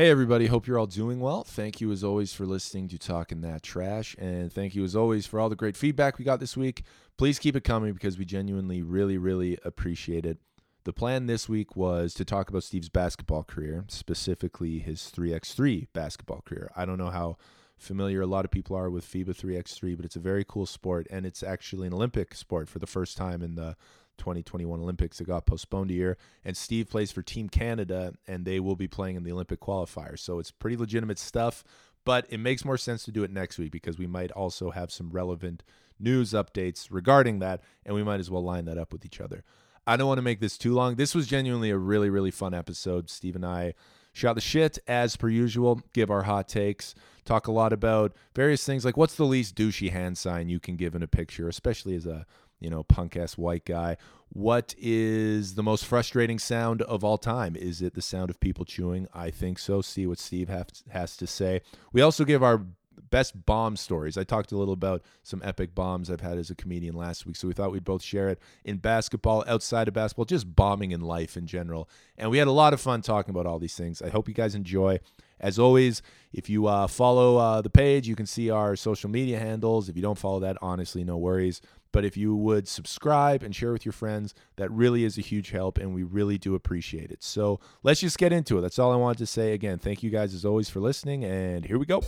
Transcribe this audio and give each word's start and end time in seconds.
Hey, 0.00 0.08
everybody. 0.08 0.46
Hope 0.46 0.66
you're 0.66 0.78
all 0.78 0.86
doing 0.86 1.20
well. 1.20 1.44
Thank 1.44 1.82
you, 1.82 1.92
as 1.92 2.02
always, 2.02 2.32
for 2.32 2.46
listening 2.46 2.88
to 2.88 2.96
Talking 2.96 3.42
That 3.42 3.62
Trash. 3.62 4.16
And 4.18 4.50
thank 4.50 4.74
you, 4.74 4.82
as 4.82 4.96
always, 4.96 5.26
for 5.26 5.38
all 5.38 5.50
the 5.50 5.54
great 5.54 5.76
feedback 5.76 6.18
we 6.18 6.24
got 6.24 6.40
this 6.40 6.56
week. 6.56 6.84
Please 7.18 7.38
keep 7.38 7.54
it 7.54 7.64
coming 7.64 7.92
because 7.92 8.16
we 8.16 8.24
genuinely, 8.24 8.80
really, 8.80 9.18
really 9.18 9.58
appreciate 9.62 10.24
it. 10.24 10.38
The 10.84 10.94
plan 10.94 11.26
this 11.26 11.50
week 11.50 11.76
was 11.76 12.14
to 12.14 12.24
talk 12.24 12.48
about 12.48 12.64
Steve's 12.64 12.88
basketball 12.88 13.42
career, 13.42 13.84
specifically 13.88 14.78
his 14.78 15.12
3x3 15.14 15.88
basketball 15.92 16.40
career. 16.46 16.70
I 16.74 16.86
don't 16.86 16.96
know 16.96 17.10
how 17.10 17.36
familiar 17.76 18.22
a 18.22 18.26
lot 18.26 18.46
of 18.46 18.50
people 18.50 18.76
are 18.76 18.88
with 18.88 19.04
FIBA 19.04 19.38
3x3, 19.38 19.98
but 19.98 20.06
it's 20.06 20.16
a 20.16 20.20
very 20.20 20.46
cool 20.48 20.64
sport, 20.64 21.08
and 21.10 21.26
it's 21.26 21.42
actually 21.42 21.86
an 21.86 21.92
Olympic 21.92 22.34
sport 22.34 22.70
for 22.70 22.78
the 22.78 22.86
first 22.86 23.18
time 23.18 23.42
in 23.42 23.54
the 23.54 23.76
2021 24.20 24.80
Olympics. 24.80 25.20
It 25.20 25.26
got 25.26 25.46
postponed 25.46 25.90
a 25.90 25.94
year, 25.94 26.16
and 26.44 26.56
Steve 26.56 26.88
plays 26.88 27.10
for 27.10 27.22
Team 27.22 27.48
Canada, 27.48 28.12
and 28.28 28.44
they 28.44 28.60
will 28.60 28.76
be 28.76 28.86
playing 28.86 29.16
in 29.16 29.24
the 29.24 29.32
Olympic 29.32 29.58
qualifiers. 29.58 30.20
So 30.20 30.38
it's 30.38 30.52
pretty 30.52 30.76
legitimate 30.76 31.18
stuff, 31.18 31.64
but 32.04 32.26
it 32.28 32.38
makes 32.38 32.64
more 32.64 32.78
sense 32.78 33.04
to 33.04 33.12
do 33.12 33.24
it 33.24 33.32
next 33.32 33.58
week 33.58 33.72
because 33.72 33.98
we 33.98 34.06
might 34.06 34.30
also 34.30 34.70
have 34.70 34.92
some 34.92 35.10
relevant 35.10 35.64
news 35.98 36.32
updates 36.32 36.86
regarding 36.90 37.40
that, 37.40 37.62
and 37.84 37.94
we 37.94 38.04
might 38.04 38.20
as 38.20 38.30
well 38.30 38.44
line 38.44 38.66
that 38.66 38.78
up 38.78 38.92
with 38.92 39.04
each 39.04 39.20
other. 39.20 39.42
I 39.86 39.96
don't 39.96 40.08
want 40.08 40.18
to 40.18 40.22
make 40.22 40.40
this 40.40 40.58
too 40.58 40.74
long. 40.74 40.94
This 40.94 41.14
was 41.14 41.26
genuinely 41.26 41.70
a 41.70 41.76
really, 41.76 42.10
really 42.10 42.30
fun 42.30 42.54
episode. 42.54 43.10
Steve 43.10 43.34
and 43.34 43.44
I 43.44 43.74
shot 44.12 44.34
the 44.34 44.40
shit 44.40 44.78
as 44.86 45.16
per 45.16 45.28
usual, 45.28 45.80
give 45.92 46.10
our 46.10 46.22
hot 46.22 46.48
takes, 46.48 46.94
talk 47.24 47.46
a 47.46 47.52
lot 47.52 47.72
about 47.72 48.12
various 48.34 48.64
things 48.64 48.84
like 48.84 48.96
what's 48.96 49.14
the 49.14 49.24
least 49.24 49.54
douchey 49.54 49.90
hand 49.90 50.18
sign 50.18 50.48
you 50.48 50.60
can 50.60 50.76
give 50.76 50.94
in 50.94 51.02
a 51.02 51.08
picture, 51.08 51.48
especially 51.48 51.94
as 51.94 52.06
a 52.06 52.26
you 52.60 52.70
know, 52.70 52.82
punk 52.82 53.16
ass 53.16 53.36
white 53.36 53.64
guy. 53.64 53.96
What 54.32 54.74
is 54.78 55.54
the 55.56 55.62
most 55.62 55.84
frustrating 55.84 56.38
sound 56.38 56.82
of 56.82 57.02
all 57.02 57.18
time? 57.18 57.56
Is 57.56 57.82
it 57.82 57.94
the 57.94 58.02
sound 58.02 58.30
of 58.30 58.38
people 58.38 58.64
chewing? 58.64 59.08
I 59.12 59.30
think 59.30 59.58
so. 59.58 59.80
See 59.80 60.06
what 60.06 60.18
Steve 60.18 60.48
have, 60.48 60.68
has 60.90 61.16
to 61.16 61.26
say. 61.26 61.62
We 61.92 62.00
also 62.00 62.24
give 62.24 62.42
our 62.42 62.64
best 63.10 63.44
bomb 63.44 63.76
stories. 63.76 64.16
I 64.16 64.24
talked 64.24 64.52
a 64.52 64.56
little 64.56 64.74
about 64.74 65.02
some 65.22 65.42
epic 65.44 65.74
bombs 65.74 66.10
I've 66.10 66.20
had 66.20 66.38
as 66.38 66.50
a 66.50 66.54
comedian 66.54 66.94
last 66.94 67.26
week, 67.26 67.36
so 67.36 67.48
we 67.48 67.54
thought 67.54 67.72
we'd 67.72 67.84
both 67.84 68.02
share 68.02 68.28
it 68.28 68.38
in 68.64 68.76
basketball, 68.76 69.44
outside 69.48 69.88
of 69.88 69.94
basketball, 69.94 70.26
just 70.26 70.54
bombing 70.54 70.92
in 70.92 71.00
life 71.00 71.36
in 71.36 71.46
general. 71.46 71.88
And 72.16 72.30
we 72.30 72.38
had 72.38 72.46
a 72.46 72.52
lot 72.52 72.72
of 72.72 72.80
fun 72.80 73.02
talking 73.02 73.30
about 73.30 73.46
all 73.46 73.58
these 73.58 73.74
things. 73.74 74.00
I 74.00 74.10
hope 74.10 74.28
you 74.28 74.34
guys 74.34 74.54
enjoy. 74.54 75.00
As 75.40 75.58
always, 75.58 76.02
if 76.32 76.48
you 76.48 76.66
uh, 76.66 76.86
follow 76.86 77.36
uh, 77.36 77.60
the 77.62 77.70
page, 77.70 78.06
you 78.06 78.14
can 78.14 78.26
see 78.26 78.50
our 78.50 78.76
social 78.76 79.10
media 79.10 79.38
handles. 79.38 79.88
If 79.88 79.96
you 79.96 80.02
don't 80.02 80.18
follow 80.18 80.40
that, 80.40 80.56
honestly, 80.62 81.02
no 81.02 81.16
worries. 81.16 81.60
But 81.92 82.04
if 82.04 82.16
you 82.16 82.36
would 82.36 82.68
subscribe 82.68 83.42
and 83.42 83.54
share 83.54 83.72
with 83.72 83.84
your 83.84 83.92
friends, 83.92 84.32
that 84.56 84.70
really 84.70 85.02
is 85.04 85.18
a 85.18 85.22
huge 85.22 85.50
help, 85.50 85.76
and 85.76 85.92
we 85.92 86.04
really 86.04 86.38
do 86.38 86.54
appreciate 86.54 87.10
it. 87.10 87.22
So 87.24 87.58
let's 87.82 88.00
just 88.00 88.16
get 88.16 88.32
into 88.32 88.58
it. 88.58 88.60
That's 88.60 88.78
all 88.78 88.92
I 88.92 88.96
wanted 88.96 89.18
to 89.18 89.26
say. 89.26 89.54
Again, 89.54 89.78
thank 89.78 90.02
you 90.02 90.10
guys 90.10 90.32
as 90.32 90.44
always 90.44 90.70
for 90.70 90.78
listening, 90.78 91.24
and 91.24 91.64
here 91.64 91.78
we 91.78 91.86
go. 91.86 92.02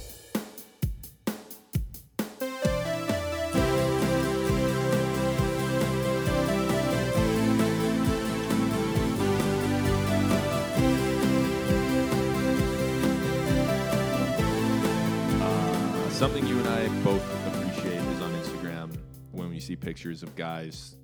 See 19.63 19.77
pictures 19.77 20.23
of 20.23 20.35
guys 20.35 20.97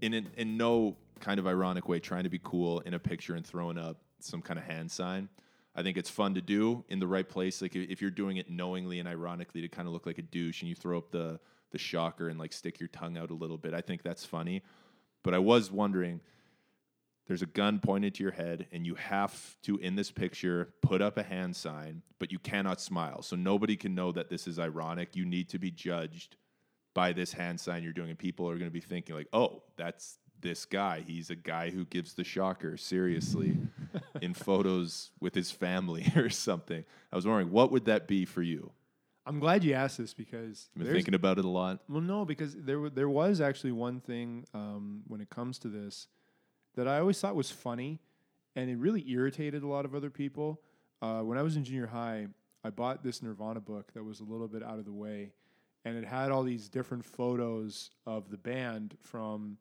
in 0.00 0.14
an, 0.14 0.28
in 0.36 0.56
no 0.56 0.96
kind 1.20 1.38
of 1.40 1.46
ironic 1.46 1.88
way 1.88 1.98
trying 1.98 2.24
to 2.24 2.30
be 2.30 2.40
cool 2.42 2.80
in 2.80 2.94
a 2.94 2.98
picture 2.98 3.34
and 3.34 3.44
throwing 3.44 3.76
up 3.76 3.96
some 4.20 4.40
kind 4.40 4.58
of 4.58 4.64
hand 4.64 4.90
sign. 4.90 5.28
I 5.74 5.82
think 5.82 5.96
it's 5.96 6.10
fun 6.10 6.34
to 6.34 6.40
do 6.40 6.84
in 6.88 7.00
the 7.00 7.06
right 7.06 7.28
place. 7.28 7.60
Like 7.60 7.74
if 7.74 8.00
you're 8.00 8.10
doing 8.10 8.36
it 8.36 8.50
knowingly 8.50 9.00
and 9.00 9.08
ironically 9.08 9.62
to 9.62 9.68
kind 9.68 9.88
of 9.88 9.94
look 9.94 10.06
like 10.06 10.18
a 10.18 10.22
douche 10.22 10.62
and 10.62 10.68
you 10.68 10.74
throw 10.74 10.98
up 10.98 11.10
the 11.10 11.40
the 11.70 11.78
shocker 11.78 12.28
and 12.28 12.38
like 12.38 12.52
stick 12.52 12.78
your 12.78 12.88
tongue 12.88 13.16
out 13.16 13.30
a 13.30 13.34
little 13.34 13.56
bit, 13.56 13.72
I 13.72 13.80
think 13.80 14.02
that's 14.02 14.24
funny. 14.24 14.62
But 15.22 15.34
I 15.34 15.38
was 15.38 15.72
wondering 15.72 16.20
there's 17.26 17.42
a 17.42 17.46
gun 17.46 17.78
pointed 17.78 18.14
to 18.16 18.22
your 18.22 18.32
head 18.32 18.66
and 18.72 18.86
you 18.86 18.94
have 18.94 19.56
to 19.62 19.78
in 19.78 19.96
this 19.96 20.10
picture 20.10 20.74
put 20.82 21.00
up 21.00 21.16
a 21.16 21.22
hand 21.22 21.56
sign 21.56 22.02
but 22.18 22.32
you 22.32 22.38
cannot 22.38 22.80
smile 22.80 23.22
so 23.22 23.36
nobody 23.36 23.76
can 23.76 23.94
know 23.94 24.12
that 24.12 24.28
this 24.28 24.46
is 24.46 24.58
ironic 24.58 25.14
you 25.14 25.24
need 25.24 25.48
to 25.48 25.58
be 25.58 25.70
judged 25.70 26.36
by 26.94 27.12
this 27.12 27.32
hand 27.32 27.58
sign 27.58 27.82
you're 27.82 27.92
doing 27.92 28.10
and 28.10 28.18
people 28.18 28.48
are 28.48 28.56
going 28.56 28.70
to 28.70 28.72
be 28.72 28.80
thinking 28.80 29.14
like 29.14 29.28
oh 29.32 29.62
that's 29.76 30.18
this 30.42 30.64
guy. 30.64 31.02
He's 31.06 31.30
a 31.30 31.36
guy 31.36 31.70
who 31.70 31.84
gives 31.86 32.14
the 32.14 32.24
shocker 32.24 32.76
seriously 32.76 33.56
in 34.20 34.34
photos 34.34 35.10
with 35.20 35.34
his 35.34 35.50
family 35.50 36.12
or 36.16 36.28
something. 36.28 36.84
I 37.10 37.16
was 37.16 37.26
wondering 37.26 37.50
what 37.50 37.72
would 37.72 37.86
that 37.86 38.06
be 38.06 38.26
for 38.26 38.42
you? 38.42 38.72
I'm 39.24 39.38
glad 39.38 39.62
you 39.62 39.74
asked 39.74 39.98
this 39.98 40.12
because 40.12 40.68
i've 40.74 40.82
been 40.82 40.92
thinking 40.92 41.14
about 41.14 41.38
it 41.38 41.44
a 41.44 41.48
lot? 41.48 41.78
Well, 41.88 42.00
no, 42.00 42.24
because 42.24 42.56
there 42.56 42.90
there 42.90 43.08
was 43.08 43.40
actually 43.40 43.72
one 43.72 44.00
thing 44.00 44.44
um, 44.52 45.02
when 45.06 45.20
it 45.20 45.30
comes 45.30 45.58
to 45.60 45.68
this 45.68 46.08
that 46.74 46.88
I 46.88 46.98
always 46.98 47.20
thought 47.20 47.36
was 47.36 47.50
funny, 47.50 48.00
and 48.56 48.68
it 48.68 48.78
really 48.78 49.08
irritated 49.08 49.62
a 49.62 49.66
lot 49.66 49.84
of 49.84 49.94
other 49.94 50.10
people. 50.10 50.60
Uh, 51.00 51.20
when 51.20 51.38
I 51.38 51.42
was 51.42 51.56
in 51.56 51.62
junior 51.62 51.86
high, 51.86 52.26
I 52.64 52.70
bought 52.70 53.04
this 53.04 53.22
Nirvana 53.22 53.60
book 53.60 53.92
that 53.94 54.02
was 54.02 54.20
a 54.20 54.24
little 54.24 54.48
bit 54.48 54.62
out 54.62 54.78
of 54.78 54.86
the 54.86 54.92
way, 54.92 55.32
and 55.84 55.96
it 55.96 56.04
had 56.04 56.30
all 56.30 56.42
these 56.42 56.68
different 56.68 57.04
photos 57.04 57.90
of 58.06 58.30
the 58.30 58.36
band 58.36 58.96
from 59.00 59.58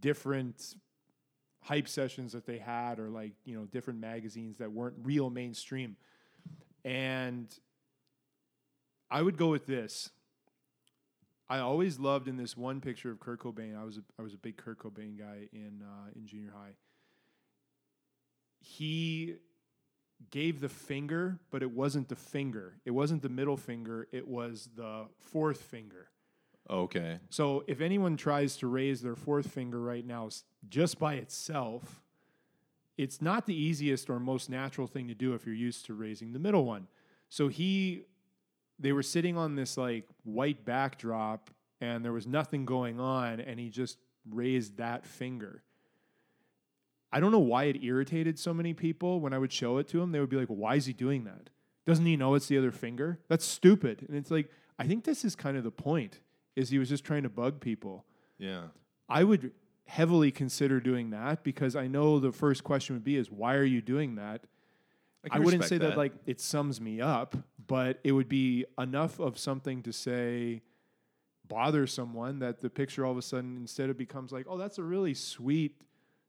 different 0.00 0.74
hype 1.60 1.88
sessions 1.88 2.32
that 2.32 2.46
they 2.46 2.58
had, 2.58 2.98
or 2.98 3.08
like 3.08 3.32
you 3.44 3.56
know 3.56 3.64
different 3.64 4.00
magazines 4.00 4.58
that 4.58 4.70
weren't 4.72 4.96
real 5.02 5.30
mainstream, 5.30 5.96
and 6.84 7.46
I 9.10 9.22
would 9.22 9.36
go 9.36 9.48
with 9.48 9.66
this. 9.66 10.10
I 11.50 11.60
always 11.60 11.98
loved 11.98 12.28
in 12.28 12.36
this 12.36 12.56
one 12.56 12.80
picture 12.80 13.10
of 13.10 13.20
Kurt 13.20 13.40
Cobain. 13.40 13.78
I 13.78 13.84
was 13.84 13.96
a, 13.96 14.02
I 14.18 14.22
was 14.22 14.34
a 14.34 14.38
big 14.38 14.58
Kurt 14.58 14.78
Cobain 14.78 15.18
guy 15.18 15.48
in 15.52 15.82
uh, 15.82 16.10
in 16.14 16.26
junior 16.26 16.52
high. 16.54 16.74
He 18.60 19.36
gave 20.30 20.60
the 20.60 20.68
finger, 20.68 21.38
but 21.50 21.62
it 21.62 21.70
wasn't 21.70 22.08
the 22.08 22.16
finger. 22.16 22.74
It 22.84 22.90
wasn't 22.90 23.22
the 23.22 23.28
middle 23.28 23.56
finger. 23.56 24.08
It 24.12 24.26
was 24.26 24.68
the 24.74 25.06
fourth 25.18 25.60
finger. 25.60 26.08
okay 26.68 27.18
So 27.30 27.64
if 27.66 27.80
anyone 27.80 28.16
tries 28.16 28.56
to 28.58 28.66
raise 28.66 29.00
their 29.00 29.16
fourth 29.16 29.50
finger 29.50 29.80
right 29.80 30.04
now 30.04 30.28
just 30.68 30.98
by 30.98 31.14
itself, 31.14 32.02
it's 32.96 33.22
not 33.22 33.46
the 33.46 33.54
easiest 33.54 34.10
or 34.10 34.18
most 34.18 34.50
natural 34.50 34.86
thing 34.86 35.08
to 35.08 35.14
do 35.14 35.34
if 35.34 35.46
you're 35.46 35.54
used 35.54 35.86
to 35.86 35.94
raising 35.94 36.32
the 36.32 36.38
middle 36.38 36.64
one. 36.64 36.88
So 37.28 37.48
he 37.48 38.02
they 38.78 38.92
were 38.92 39.02
sitting 39.02 39.36
on 39.36 39.54
this 39.54 39.76
like 39.76 40.06
white 40.24 40.64
backdrop 40.64 41.50
and 41.80 42.04
there 42.04 42.12
was 42.12 42.26
nothing 42.26 42.64
going 42.64 43.00
on 43.00 43.40
and 43.40 43.58
he 43.58 43.70
just 43.70 43.98
raised 44.28 44.76
that 44.78 45.06
finger. 45.06 45.62
I 47.10 47.20
don't 47.20 47.32
know 47.32 47.38
why 47.38 47.64
it 47.64 47.82
irritated 47.82 48.38
so 48.38 48.52
many 48.52 48.74
people 48.74 49.20
when 49.20 49.32
I 49.32 49.38
would 49.38 49.52
show 49.52 49.78
it 49.78 49.88
to 49.88 49.98
them. 50.00 50.12
They 50.12 50.20
would 50.20 50.28
be 50.28 50.36
like, 50.36 50.48
"Why 50.48 50.74
is 50.74 50.86
he 50.86 50.92
doing 50.92 51.24
that? 51.24 51.50
Doesn't 51.86 52.04
he 52.04 52.16
know 52.16 52.34
it's 52.34 52.48
the 52.48 52.58
other 52.58 52.70
finger? 52.70 53.18
That's 53.28 53.44
stupid." 53.44 54.04
And 54.06 54.16
it's 54.16 54.30
like, 54.30 54.50
I 54.78 54.86
think 54.86 55.04
this 55.04 55.24
is 55.24 55.34
kind 55.34 55.56
of 55.56 55.64
the 55.64 55.70
point 55.70 56.20
is 56.54 56.70
he 56.70 56.78
was 56.78 56.88
just 56.88 57.04
trying 57.04 57.22
to 57.22 57.28
bug 57.28 57.60
people. 57.60 58.04
yeah 58.38 58.68
I 59.08 59.24
would 59.24 59.52
heavily 59.86 60.30
consider 60.30 60.80
doing 60.80 61.10
that 61.10 61.42
because 61.42 61.74
I 61.74 61.86
know 61.86 62.20
the 62.20 62.30
first 62.30 62.62
question 62.62 62.94
would 62.94 63.04
be 63.04 63.16
is 63.16 63.30
why 63.30 63.54
are 63.54 63.64
you 63.64 63.80
doing 63.80 64.16
that? 64.16 64.44
I, 65.24 65.28
can 65.30 65.44
wouldn't 65.44 65.64
say 65.64 65.78
that. 65.78 65.96
like 65.96 66.12
it 66.26 66.40
sums 66.40 66.80
me 66.80 67.00
up, 67.00 67.36
but 67.66 67.98
it 68.04 68.12
would 68.12 68.28
be 68.28 68.66
enough 68.78 69.18
of 69.18 69.38
something 69.38 69.82
to 69.82 69.92
say 69.92 70.62
bother 71.48 71.86
someone 71.86 72.40
that 72.40 72.60
the 72.60 72.68
picture 72.68 73.04
all 73.04 73.12
of 73.12 73.18
a 73.18 73.22
sudden 73.22 73.56
instead 73.56 73.88
it 73.88 73.96
becomes 73.96 74.30
like, 74.30 74.46
oh, 74.48 74.58
that's 74.58 74.78
a 74.78 74.82
really 74.82 75.14
sweet 75.14 75.80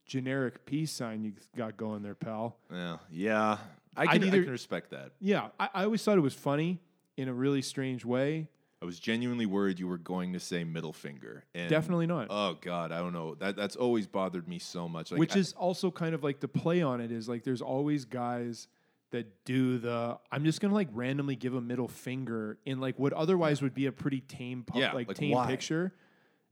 generic 0.09 0.65
peace 0.65 0.91
sign 0.91 1.23
you 1.23 1.31
got 1.55 1.77
going 1.77 2.01
there, 2.01 2.15
pal. 2.15 2.57
yeah 2.71 2.97
yeah 3.11 3.57
i 3.95 4.01
I'd 4.03 4.21
can, 4.21 4.23
I 4.29 4.31
can 4.43 4.49
respect 4.49 4.89
that 4.91 5.11
Yeah, 5.21 5.49
I, 5.59 5.69
I 5.73 5.83
always 5.85 6.03
thought 6.03 6.17
it 6.17 6.21
was 6.21 6.33
funny 6.33 6.81
in 7.15 7.27
a 7.27 7.33
really 7.33 7.61
strange 7.61 8.03
way. 8.05 8.47
I 8.81 8.85
was 8.85 8.97
genuinely 8.99 9.45
worried 9.45 9.77
you 9.77 9.87
were 9.89 9.97
going 9.97 10.31
to 10.33 10.39
say 10.39 10.63
middle 10.63 10.93
finger. 10.93 11.43
And 11.53 11.69
Definitely 11.69 12.07
not. 12.07 12.27
Oh 12.29 12.55
God, 12.61 12.93
I 12.93 12.99
don't 12.99 13.11
know. 13.11 13.35
That 13.35 13.55
that's 13.57 13.75
always 13.75 14.07
bothered 14.07 14.47
me 14.47 14.57
so 14.57 14.87
much. 14.87 15.11
Like, 15.11 15.19
Which 15.19 15.35
I- 15.35 15.39
is 15.39 15.53
also 15.53 15.91
kind 15.91 16.15
of 16.15 16.23
like 16.23 16.39
the 16.39 16.47
play 16.47 16.81
on 16.81 17.01
it 17.01 17.11
is 17.11 17.27
like 17.27 17.43
there's 17.43 17.61
always 17.61 18.05
guys 18.05 18.67
that 19.11 19.43
do 19.43 19.79
the 19.79 20.17
I'm 20.31 20.45
just 20.45 20.61
gonna 20.61 20.73
like 20.75 20.87
randomly 20.93 21.35
give 21.35 21.55
a 21.55 21.61
middle 21.61 21.87
finger 21.89 22.57
in 22.65 22.79
like 22.79 22.97
what 22.97 23.11
otherwise 23.13 23.61
would 23.61 23.73
be 23.73 23.87
a 23.87 23.91
pretty 23.91 24.21
tame 24.21 24.63
pu- 24.63 24.79
Yeah, 24.79 24.93
like, 24.93 25.07
like 25.09 25.17
tame 25.17 25.31
why? 25.31 25.47
picture. 25.47 25.93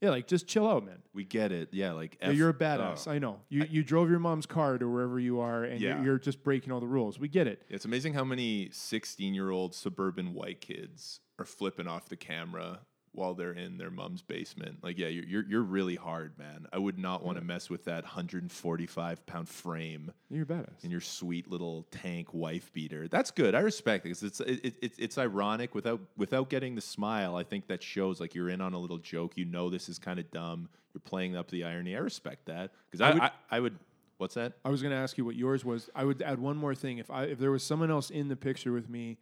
Yeah, 0.02 0.12
like 0.12 0.28
just 0.28 0.46
chill 0.48 0.68
out, 0.70 0.86
man. 0.86 1.00
we 1.14 1.24
get 1.24 1.52
it. 1.52 1.70
Yeah, 1.72 1.94
like 1.94 2.18
Yeah, 2.22 2.30
F- 2.30 2.36
you're 2.36 2.50
a 2.50 2.54
badass. 2.54 3.08
oh. 3.08 3.12
I 3.12 3.20
know. 3.20 3.40
You 3.50 3.66
you 3.70 3.84
drove 3.84 4.10
your 4.10 4.20
mom's 4.20 4.46
car 4.46 4.78
to 4.78 4.88
wherever 4.88 5.20
you 5.20 5.40
are, 5.40 5.64
and 5.64 5.82
Yeah. 5.82 5.96
you're, 5.96 6.06
you're 6.06 6.20
just 6.20 6.44
breaking 6.44 6.72
all 6.72 6.80
the 6.80 6.88
rules. 6.88 7.20
We 7.20 7.28
get 7.28 7.48
it. 7.48 7.64
It's 7.70 7.86
amazing 7.86 8.14
how 8.14 8.24
many 8.24 8.70
16 8.72 9.34
year 9.34 9.50
old 9.50 9.74
suburban 9.74 10.34
white 10.34 10.62
kids 10.62 11.20
are 11.40 11.46
flipping 11.46 11.88
off 11.88 12.10
the 12.10 12.16
camera 12.18 12.82
while 13.18 13.34
they're 13.34 13.52
in 13.52 13.78
their 13.78 13.90
mom's 13.92 14.22
basement. 14.22 14.78
Like, 14.84 14.98
yeah, 14.98 15.08
you're 15.08 15.26
you're, 15.26 15.46
you're 15.48 15.62
really 15.64 15.96
hard, 15.96 16.38
man. 16.38 16.68
I 16.72 16.78
would 16.78 16.98
not 16.98 17.24
want 17.26 17.38
to 17.38 17.44
mess 17.44 17.70
with 17.70 17.86
that 17.86 18.04
145 18.04 19.26
pound 19.26 19.50
frame 19.50 20.12
You're 20.30 20.46
badass. 20.46 20.84
in 20.84 20.92
your 20.92 21.02
sweet 21.02 21.50
little 21.50 21.86
tank 21.92 22.34
wife 22.34 22.72
beater. 22.74 23.08
That's 23.08 23.32
good. 23.32 23.56
I 23.56 23.60
respect 23.60 24.06
it 24.06 24.10
'cause 24.10 24.24
it's 24.24 24.40
it, 24.40 24.66
it, 24.66 24.76
it's 24.82 25.00
it's 25.00 25.18
ironic 25.18 25.74
without 25.76 26.00
without 26.16 26.50
getting 26.50 26.76
the 26.76 26.82
smile. 26.82 27.36
I 27.36 27.44
think 27.44 27.68
that 27.68 27.84
shows 27.84 28.20
like 28.22 28.36
you're 28.36 28.50
in 28.50 28.62
on 28.62 28.74
a 28.74 28.80
little 28.80 29.00
joke. 29.00 29.34
You 29.36 29.46
know 29.46 29.70
this 29.70 29.90
is 29.90 30.00
kind 30.00 30.20
of 30.20 30.30
dumb. 30.32 30.70
You're 30.94 31.02
playing 31.02 31.36
up 31.36 31.50
the 31.52 31.64
irony. 31.64 31.96
I 31.96 32.00
respect 32.00 32.46
that 32.46 32.72
because 32.90 33.02
I, 33.02 33.10
I 33.10 33.14
would- 33.14 33.22
I 33.22 33.32
I 33.52 33.60
would. 33.60 33.80
What's 34.20 34.34
that? 34.34 34.54
I 34.66 34.70
was 34.70 34.82
going 34.82 34.92
to 34.94 34.98
ask 34.98 35.16
you 35.20 35.26
what 35.26 35.36
yours 35.36 35.64
was. 35.64 35.92
I 35.94 36.04
would 36.04 36.24
add 36.24 36.40
one 36.40 36.58
more 36.58 36.74
thing. 36.74 36.98
If 36.98 37.12
I 37.12 37.26
if 37.26 37.38
there 37.38 37.52
was 37.52 37.62
someone 37.62 37.92
else 37.92 38.10
in 38.10 38.30
the 38.30 38.36
picture 38.36 38.72
with 38.72 38.90
me, 38.90 39.18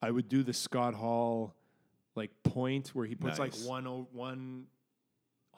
I 0.00 0.10
would 0.10 0.28
do 0.28 0.42
the 0.42 0.54
Scott 0.54 0.94
Hall 0.94 1.54
like 2.16 2.30
point 2.42 2.88
where 2.88 3.06
he 3.06 3.14
puts 3.14 3.38
Nice. 3.38 3.60
like 3.62 3.68
one 3.68 3.86
o- 3.86 4.08
one 4.12 4.66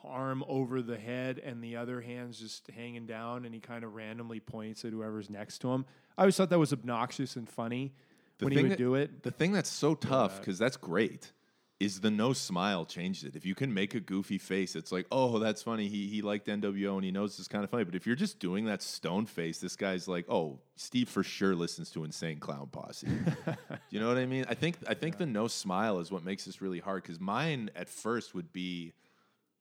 arm 0.05 0.44
over 0.47 0.82
the 0.82 0.97
head 0.97 1.38
and 1.38 1.62
the 1.64 1.76
other 1.76 2.00
hand's 2.00 2.38
just 2.38 2.69
hanging 2.69 3.06
down 3.06 3.44
and 3.44 3.53
he 3.55 3.61
kind 3.61 3.82
of 3.82 3.94
randomly 3.94 4.38
points 4.41 4.85
at 4.85 4.93
whoever's 4.93 5.29
next 5.29 5.58
to 5.58 5.69
him. 5.73 5.85
I 6.17 6.23
always 6.23 6.37
thought 6.37 6.50
that 6.50 6.58
was 6.58 6.73
obnoxious 6.73 7.35
and 7.37 7.49
funny 7.49 7.93
when 8.38 8.53
he 8.53 8.56
thing 8.56 8.64
would 8.67 8.73
that- 8.73 8.79
do 8.79 8.94
it. 8.94 9.23
The 9.23 9.31
thing 9.32 9.53
that's 9.53 9.70
so 9.70 9.94
tough 9.94 10.38
because 10.41 10.58
that's 10.58 10.76
great 10.76 11.32
is 11.78 12.00
the 12.00 12.11
no 12.11 12.32
smile 12.32 12.87
changed 12.87 13.25
it. 13.26 13.37
If 13.37 13.44
you 13.44 13.55
can 13.55 13.73
make 13.73 13.94
a 13.94 14.00
goofy 14.00 14.38
face, 14.38 14.75
it's 14.75 14.90
like, 14.90 15.06
oh, 15.12 15.38
that's 15.38 15.62
funny. 15.62 15.88
He 15.88 16.08
he 16.08 16.23
liked 16.23 16.46
NWO 16.46 16.94
and 16.94 17.05
he 17.05 17.11
knows 17.11 17.38
it's 17.38 17.49
kind 17.49 17.64
of 17.64 17.70
funny. 17.70 17.84
But 17.84 17.94
if 17.94 18.06
you're 18.06 18.17
just 18.17 18.38
doing 18.38 18.64
that 18.64 18.82
stone 18.82 19.26
face, 19.26 19.58
this 19.58 19.76
guy's 19.76 20.08
like, 20.08 20.25
oh, 20.28 20.58
Steve 20.76 21.08
for 21.08 21.23
sure 21.23 21.55
listens 21.55 21.90
to 21.90 22.05
Insane 22.05 22.38
Clown 22.38 22.69
Posse. 22.73 23.08
you 23.90 24.00
know 24.00 24.08
what 24.08 24.17
I 24.17 24.25
mean? 24.25 24.46
I 24.49 24.55
think 24.55 24.76
I 24.88 24.94
think 24.94 25.19
the 25.19 25.26
no 25.26 25.49
smile 25.49 25.99
is 25.99 26.11
what 26.11 26.25
makes 26.25 26.46
this 26.46 26.62
really 26.62 26.81
hard 26.81 27.02
because 27.02 27.20
mine 27.20 27.70
at 27.76 27.88
first 27.90 28.34
would 28.34 28.52
be 28.52 28.94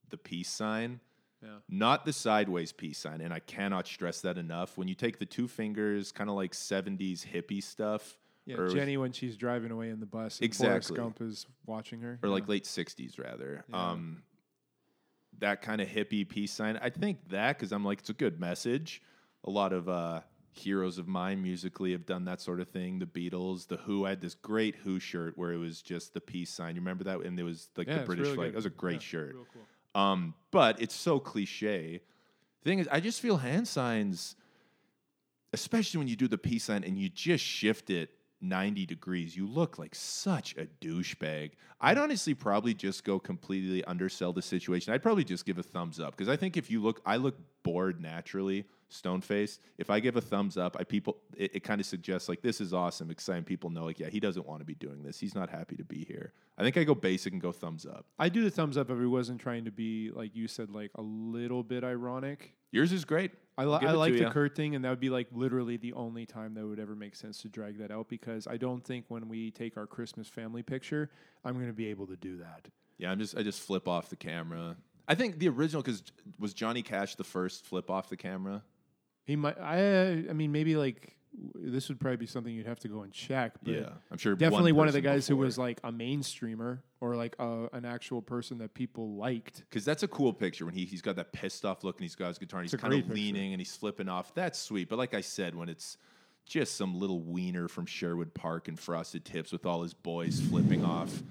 the 0.09 0.17
peace 0.17 0.49
sign. 0.49 1.01
Yeah. 1.43 1.57
Not 1.69 2.05
the 2.05 2.13
sideways 2.13 2.71
peace 2.71 2.97
sign, 2.97 3.19
and 3.19 3.33
I 3.33 3.39
cannot 3.39 3.87
stress 3.87 4.21
that 4.21 4.37
enough. 4.37 4.77
When 4.77 4.87
you 4.87 4.95
take 4.95 5.19
the 5.19 5.25
two 5.25 5.47
fingers, 5.49 6.13
kind 6.13 6.29
of 6.29 6.35
like 6.37 6.53
'70s 6.53 7.25
hippie 7.27 7.61
stuff, 7.61 8.17
Yeah, 8.45 8.57
or- 8.57 8.69
Jenny 8.69 8.95
when 8.97 9.11
she's 9.11 9.37
driving 9.37 9.71
away 9.71 9.89
in 9.89 9.99
the 9.99 10.05
bus. 10.05 10.39
And 10.39 10.55
Forrest 10.55 10.89
Exactly. 10.91 10.97
Gump 10.97 11.21
is 11.21 11.45
watching 11.65 12.01
her. 12.01 12.19
or 12.21 12.27
Yeah. 12.29 12.33
like 12.33 12.47
late 12.47 12.65
60s 12.65 13.17
rather 13.19 13.63
Yeah. 13.69 13.91
um 13.91 14.23
that 15.39 15.61
kind 15.61 15.81
of 15.81 15.87
hippie 15.89 16.25
peace 16.27 16.53
sign 16.53 16.77
i 16.77 16.89
think 16.89 17.27
that 17.27 17.57
because 17.57 17.73
i'm 17.73 17.83
like 17.83 17.99
it's 17.99 18.09
a 18.09 18.13
good 18.13 18.39
message 18.39 19.01
a 19.43 19.49
lot 19.49 19.73
of 19.73 19.89
uh 19.89 20.21
heroes 20.53 20.97
of 20.97 21.09
mine 21.09 21.41
musically 21.43 21.91
have 21.91 22.05
done 22.05 22.23
that 22.23 22.39
sort 22.39 22.61
of 22.61 22.69
thing 22.69 22.99
the 22.99 23.05
beatles 23.05 23.67
the 23.67 23.75
who 23.75 24.05
I 24.05 24.11
had 24.11 24.21
this 24.21 24.33
great 24.35 24.77
who 24.77 24.97
shirt 24.97 25.37
where 25.37 25.51
it 25.51 25.57
was 25.57 25.81
just 25.81 26.13
the 26.13 26.21
peace 26.21 26.49
sign 26.49 26.75
you 26.75 26.81
remember 26.81 27.03
that 27.03 27.19
and 27.19 27.37
it 27.37 27.43
was 27.43 27.67
like 27.75 27.87
Yeah, 27.87 27.97
the 27.97 28.05
british 28.05 28.23
really 28.27 28.35
flag 28.37 28.47
good. 28.47 28.53
that 28.53 28.57
was 28.59 28.65
a 28.65 28.69
great 28.69 28.93
Yeah, 28.93 28.99
shirt 28.99 29.35
cool. 29.53 30.01
um 30.01 30.33
but 30.51 30.81
it's 30.81 30.95
so 30.95 31.19
cliche 31.19 32.01
thing 32.63 32.79
is 32.79 32.87
i 32.89 33.01
just 33.01 33.19
feel 33.19 33.35
hand 33.35 33.67
signs 33.67 34.37
especially 35.51 35.97
when 35.97 36.07
you 36.07 36.15
do 36.15 36.29
the 36.29 36.37
peace 36.37 36.63
sign 36.63 36.85
and 36.85 36.97
you 36.97 37.09
just 37.09 37.43
shift 37.43 37.89
it 37.89 38.11
90 38.49 38.85
degrees, 38.85 39.35
you 39.35 39.47
look 39.47 39.77
like 39.77 39.95
such 39.95 40.55
a 40.57 40.67
douchebag. 40.81 41.51
I'd 41.81 41.97
honestly 41.97 42.33
probably 42.33 42.73
just 42.73 43.03
go 43.03 43.19
completely 43.19 43.83
undersell 43.85 44.33
the 44.33 44.41
situation. 44.41 44.93
I'd 44.93 45.03
probably 45.03 45.23
just 45.23 45.45
give 45.45 45.57
a 45.57 45.63
thumbs 45.63 45.99
up 45.99 46.15
because 46.15 46.29
I 46.29 46.35
think 46.35 46.57
if 46.57 46.71
you 46.71 46.81
look, 46.81 47.01
I 47.05 47.17
look 47.17 47.35
bored 47.63 47.99
naturally, 48.01 48.65
stone 48.89 49.21
faced. 49.21 49.59
If 49.77 49.89
I 49.89 49.99
give 49.99 50.15
a 50.15 50.21
thumbs 50.21 50.57
up, 50.57 50.77
I 50.79 50.83
people 50.83 51.17
it, 51.35 51.55
it 51.55 51.59
kind 51.63 51.81
of 51.81 51.87
suggests 51.87 52.29
like 52.29 52.41
this 52.41 52.61
is 52.61 52.73
awesome, 52.73 53.11
exciting. 53.11 53.43
People 53.43 53.69
know 53.69 53.85
like 53.85 53.99
yeah, 53.99 54.09
he 54.09 54.19
doesn't 54.19 54.45
want 54.47 54.61
to 54.61 54.65
be 54.65 54.75
doing 54.75 55.03
this. 55.03 55.19
He's 55.19 55.35
not 55.35 55.49
happy 55.49 55.75
to 55.75 55.83
be 55.83 56.05
here. 56.05 56.33
I 56.57 56.63
think 56.63 56.77
I 56.77 56.83
go 56.83 56.95
basic 56.95 57.33
and 57.33 57.41
go 57.41 57.51
thumbs 57.51 57.85
up. 57.85 58.05
I 58.17 58.29
do 58.29 58.43
the 58.43 58.51
thumbs 58.51 58.77
up 58.77 58.89
if 58.89 58.97
it 58.97 59.07
wasn't 59.07 59.41
trying 59.41 59.65
to 59.65 59.71
be 59.71 60.11
like 60.11 60.35
you 60.35 60.47
said, 60.47 60.69
like 60.69 60.91
a 60.95 61.01
little 61.01 61.63
bit 61.63 61.83
ironic. 61.83 62.53
Yours 62.71 62.91
is 62.91 63.05
great. 63.05 63.31
I, 63.57 63.65
li- 63.65 63.79
I 63.81 63.91
like 63.91 64.13
the 64.13 64.23
ya. 64.23 64.31
Kurt 64.31 64.55
thing, 64.55 64.75
and 64.75 64.83
that 64.83 64.89
would 64.89 64.99
be 64.99 65.09
like 65.09 65.27
literally 65.31 65.77
the 65.77 65.93
only 65.93 66.25
time 66.25 66.53
that 66.55 66.65
would 66.65 66.79
ever 66.79 66.95
make 66.95 67.15
sense 67.15 67.41
to 67.43 67.49
drag 67.49 67.77
that 67.77 67.89
out 67.89 68.09
because 68.09 68.47
I 68.47 68.57
don't 68.57 68.83
think 68.83 69.05
when 69.07 69.29
we 69.29 69.51
take 69.51 69.77
our 69.77 69.87
Christmas 69.87 70.27
family 70.27 70.61
picture, 70.61 71.09
I'm 71.45 71.53
going 71.53 71.67
to 71.67 71.73
be 71.73 71.87
able 71.87 72.07
to 72.07 72.17
do 72.17 72.37
that. 72.37 72.67
Yeah, 72.97 73.11
I'm 73.11 73.19
just 73.19 73.37
I 73.37 73.43
just 73.43 73.61
flip 73.61 73.87
off 73.87 74.09
the 74.09 74.15
camera. 74.17 74.75
I 75.07 75.15
think 75.15 75.39
the 75.39 75.47
original 75.49 75.81
because 75.81 76.03
was 76.37 76.53
Johnny 76.53 76.81
Cash 76.81 77.15
the 77.15 77.23
first 77.23 77.65
flip 77.65 77.89
off 77.89 78.09
the 78.09 78.17
camera. 78.17 78.63
He 79.23 79.35
might. 79.35 79.57
I. 79.59 80.25
I 80.29 80.33
mean, 80.33 80.51
maybe 80.51 80.75
like 80.75 81.15
this 81.55 81.89
would 81.89 81.99
probably 81.99 82.17
be 82.17 82.25
something 82.25 82.53
you'd 82.53 82.65
have 82.65 82.79
to 82.79 82.87
go 82.87 83.01
and 83.01 83.11
check. 83.11 83.53
But 83.63 83.73
Yeah, 83.73 83.89
I'm 84.11 84.17
sure. 84.17 84.35
definitely 84.35 84.71
one, 84.71 84.87
of 84.87 84.93
the 84.93 85.01
guys 85.01 85.27
who 85.27 85.35
was 85.35 85.57
like 85.57 85.79
a 85.83 85.91
mainstreamer 85.91 86.79
or 87.01 87.15
like 87.15 87.35
a, 87.39 87.67
an 87.73 87.83
actual 87.85 88.21
person 88.21 88.57
that 88.59 88.73
people 88.73 89.15
liked. 89.15 89.63
Because 89.69 89.83
that's 89.83 90.03
a 90.03 90.07
cool 90.07 90.31
picture 90.33 90.65
when 90.65 90.73
he, 90.73 90.85
he's 90.85 91.01
got 91.01 91.15
that 91.17 91.33
pissed 91.33 91.65
off 91.65 91.83
look 91.83 91.97
and 91.97 92.03
he's 92.03 92.15
got 92.15 92.29
his 92.29 92.37
guitar 92.37 92.59
and 92.61 92.65
It's 92.65 92.73
he's 92.73 92.79
kind 92.81 92.93
of 92.93 92.99
picture. 93.01 93.13
leaning 93.15 93.53
and 93.53 93.59
he's 93.59 93.75
flipping 93.75 94.07
off. 94.07 94.33
That's 94.33 94.57
sweet. 94.59 94.87
But 94.89 94.97
like 94.97 95.13
I 95.13 95.21
said, 95.21 95.55
when 95.55 95.67
it's 95.69 95.97
just 96.45 96.75
some 96.77 96.99
little 96.99 97.19
wiener 97.21 97.67
from 97.67 97.85
Sherwood 97.85 98.33
Park 98.33 98.67
and 98.67 98.79
Frosted 98.79 99.25
Tips 99.25 99.51
with 99.51 99.65
all 99.65 99.81
his 99.81 99.93
boys 99.93 100.39
flipping 100.39 100.85
off, 100.85 101.21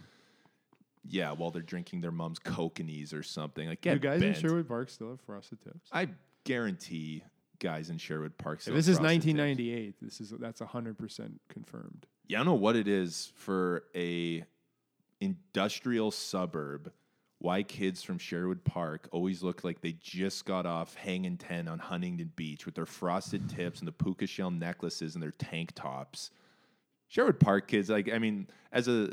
yeah, 1.07 1.33
while 1.33 1.51
they're 1.51 1.63
drinking 1.63 2.01
their 2.01 2.11
mom's 2.11 2.39
kokanees 2.39 3.15
or 3.15 3.23
something. 3.23 3.69
Like, 3.69 3.81
Do 3.83 3.91
get 3.91 4.01
guys 4.01 4.21
bent. 4.21 4.37
in 4.37 4.43
Sherwood 4.43 4.67
Park 4.69 4.91
still 4.91 5.11
have 5.11 5.21
frosted 5.21 5.61
tips? 5.63 5.89
I 5.93 6.09
guarantee 6.45 7.23
guys 7.65 7.89
in 7.89 7.97
Sherwood 7.97 8.37
Park. 8.37 8.61
If 8.61 8.75
this 8.75 8.89
is 8.89 9.01
1998. 9.01 9.97
This 10.01 10.21
is 10.21 10.31
that's 10.39 10.61
100 10.61 10.99
percent 10.99 11.41
confirmed. 11.49 12.07
Yeah, 12.29 12.39
I 12.39 12.45
don't 12.45 12.47
know 12.47 12.61
what 12.61 12.77
it 12.77 12.87
is 12.87 13.33
for 13.35 13.85
a 13.97 14.45
industrial 15.21 16.11
suburb. 16.11 16.93
Why 17.39 17.63
kids 17.63 18.03
from 18.03 18.19
Sherwood 18.19 18.65
Park 18.65 19.09
always 19.13 19.43
look 19.43 19.65
like 19.65 19.81
they 19.81 19.93
just 19.93 20.45
got 20.45 20.67
off 20.67 20.95
hanging 20.95 21.39
ten 21.39 21.67
on 21.67 21.79
Huntington 21.79 22.33
Beach 22.37 22.67
with 22.67 22.75
their 22.75 22.87
frosted 22.87 23.49
tips 23.49 23.81
and 23.81 23.89
the 23.89 23.93
puka 23.93 24.27
shell 24.27 24.51
necklaces 24.51 25.15
and 25.15 25.23
their 25.23 25.33
tank 25.33 25.73
tops. 25.75 26.31
Sherwood 27.09 27.41
Park 27.41 27.69
kids, 27.69 27.89
like 27.89 28.13
I 28.13 28.19
mean, 28.19 28.47
as 28.73 28.89
a 28.89 29.11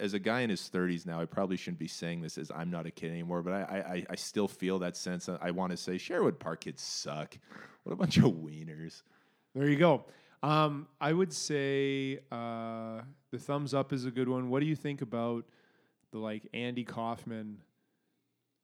as 0.00 0.14
a 0.14 0.18
guy 0.18 0.40
in 0.40 0.50
his 0.50 0.68
thirties 0.68 1.06
now, 1.06 1.20
I 1.20 1.26
probably 1.26 1.56
shouldn't 1.56 1.78
be 1.78 1.88
saying 1.88 2.22
this 2.22 2.38
as 2.38 2.50
I'm 2.50 2.70
not 2.70 2.86
a 2.86 2.90
kid 2.90 3.10
anymore, 3.10 3.42
but 3.42 3.52
I 3.52 3.60
I, 3.60 4.06
I 4.10 4.16
still 4.16 4.48
feel 4.48 4.78
that 4.80 4.96
sense. 4.96 5.28
I 5.28 5.50
want 5.50 5.70
to 5.70 5.76
say 5.76 5.98
Sherwood 5.98 6.40
Park 6.40 6.62
kids 6.62 6.82
suck. 6.82 7.38
What 7.84 7.92
a 7.92 7.96
bunch 7.96 8.16
of 8.16 8.24
wieners. 8.24 9.02
There 9.54 9.68
you 9.68 9.76
go. 9.76 10.04
Um, 10.42 10.88
I 11.00 11.12
would 11.12 11.32
say 11.32 12.18
uh, 12.32 13.02
the 13.30 13.38
thumbs 13.38 13.74
up 13.74 13.92
is 13.92 14.06
a 14.06 14.10
good 14.10 14.28
one. 14.28 14.48
What 14.48 14.60
do 14.60 14.66
you 14.66 14.76
think 14.76 15.02
about 15.02 15.44
the 16.12 16.18
like 16.18 16.46
Andy 16.54 16.84
Kaufman 16.84 17.58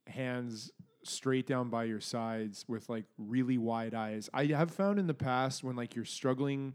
hands 0.07 0.71
straight 1.03 1.45
down 1.45 1.69
by 1.69 1.83
your 1.83 1.99
sides 1.99 2.65
with 2.67 2.89
like 2.89 3.05
really 3.17 3.57
wide 3.57 3.93
eyes? 3.93 4.29
I 4.33 4.45
have 4.45 4.71
found 4.71 4.97
in 4.97 5.07
the 5.07 5.13
past 5.13 5.63
when 5.63 5.75
like 5.75 5.95
you're 5.95 6.05
struggling 6.05 6.73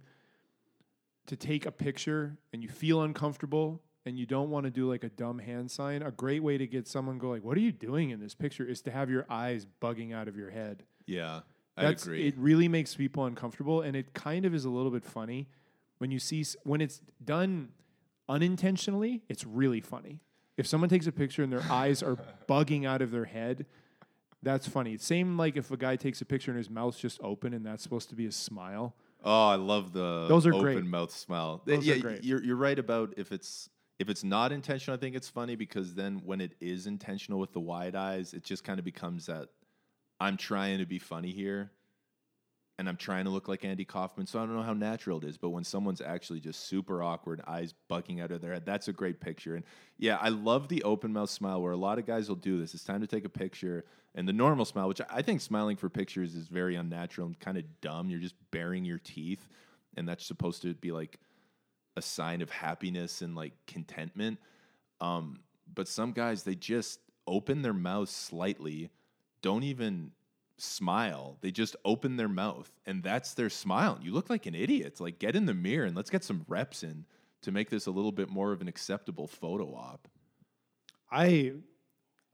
to 1.27 1.37
take 1.37 1.67
a 1.67 1.73
picture 1.73 2.37
and 2.53 2.63
you 2.63 2.69
feel 2.69 3.03
uncomfortable 3.03 3.83
and 4.05 4.19
you 4.19 4.27
don't 4.27 4.51
want 4.51 4.65
to 4.65 4.71
do 4.71 4.89
like 4.89 5.05
a 5.05 5.09
dumb 5.09 5.39
hand 5.39 5.71
sign, 5.71 6.03
a 6.03 6.11
great 6.11 6.43
way 6.43 6.59
to 6.59 6.67
get 6.67 6.89
someone 6.89 7.19
go 7.19 7.31
like, 7.31 7.45
"What 7.45 7.57
are 7.57 7.61
you 7.61 7.73
doing 7.73 8.11
in 8.11 8.21
this 8.21 8.35
picture?" 8.35 8.65
is 8.65 8.83
to 8.83 8.91
have 8.91 9.11
your 9.11 9.27
eyes 9.31 9.67
bugging 9.81 10.13
out 10.13 10.29
of 10.29 10.37
your 10.37 10.51
head. 10.51 10.85
Yeah, 11.07 11.41
I 11.77 11.83
That's, 11.83 12.05
agree. 12.05 12.27
It 12.27 12.37
really 12.37 12.69
makes 12.69 12.95
people 12.95 13.25
uncomfortable, 13.25 13.81
and 13.81 13.97
it 13.97 14.13
kind 14.15 14.45
of 14.45 14.55
is 14.55 14.65
a 14.65 14.71
little 14.71 14.91
bit 14.91 15.05
funny 15.05 15.49
when 15.99 16.11
you 16.11 16.19
see 16.19 16.45
when 16.65 16.81
it's 16.81 17.01
done 17.25 17.69
unintentionally. 18.29 19.23
It's 19.29 19.45
really 19.45 19.81
funny. 19.81 20.21
If 20.57 20.67
someone 20.67 20.91
takes 20.91 21.07
a 21.07 21.13
picture 21.13 21.43
and 21.43 21.53
their 21.53 21.63
eyes 21.71 22.03
are 22.03 22.17
bugging 22.49 22.87
out 22.87 23.03
of 23.03 23.11
their 23.11 23.25
head, 23.25 23.67
that's 24.43 24.67
funny. 24.67 24.97
Same 24.99 25.37
like 25.39 25.57
if 25.57 25.71
a 25.71 25.77
guy 25.77 25.97
takes 25.97 26.21
a 26.21 26.25
picture 26.25 26.51
and 26.51 26.59
his 26.59 26.69
mouth's 26.69 26.99
just 26.99 27.21
open 27.23 27.55
and 27.55 27.65
that's 27.65 27.83
supposed 27.83 28.09
to 28.11 28.17
be 28.17 28.27
a 28.27 28.33
smile. 28.33 28.95
Oh, 29.25 29.49
I 29.49 29.55
love 29.55 29.93
the 29.93 30.27
Those 30.29 30.47
are 30.47 30.53
open 30.53 30.65
great. 30.65 30.85
mouth 30.85 31.13
smile. 31.13 31.63
Those 31.65 31.87
yeah, 31.87 31.95
are 31.95 31.99
great. 32.01 32.25
You're 32.25 32.43
you're 32.43 32.57
right 32.57 32.79
about 32.79 33.15
if 33.17 33.31
it's 33.31 33.71
if 34.03 34.09
it's 34.09 34.25
not 34.25 34.51
intentional. 34.51 34.97
I 34.97 35.01
think 35.01 35.15
it's 35.15 35.29
funny 35.29 35.55
because 35.55 35.95
then 35.95 36.23
when 36.25 36.41
it 36.41 36.53
is 36.61 36.89
intentional 36.89 37.39
with 37.39 37.53
the 37.53 37.61
wide 37.61 37.95
eyes, 37.95 38.35
it 38.35 38.43
just 38.43 38.65
kind 38.65 38.81
of 38.81 38.85
becomes 38.85 39.27
that 39.27 39.49
I'm 40.21 40.37
trying 40.37 40.79
to 40.79 40.87
be 40.87 40.99
funny 40.99 41.31
here, 41.31 41.71
and 42.79 42.89
I'm 42.89 42.97
trying 42.97 43.25
to 43.27 43.31
look 43.31 43.47
like 43.47 43.65
Andy 43.65 43.85
Kaufman. 43.85 44.27
So 44.27 44.41
I 44.41 44.43
don't 44.45 44.57
know 44.57 44.63
how 44.63 44.73
natural 44.73 45.19
it 45.19 45.25
is, 45.25 45.39
but 45.39 45.51
when 45.51 45.63
someone's 45.63 46.01
actually 46.01 46.41
just 46.41 46.67
super 46.67 47.01
awkward, 47.01 47.43
eyes 47.47 47.75
bucking 47.89 48.21
out 48.21 48.33
of 48.33 48.41
their 48.41 48.53
head, 48.53 48.67
that's 48.67 48.89
a 48.89 48.93
great 48.93 49.21
picture. 49.21 49.55
And 49.55 49.65
yeah, 49.99 50.19
I 50.21 50.31
love 50.31 50.67
the 50.67 50.83
open 50.83 51.13
mouth 51.13 51.31
smile 51.31 51.63
where 51.63 51.73
a 51.73 51.77
lot 51.77 52.01
of 52.01 52.07
guys 52.07 52.29
will 52.29 52.37
do 52.37 52.59
this. 52.59 52.75
It's 52.75 52.85
time 52.85 53.03
to 53.03 53.07
take 53.07 53.25
a 53.25 53.29
picture. 53.29 53.85
And 54.17 54.27
the 54.27 54.33
normal 54.33 54.65
smile, 54.65 54.89
which 54.89 55.01
I 55.09 55.23
think 55.23 55.41
smiling 55.41 55.77
for 55.77 55.89
pictures 55.89 56.35
is 56.35 56.49
very 56.49 56.75
unnatural 56.75 57.29
and 57.29 57.39
kind 57.39 57.57
of 57.57 57.65
dumb. 57.81 58.11
You're 58.11 58.21
just 58.21 58.35
baring 58.51 58.85
your 58.85 58.99
teeth, 58.99 59.49
and 59.97 60.09
that's 60.09 60.27
supposed 60.27 60.63
to 60.63 60.75
be 60.75 60.91
like 60.91 61.21
a 61.97 62.03
sign 62.03 62.43
of 62.43 62.51
happiness 62.51 63.23
and 63.23 63.35
like 63.35 63.53
contentment. 63.67 64.39
Um, 65.01 65.41
but 65.73 65.89
some 65.89 66.13
guys, 66.13 66.43
they 66.43 66.55
just 66.55 67.01
open 67.27 67.63
their 67.63 67.73
mouth 67.73 68.09
slightly, 68.09 68.91
don't 69.43 69.63
even 69.63 70.13
smile. 70.59 71.37
They 71.41 71.51
just 71.51 71.77
open 71.85 72.17
their 72.17 72.29
mouth, 72.29 72.71
and 72.87 73.03
that's 73.03 73.35
their 73.35 73.51
smile. 73.51 73.99
You 74.01 74.13
look 74.13 74.31
like 74.31 74.47
an 74.47 74.55
idiot. 74.55 75.01
Like, 75.01 75.19
get 75.19 75.37
in 75.37 75.47
the 75.47 75.55
mirror 75.55 75.87
and 75.87 75.97
let's 75.97 76.11
get 76.11 76.25
some 76.25 76.45
reps 76.49 76.83
in 76.83 77.05
to 77.43 77.53
make 77.53 77.71
this 77.71 77.87
a 77.87 77.91
little 77.91 78.13
bit 78.13 78.29
more 78.29 78.53
of 78.53 78.61
an 78.61 78.69
acceptable 78.69 79.27
photo 79.27 79.75
op. 79.75 80.09
I, 81.11 81.53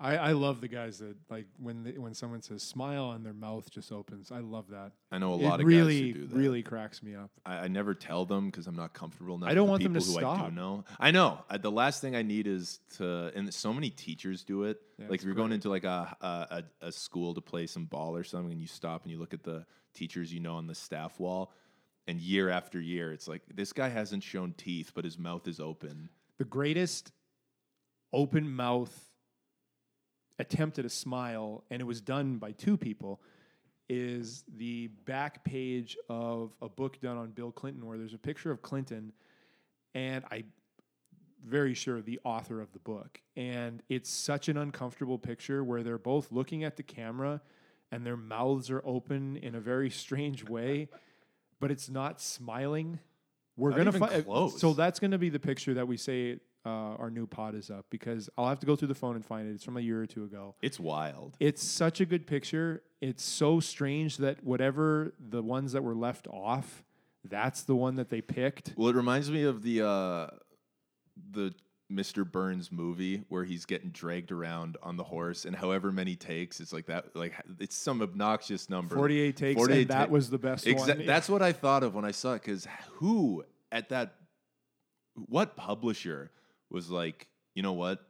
I, 0.00 0.16
I 0.16 0.32
love 0.32 0.60
the 0.60 0.68
guys 0.68 0.98
that 0.98 1.16
like 1.28 1.46
when 1.58 1.82
they, 1.82 1.92
when 1.92 2.14
someone 2.14 2.40
says 2.40 2.62
smile 2.62 3.10
and 3.12 3.26
their 3.26 3.32
mouth 3.32 3.68
just 3.68 3.90
opens. 3.90 4.30
I 4.30 4.38
love 4.38 4.68
that. 4.68 4.92
I 5.10 5.18
know 5.18 5.32
a 5.34 5.38
it 5.38 5.42
lot 5.42 5.60
of 5.60 5.66
really, 5.66 6.12
guys 6.12 6.14
who 6.14 6.20
do 6.20 6.26
that. 6.28 6.36
really 6.36 6.62
cracks 6.62 7.02
me 7.02 7.16
up. 7.16 7.30
I, 7.44 7.56
I 7.56 7.68
never 7.68 7.94
tell 7.94 8.24
them 8.24 8.46
because 8.46 8.68
I'm 8.68 8.76
not 8.76 8.94
comfortable 8.94 9.34
enough. 9.34 9.50
I 9.50 9.54
don't 9.54 9.68
want 9.68 9.82
them 9.82 9.94
to 9.94 10.00
who 10.00 10.16
I 10.18 10.20
stop. 10.20 10.50
do 10.50 10.54
know. 10.54 10.84
I 11.00 11.10
know. 11.10 11.40
I, 11.50 11.58
the 11.58 11.72
last 11.72 12.00
thing 12.00 12.14
I 12.14 12.22
need 12.22 12.46
is 12.46 12.78
to, 12.98 13.32
and 13.34 13.52
so 13.52 13.72
many 13.72 13.90
teachers 13.90 14.44
do 14.44 14.64
it. 14.64 14.80
Yeah, 14.98 15.06
like 15.08 15.20
if 15.20 15.26
you're 15.26 15.34
going 15.34 15.52
into 15.52 15.68
like 15.68 15.84
a, 15.84 16.16
a 16.20 16.62
a 16.82 16.86
a 16.88 16.92
school 16.92 17.34
to 17.34 17.40
play 17.40 17.66
some 17.66 17.86
ball 17.86 18.16
or 18.16 18.22
something, 18.22 18.52
and 18.52 18.60
you 18.60 18.68
stop 18.68 19.02
and 19.02 19.10
you 19.10 19.18
look 19.18 19.34
at 19.34 19.42
the 19.42 19.66
teachers 19.94 20.32
you 20.32 20.38
know 20.38 20.54
on 20.54 20.68
the 20.68 20.74
staff 20.76 21.18
wall, 21.18 21.52
and 22.06 22.20
year 22.20 22.50
after 22.50 22.80
year, 22.80 23.12
it's 23.12 23.26
like 23.26 23.42
this 23.52 23.72
guy 23.72 23.88
hasn't 23.88 24.22
shown 24.22 24.54
teeth, 24.56 24.92
but 24.94 25.04
his 25.04 25.18
mouth 25.18 25.48
is 25.48 25.58
open. 25.58 26.08
The 26.38 26.44
greatest 26.44 27.10
open 28.12 28.48
mouth 28.50 29.07
attempt 30.38 30.78
at 30.78 30.84
a 30.84 30.90
smile, 30.90 31.64
and 31.70 31.80
it 31.80 31.84
was 31.84 32.00
done 32.00 32.36
by 32.36 32.52
two 32.52 32.76
people, 32.76 33.20
is 33.88 34.44
the 34.56 34.88
back 35.06 35.44
page 35.44 35.96
of 36.08 36.52
a 36.60 36.68
book 36.68 37.00
done 37.00 37.16
on 37.16 37.30
Bill 37.30 37.50
Clinton, 37.50 37.86
where 37.86 37.98
there's 37.98 38.14
a 38.14 38.18
picture 38.18 38.50
of 38.50 38.62
Clinton, 38.62 39.12
and 39.94 40.24
I 40.30 40.44
very 41.46 41.74
sure 41.74 42.00
the 42.00 42.20
author 42.24 42.60
of 42.60 42.72
the 42.72 42.78
book. 42.80 43.20
And 43.36 43.82
it's 43.88 44.10
such 44.10 44.48
an 44.48 44.56
uncomfortable 44.56 45.18
picture 45.18 45.62
where 45.62 45.82
they're 45.82 45.98
both 45.98 46.32
looking 46.32 46.64
at 46.64 46.76
the 46.76 46.82
camera 46.82 47.40
and 47.90 48.04
their 48.04 48.16
mouths 48.16 48.70
are 48.70 48.82
open 48.84 49.36
in 49.36 49.54
a 49.54 49.60
very 49.60 49.88
strange 49.88 50.44
way, 50.44 50.88
but 51.60 51.70
it's 51.70 51.88
not 51.88 52.20
smiling. 52.20 52.98
We're 53.56 53.70
Not 53.70 53.78
gonna 53.78 53.92
find 53.92 54.52
so 54.58 54.72
that's 54.72 55.00
gonna 55.00 55.18
be 55.18 55.30
the 55.30 55.40
picture 55.40 55.74
that 55.74 55.88
we 55.88 55.96
say 55.96 56.38
uh, 56.68 56.96
our 56.96 57.10
new 57.10 57.26
pod 57.26 57.54
is 57.54 57.70
up 57.70 57.86
because 57.90 58.28
I'll 58.36 58.48
have 58.48 58.60
to 58.60 58.66
go 58.66 58.76
through 58.76 58.88
the 58.88 58.94
phone 58.94 59.16
and 59.16 59.24
find 59.24 59.48
it. 59.48 59.54
It's 59.54 59.64
from 59.64 59.76
a 59.76 59.80
year 59.80 60.02
or 60.02 60.06
two 60.06 60.24
ago. 60.24 60.54
It's 60.60 60.78
wild. 60.78 61.36
It's 61.40 61.62
such 61.62 62.00
a 62.00 62.06
good 62.06 62.26
picture. 62.26 62.82
It's 63.00 63.24
so 63.24 63.60
strange 63.60 64.18
that 64.18 64.44
whatever 64.44 65.14
the 65.18 65.42
ones 65.42 65.72
that 65.72 65.82
were 65.82 65.94
left 65.94 66.26
off, 66.28 66.84
that's 67.24 67.62
the 67.62 67.74
one 67.74 67.96
that 67.96 68.10
they 68.10 68.20
picked. 68.20 68.74
Well, 68.76 68.88
it 68.88 68.96
reminds 68.96 69.30
me 69.30 69.44
of 69.44 69.62
the 69.62 69.86
uh, 69.86 70.26
the 71.30 71.54
Mr. 71.90 72.30
Burns 72.30 72.70
movie 72.70 73.24
where 73.28 73.44
he's 73.44 73.64
getting 73.64 73.90
dragged 73.90 74.30
around 74.30 74.76
on 74.82 74.96
the 74.96 75.04
horse, 75.04 75.46
and 75.46 75.56
however 75.56 75.90
many 75.90 76.16
takes, 76.16 76.60
it's 76.60 76.72
like 76.72 76.86
that. 76.86 77.16
Like 77.16 77.32
it's 77.58 77.76
some 77.76 78.02
obnoxious 78.02 78.68
number. 78.68 78.94
48 78.94 79.36
takes, 79.36 79.58
48 79.58 79.80
and 79.80 79.90
that 79.90 80.10
was 80.10 80.28
the 80.28 80.38
best 80.38 80.66
Exa- 80.66 80.98
one. 80.98 81.06
That's 81.06 81.30
what 81.30 81.40
I 81.40 81.52
thought 81.52 81.82
of 81.82 81.94
when 81.94 82.04
I 82.04 82.10
saw 82.10 82.34
it. 82.34 82.42
Because 82.42 82.66
who 82.94 83.44
at 83.72 83.88
that, 83.88 84.16
what 85.14 85.56
publisher 85.56 86.30
was 86.70 86.90
like, 86.90 87.28
you 87.54 87.62
know 87.62 87.72
what? 87.72 88.00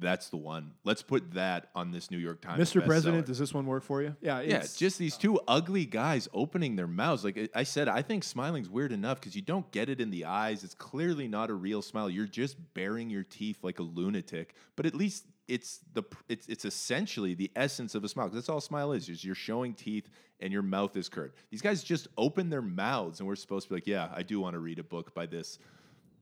That's 0.00 0.28
the 0.28 0.36
one. 0.36 0.74
Let's 0.84 1.02
put 1.02 1.32
that 1.32 1.70
on 1.74 1.90
this 1.90 2.08
New 2.08 2.18
York 2.18 2.40
Times. 2.40 2.60
Mr. 2.60 2.74
President, 2.86 3.26
does 3.26 3.38
this 3.40 3.52
one 3.52 3.66
work 3.66 3.82
for 3.82 4.00
you? 4.00 4.14
Yeah, 4.20 4.40
Yeah, 4.42 4.58
it's 4.58 4.76
just 4.76 4.96
these 4.96 5.16
two 5.16 5.40
ugly 5.48 5.86
guys 5.86 6.28
opening 6.32 6.76
their 6.76 6.86
mouths. 6.86 7.24
Like 7.24 7.36
I- 7.36 7.48
I 7.60 7.62
said, 7.64 7.88
I 7.88 8.02
think 8.02 8.22
smiling's 8.22 8.68
weird 8.70 8.92
enough 8.92 9.18
because 9.18 9.34
you 9.34 9.42
don't 9.42 9.68
get 9.72 9.88
it 9.88 10.00
in 10.00 10.10
the 10.10 10.24
eyes. 10.26 10.62
It's 10.62 10.74
clearly 10.76 11.26
not 11.26 11.50
a 11.50 11.54
real 11.54 11.82
smile. 11.82 12.08
You're 12.08 12.26
just 12.28 12.56
baring 12.74 13.10
your 13.10 13.24
teeth 13.24 13.64
like 13.64 13.80
a 13.80 13.82
lunatic. 13.82 14.54
But 14.76 14.86
at 14.86 14.94
least 14.94 15.26
it's 15.48 15.80
the 15.94 16.04
pr- 16.04 16.22
it's 16.28 16.46
it's 16.46 16.64
essentially 16.64 17.34
the 17.34 17.50
essence 17.56 17.96
of 17.96 18.04
a 18.04 18.08
smile. 18.08 18.26
'cause 18.28 18.34
that's 18.36 18.48
all 18.48 18.58
a 18.58 18.62
smile 18.62 18.92
is. 18.92 19.08
Is 19.08 19.24
you're 19.24 19.34
showing 19.34 19.74
teeth 19.74 20.08
and 20.38 20.52
your 20.52 20.62
mouth 20.62 20.96
is 20.96 21.08
curved. 21.08 21.34
These 21.50 21.62
guys 21.62 21.82
just 21.82 22.06
open 22.16 22.50
their 22.50 22.62
mouths, 22.62 23.18
and 23.18 23.26
we're 23.26 23.34
supposed 23.34 23.64
to 23.66 23.70
be 23.70 23.76
like, 23.78 23.86
yeah, 23.88 24.12
I 24.14 24.22
do 24.22 24.38
want 24.38 24.54
to 24.54 24.60
read 24.60 24.78
a 24.78 24.84
book 24.84 25.12
by 25.12 25.26
this 25.26 25.58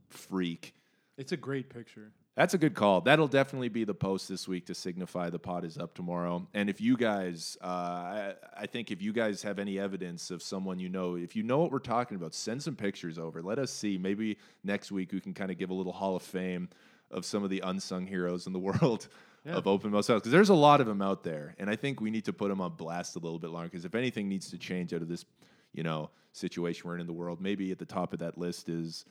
freak. 0.08 0.74
It's 1.18 1.32
a 1.32 1.36
great 1.36 1.70
picture. 1.70 2.12
That's 2.36 2.52
a 2.52 2.58
good 2.58 2.74
call. 2.74 3.00
That'll 3.00 3.28
definitely 3.28 3.70
be 3.70 3.84
the 3.84 3.94
post 3.94 4.28
this 4.28 4.46
week 4.46 4.66
to 4.66 4.74
signify 4.74 5.30
the 5.30 5.38
pod 5.38 5.64
is 5.64 5.78
up 5.78 5.94
tomorrow. 5.94 6.46
And 6.52 6.68
if 6.68 6.82
you 6.82 6.94
guys, 6.98 7.56
uh, 7.62 7.66
I, 7.66 8.34
I 8.58 8.66
think 8.66 8.90
if 8.90 9.00
you 9.00 9.14
guys 9.14 9.42
have 9.42 9.58
any 9.58 9.78
evidence 9.78 10.30
of 10.30 10.42
someone 10.42 10.78
you 10.78 10.90
know, 10.90 11.14
if 11.16 11.34
you 11.34 11.42
know 11.42 11.58
what 11.58 11.72
we're 11.72 11.78
talking 11.78 12.16
about, 12.18 12.34
send 12.34 12.62
some 12.62 12.76
pictures 12.76 13.18
over. 13.18 13.42
Let 13.42 13.58
us 13.58 13.70
see. 13.70 13.96
Maybe 13.96 14.36
next 14.64 14.92
week 14.92 15.12
we 15.12 15.20
can 15.20 15.32
kind 15.32 15.50
of 15.50 15.56
give 15.56 15.70
a 15.70 15.74
little 15.74 15.92
Hall 15.94 16.14
of 16.14 16.22
Fame 16.22 16.68
of 17.10 17.24
some 17.24 17.42
of 17.42 17.48
the 17.48 17.60
unsung 17.60 18.06
heroes 18.06 18.46
in 18.46 18.52
the 18.52 18.58
world 18.68 19.08
Yeah. 19.46 19.54
of 19.54 19.66
open 19.66 19.90
mouth 19.92 20.06
because 20.06 20.30
there's 20.30 20.50
a 20.50 20.54
lot 20.54 20.82
of 20.82 20.86
them 20.86 21.00
out 21.00 21.22
there, 21.22 21.54
and 21.58 21.70
I 21.70 21.76
think 21.76 22.00
we 22.02 22.10
need 22.10 22.24
to 22.26 22.32
put 22.34 22.48
them 22.48 22.60
on 22.60 22.72
blast 22.74 23.16
a 23.16 23.20
little 23.20 23.38
bit 23.38 23.48
longer. 23.50 23.68
Because 23.70 23.84
if 23.86 23.94
anything 23.94 24.28
needs 24.28 24.50
to 24.50 24.58
change 24.58 24.92
out 24.92 25.00
of 25.00 25.08
this, 25.08 25.24
you 25.72 25.84
know, 25.84 26.10
situation 26.32 26.82
we're 26.86 26.96
in 26.96 27.00
in 27.00 27.06
the 27.06 27.12
world, 27.14 27.40
maybe 27.40 27.70
at 27.70 27.78
the 27.78 27.86
top 27.86 28.12
of 28.12 28.18
that 28.18 28.36
list 28.36 28.68
is 28.68 29.06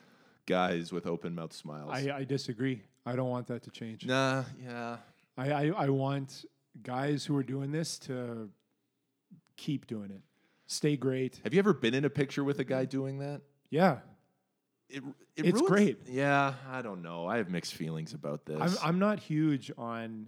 guys 0.45 0.91
with 0.91 1.05
open 1.07 1.35
mouth 1.35 1.53
smiles. 1.53 1.89
I, 1.91 2.11
I 2.17 2.23
disagree. 2.23 2.81
I 3.05 3.15
don't 3.15 3.29
want 3.29 3.47
that 3.47 3.63
to 3.63 3.71
change. 3.71 4.05
Nah, 4.05 4.43
yeah. 4.63 4.97
I, 5.37 5.51
I, 5.51 5.65
I 5.85 5.89
want 5.89 6.45
guys 6.81 7.25
who 7.25 7.35
are 7.37 7.43
doing 7.43 7.71
this 7.71 7.99
to 7.99 8.49
keep 9.57 9.87
doing 9.87 10.11
it. 10.11 10.21
Stay 10.67 10.97
great. 10.97 11.39
Have 11.43 11.53
you 11.53 11.59
ever 11.59 11.73
been 11.73 11.93
in 11.93 12.05
a 12.05 12.09
picture 12.09 12.43
with 12.43 12.59
a 12.59 12.63
guy 12.63 12.85
doing 12.85 13.19
that? 13.19 13.41
Yeah. 13.69 13.99
It, 14.89 15.03
it 15.35 15.45
It's 15.45 15.53
ruins- 15.55 15.67
great. 15.69 15.99
Yeah, 16.07 16.53
I 16.71 16.81
don't 16.81 17.01
know. 17.01 17.27
I 17.27 17.37
have 17.37 17.49
mixed 17.49 17.73
feelings 17.75 18.13
about 18.13 18.45
this. 18.45 18.59
I'm, 18.59 18.89
I'm 18.89 18.99
not 18.99 19.19
huge 19.19 19.71
on, 19.77 20.27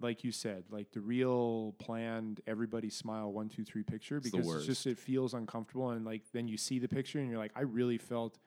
like 0.00 0.24
you 0.24 0.32
said, 0.32 0.64
like 0.70 0.92
the 0.92 1.00
real 1.00 1.74
planned 1.78 2.40
everybody 2.46 2.90
smile 2.90 3.32
one 3.32 3.48
two 3.48 3.64
three 3.64 3.82
picture 3.82 4.20
the 4.20 4.30
because 4.30 4.56
it's 4.56 4.66
just 4.66 4.86
it 4.86 4.98
feels 4.98 5.34
uncomfortable 5.34 5.90
and 5.90 6.04
like 6.04 6.22
then 6.32 6.48
you 6.48 6.56
see 6.56 6.78
the 6.78 6.88
picture 6.88 7.18
and 7.18 7.28
you're 7.28 7.38
like 7.38 7.52
I 7.54 7.62
really 7.62 7.98
felt 7.98 8.38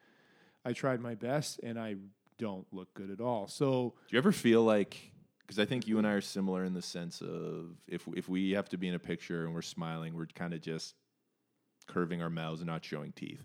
I 0.66 0.74
tried 0.74 1.00
my 1.00 1.16
best 1.16 1.60
and 1.64 1.80
I 1.80 1.96
don't 2.38 2.66
look 2.74 2.94
good 2.96 3.12
at 3.12 3.22
all. 3.22 3.48
So 3.48 3.94
Do 4.10 4.16
you 4.16 4.18
ever 4.18 4.32
feel 4.32 4.64
like? 4.64 5.12
Because 5.40 5.60
I 5.60 5.66
think 5.66 5.88
you 5.88 6.00
and 6.00 6.08
I 6.08 6.12
are 6.14 6.22
similar 6.22 6.64
in 6.64 6.74
the 6.74 6.82
sense 6.82 7.22
of 7.22 7.70
if 7.88 8.08
if 8.16 8.28
we 8.28 8.52
have 8.52 8.68
to 8.70 8.78
be 8.78 8.88
in 8.88 8.96
a 8.96 9.00
picture 9.00 9.46
and 9.46 9.54
we're 9.54 9.62
smiling, 9.62 10.16
we're 10.16 10.26
kind 10.26 10.54
of 10.56 10.62
just 10.62 10.96
curving 11.88 12.22
our 12.24 12.32
mouths 12.32 12.62
and 12.62 12.68
not 12.68 12.84
showing 12.84 13.12
teeth. 13.12 13.44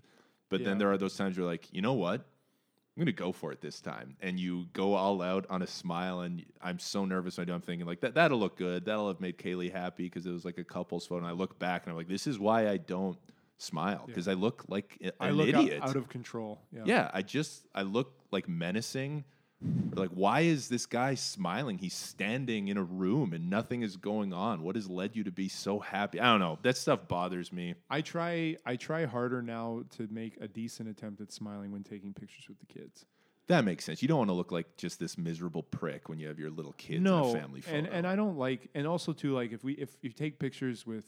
But 0.49 0.61
Yeah. 0.61 0.65
then 0.69 0.77
there 0.79 0.91
are 0.91 0.97
those 0.97 1.15
times 1.15 1.37
where 1.37 1.43
you're 1.43 1.51
like, 1.53 1.67
you 1.71 1.81
know 1.83 1.93
what? 1.93 2.21
I'm 2.21 2.99
gonna 3.01 3.11
go 3.13 3.31
for 3.31 3.51
it 3.53 3.61
this 3.61 3.79
time, 3.79 4.17
and 4.19 4.37
you 4.39 4.65
go 4.73 4.95
all 4.95 5.21
out 5.21 5.45
on 5.49 5.61
a 5.61 5.67
smile. 5.67 6.21
And 6.21 6.43
I'm 6.59 6.79
so 6.79 7.05
nervous. 7.05 7.37
when 7.37 7.43
I 7.43 7.45
do. 7.45 7.53
I'm 7.53 7.61
thinking 7.61 7.85
like 7.87 8.01
that. 8.01 8.15
That'll 8.15 8.39
look 8.39 8.57
good. 8.57 8.83
That'll 8.85 9.07
have 9.07 9.21
made 9.21 9.37
Kaylee 9.37 9.71
happy 9.71 10.03
because 10.05 10.25
it 10.25 10.31
was 10.31 10.43
like 10.43 10.57
a 10.57 10.63
couple's 10.63 11.05
photo. 11.05 11.19
And 11.19 11.27
I 11.27 11.31
look 11.31 11.57
back 11.59 11.83
and 11.83 11.91
I'm 11.91 11.97
like, 11.97 12.09
this 12.09 12.25
is 12.27 12.37
why 12.39 12.67
I 12.67 12.77
don't 12.77 13.17
smile 13.61 14.03
because 14.07 14.27
I 14.27 14.33
look 14.33 14.65
like 14.67 14.97
i- 15.03 15.11
I 15.27 15.29
look 15.31 15.53
out, 15.53 15.63
idiot. 15.65 15.81
out 15.83 15.95
of 15.95 16.09
control. 16.09 16.61
Yeah. 16.71 16.83
Yeah, 16.85 17.11
I 17.13 17.21
just 17.21 17.67
I 17.75 17.83
look 17.83 18.13
like 18.31 18.49
menacing. 18.49 19.23
Like, 19.93 20.09
why 20.09 20.41
is 20.41 20.69
this 20.69 20.87
guy 20.87 21.13
smiling? 21.13 21.77
He's 21.77 21.93
standing 21.93 22.69
in 22.69 22.77
a 22.77 22.83
room 22.83 23.31
and 23.31 23.47
nothing 23.47 23.83
is 23.83 23.95
going 23.95 24.33
on. 24.33 24.63
What 24.63 24.75
has 24.75 24.89
led 24.89 25.15
you 25.15 25.23
to 25.25 25.31
be 25.31 25.49
so 25.49 25.77
happy? 25.77 26.19
I 26.19 26.31
don't 26.31 26.39
know. 26.39 26.57
That 26.63 26.77
stuff 26.77 27.07
bothers 27.07 27.53
me. 27.53 27.75
I 27.87 28.01
try 28.01 28.57
I 28.65 28.75
try 28.75 29.05
harder 29.05 29.43
now 29.43 29.83
to 29.97 30.07
make 30.09 30.37
a 30.41 30.47
decent 30.47 30.89
attempt 30.89 31.21
at 31.21 31.31
smiling 31.31 31.71
when 31.71 31.83
taking 31.83 32.11
pictures 32.13 32.49
with 32.49 32.59
the 32.59 32.65
kids. 32.65 33.05
That 33.47 33.63
makes 33.65 33.83
sense. 33.85 34.01
You 34.01 34.07
don't 34.07 34.17
want 34.17 34.29
to 34.29 34.33
look 34.33 34.51
like 34.51 34.77
just 34.77 34.99
this 34.99 35.17
miserable 35.17 35.61
prick 35.63 36.09
when 36.09 36.17
you 36.19 36.27
have 36.29 36.39
your 36.39 36.49
little 36.49 36.73
kids 36.73 37.03
no, 37.03 37.29
in 37.29 37.35
a 37.35 37.39
family 37.39 37.61
photo. 37.61 37.77
and 37.77 37.87
and 37.87 38.07
I 38.07 38.15
don't 38.15 38.37
like 38.37 38.69
and 38.73 38.87
also 38.87 39.13
too 39.13 39.33
like 39.35 39.51
if 39.51 39.63
we 39.63 39.73
if 39.73 39.95
you 40.01 40.11
take 40.11 40.39
pictures 40.39 40.87
with 40.87 41.05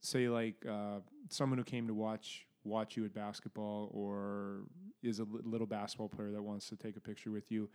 say 0.00 0.28
like 0.28 0.64
uh, 0.68 1.00
someone 1.32 1.58
who 1.58 1.64
came 1.64 1.86
to 1.86 1.94
watch 1.94 2.46
watch 2.64 2.96
you 2.96 3.04
at 3.04 3.14
basketball 3.14 3.90
or 3.94 4.64
is 5.02 5.20
a 5.20 5.26
little 5.44 5.66
basketball 5.66 6.08
player 6.08 6.30
that 6.32 6.42
wants 6.42 6.68
to 6.68 6.76
take 6.76 6.96
a 6.96 7.00
picture 7.00 7.30
with 7.30 7.50
you. 7.50 7.68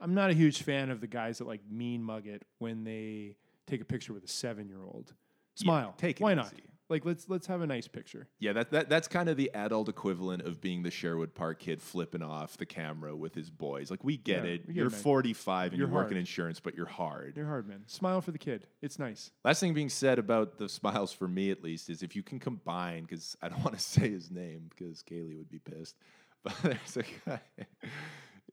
I'm 0.00 0.14
not 0.14 0.30
a 0.30 0.34
huge 0.34 0.62
fan 0.62 0.90
of 0.90 1.00
the 1.00 1.06
guys 1.06 1.38
that 1.38 1.46
like 1.46 1.60
mean 1.70 2.02
mug 2.02 2.26
it 2.26 2.44
when 2.58 2.84
they 2.84 3.36
take 3.66 3.80
a 3.80 3.84
picture 3.84 4.12
with 4.12 4.24
a 4.24 4.28
seven 4.28 4.68
year 4.68 4.82
old. 4.82 5.14
Smile. 5.54 5.94
take 5.96 6.20
it 6.20 6.22
Why 6.22 6.34
not? 6.34 6.52
Like 6.90 7.04
let's 7.06 7.28
let's 7.30 7.46
have 7.46 7.62
a 7.62 7.66
nice 7.66 7.88
picture. 7.88 8.28
yeah, 8.38 8.52
that, 8.52 8.70
that 8.72 8.88
that's 8.90 9.08
kind 9.08 9.28
of 9.30 9.36
the 9.38 9.50
adult 9.54 9.88
equivalent 9.88 10.42
of 10.42 10.60
being 10.60 10.82
the 10.82 10.90
Sherwood 10.90 11.34
Park 11.34 11.58
kid 11.60 11.80
flipping 11.80 12.22
off 12.22 12.58
the 12.58 12.66
camera 12.66 13.16
with 13.16 13.34
his 13.34 13.48
boys. 13.48 13.90
Like 13.90 14.04
we 14.04 14.18
get 14.18 14.44
Yeah, 14.44 14.50
it. 14.50 14.66
we 14.68 14.74
get 14.74 14.80
you're 14.80 14.86
it, 14.88 14.92
45 14.92 15.72
and 15.72 15.78
You're 15.78 15.88
you 15.88 15.94
work 15.94 16.10
in 16.10 16.18
insurance, 16.18 16.60
but 16.60 16.74
you're 16.74 16.84
hard. 16.86 17.36
You're 17.36 17.46
hard, 17.46 17.66
man. 17.66 17.84
Smile 17.86 18.20
for 18.20 18.32
the 18.32 18.38
kid. 18.38 18.66
It's 18.82 18.98
nice. 18.98 19.30
Last 19.44 19.60
thing 19.60 19.72
being 19.72 19.88
said 19.88 20.18
about 20.18 20.58
the 20.58 20.68
smiles 20.68 21.10
for 21.12 21.26
me, 21.26 21.50
at 21.50 21.62
least, 21.64 21.88
is 21.88 22.02
if 22.02 22.14
you 22.14 22.22
can 22.22 22.38
combine, 22.38 23.02
because 23.04 23.34
I 23.40 23.48
don't 23.48 23.60
want 23.64 23.74
to 23.78 23.82
say 23.82 24.10
his 24.10 24.30
name 24.30 24.68
because 24.68 25.02
Kaylee 25.02 25.38
would 25.38 25.50
be 25.50 25.60
pissed, 25.60 25.96
but 26.44 26.54
there's 26.62 26.98
a 26.98 27.04
guy 27.26 27.40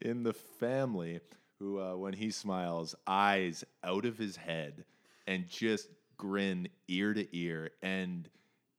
in 0.01 0.23
the 0.23 0.33
family 0.33 1.19
who, 1.59 1.79
uh, 1.79 1.95
when 1.97 2.13
he 2.13 2.31
smiles, 2.31 2.95
eyes 3.05 3.65
out 3.83 4.05
of 4.05 4.17
his 4.17 4.37
head 4.37 4.85
and 5.27 5.47
just 5.49 5.89
grin 6.17 6.67
ear 6.93 7.13
to 7.13 7.37
ear, 7.37 7.71
and 7.81 8.29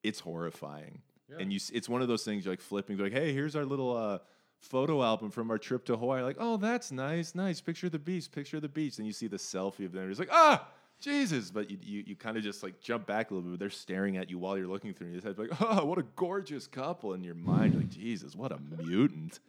it's 0.02 0.20
horrifying. 0.20 1.02
And 1.38 1.52
you, 1.52 1.60
it's 1.72 1.88
one 1.88 2.02
of 2.02 2.08
those 2.08 2.24
things 2.24 2.44
you're 2.44 2.52
like 2.52 2.60
flipping, 2.60 2.98
like, 2.98 3.12
hey, 3.12 3.32
here's 3.32 3.56
our 3.56 3.64
little 3.64 3.96
uh, 3.96 4.18
photo 4.60 5.02
album 5.02 5.30
from 5.30 5.50
our 5.50 5.58
trip 5.58 5.84
to 5.86 5.96
Hawaii. 5.96 6.22
Like, 6.22 6.36
oh, 6.38 6.56
that's 6.56 6.92
nice, 6.92 7.34
nice. 7.34 7.60
Picture 7.60 7.86
of 7.86 7.92
the 7.92 7.98
beach, 7.98 8.30
picture 8.30 8.56
of 8.56 8.62
the 8.62 8.68
beach. 8.68 8.96
Then 8.96 9.06
you 9.06 9.12
see 9.12 9.28
the 9.28 9.36
selfie 9.36 9.86
of 9.86 9.92
them. 9.92 10.10
It's 10.10 10.18
like, 10.18 10.28
ah, 10.30 10.68
Jesus. 11.00 11.50
But 11.50 11.70
you, 11.70 11.78
you, 11.82 12.04
you 12.08 12.16
kind 12.16 12.36
of 12.36 12.42
just 12.42 12.62
like 12.62 12.80
jump 12.80 13.06
back 13.06 13.30
a 13.30 13.34
little 13.34 13.50
bit. 13.50 13.58
They're 13.58 13.70
staring 13.70 14.16
at 14.16 14.30
you 14.30 14.38
while 14.38 14.58
you're 14.58 14.68
looking 14.68 14.92
through. 14.92 15.08
And 15.08 15.14
you 15.14 15.20
just 15.20 15.26
have 15.26 15.36
to 15.36 15.42
be 15.42 15.48
like, 15.48 15.78
oh, 15.78 15.84
what 15.84 15.98
a 15.98 16.04
gorgeous 16.16 16.66
couple. 16.66 17.14
In 17.14 17.24
your 17.24 17.34
mind, 17.34 17.74
like, 17.74 17.88
Jesus, 17.88 18.36
what 18.36 18.52
a 18.52 18.58
mutant. 18.82 19.40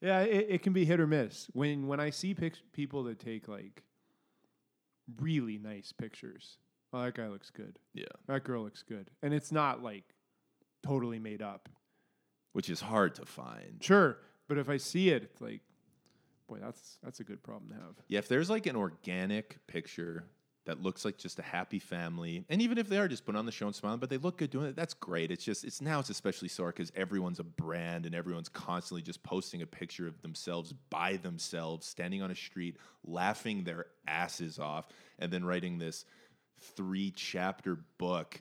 Yeah, 0.00 0.20
it, 0.20 0.46
it 0.50 0.62
can 0.62 0.72
be 0.72 0.84
hit 0.84 1.00
or 1.00 1.06
miss. 1.06 1.48
When 1.52 1.86
when 1.86 2.00
I 2.00 2.10
see 2.10 2.34
pic- 2.34 2.72
people 2.72 3.04
that 3.04 3.18
take 3.18 3.48
like 3.48 3.82
really 5.20 5.58
nice 5.58 5.92
pictures, 5.92 6.58
oh, 6.96 7.04
that 7.04 7.14
guy 7.14 7.28
looks 7.28 7.50
good. 7.50 7.78
Yeah. 7.94 8.04
That 8.26 8.44
girl 8.44 8.62
looks 8.62 8.82
good, 8.82 9.10
and 9.22 9.34
it's 9.34 9.52
not 9.52 9.82
like 9.82 10.04
totally 10.82 11.18
made 11.18 11.42
up. 11.42 11.68
Which 12.52 12.70
is 12.70 12.80
hard 12.80 13.14
to 13.16 13.26
find. 13.26 13.78
Sure, 13.80 14.18
but 14.48 14.56
if 14.56 14.70
I 14.70 14.78
see 14.78 15.10
it, 15.10 15.24
it's 15.24 15.40
like, 15.40 15.60
boy, 16.48 16.58
that's 16.60 16.98
that's 17.02 17.20
a 17.20 17.24
good 17.24 17.42
problem 17.42 17.68
to 17.70 17.74
have. 17.74 17.94
Yeah, 18.08 18.18
if 18.18 18.28
there's 18.28 18.48
like 18.48 18.66
an 18.66 18.76
organic 18.76 19.58
picture 19.66 20.24
that 20.64 20.82
looks 20.82 21.04
like 21.04 21.18
just 21.18 21.38
a 21.38 21.42
happy 21.42 21.78
family, 21.78 22.46
and 22.48 22.62
even 22.62 22.78
if 22.78 22.88
they 22.88 22.96
are 22.98 23.08
just 23.08 23.26
put 23.26 23.36
on 23.36 23.44
the 23.44 23.52
show 23.52 23.66
and 23.66 23.74
smiling, 23.74 24.00
but 24.00 24.08
they 24.08 24.16
look 24.16 24.38
good 24.38 24.50
doing 24.50 24.66
it, 24.68 24.74
that's 24.74 24.94
great. 24.94 25.30
It's 25.30 25.44
just 25.44 25.64
it's 25.64 25.82
now 25.82 26.00
it's 26.00 26.08
especially 26.08 26.48
sore 26.48 26.68
because 26.68 26.90
everyone's 26.96 27.40
a 27.40 27.44
brand 27.44 28.06
and 28.06 28.14
everyone's 28.14 28.48
constantly 28.48 29.02
just 29.02 29.22
posting 29.22 29.60
a 29.60 29.66
picture 29.66 30.08
of 30.08 30.22
themselves 30.22 30.72
by 30.88 31.18
themselves, 31.18 31.86
standing 31.86 32.22
on 32.22 32.30
a 32.30 32.34
street, 32.34 32.78
laughing 33.04 33.64
their 33.64 33.86
asses 34.08 34.58
off, 34.58 34.88
and 35.18 35.30
then 35.30 35.44
writing 35.44 35.78
this 35.78 36.06
three 36.60 37.10
chapter 37.10 37.78
book 37.98 38.40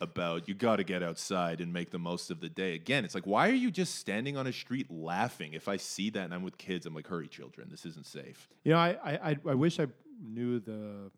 about 0.00 0.48
you 0.48 0.54
got 0.54 0.76
to 0.76 0.84
get 0.84 1.02
outside 1.02 1.60
and 1.60 1.72
make 1.72 1.90
the 1.90 1.98
most 1.98 2.30
of 2.30 2.40
the 2.40 2.48
day. 2.48 2.74
Again, 2.74 3.04
it's 3.04 3.14
like, 3.14 3.26
why 3.26 3.48
are 3.48 3.54
you 3.54 3.70
just 3.70 3.96
standing 3.96 4.36
on 4.36 4.46
a 4.46 4.52
street 4.52 4.90
laughing? 4.90 5.54
If 5.54 5.68
I 5.68 5.76
see 5.76 6.10
that 6.10 6.24
and 6.24 6.34
I'm 6.34 6.42
with 6.42 6.56
kids, 6.56 6.86
I'm 6.86 6.94
like, 6.94 7.08
hurry, 7.08 7.26
children, 7.28 7.68
this 7.70 7.84
isn't 7.84 8.06
safe. 8.06 8.48
You 8.64 8.72
know, 8.72 8.78
I 8.78 8.96
I, 9.02 9.12
I, 9.30 9.36
I 9.48 9.54
wish 9.54 9.80
I 9.80 9.86
knew 10.22 10.60
the 10.60 11.10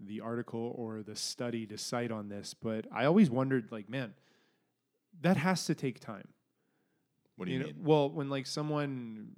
the 0.00 0.20
article 0.20 0.74
or 0.76 1.02
the 1.02 1.16
study 1.16 1.66
to 1.66 1.76
cite 1.76 2.12
on 2.12 2.28
this, 2.28 2.54
but 2.54 2.86
I 2.92 3.04
always 3.04 3.30
wondered, 3.30 3.72
like, 3.72 3.88
man, 3.88 4.14
that 5.22 5.36
has 5.36 5.64
to 5.66 5.74
take 5.74 5.98
time. 5.98 6.28
What 7.36 7.46
do 7.46 7.52
you, 7.52 7.58
know, 7.60 7.66
mean? 7.66 7.76
well, 7.82 8.10
when 8.10 8.30
like 8.30 8.46
someone 8.46 9.30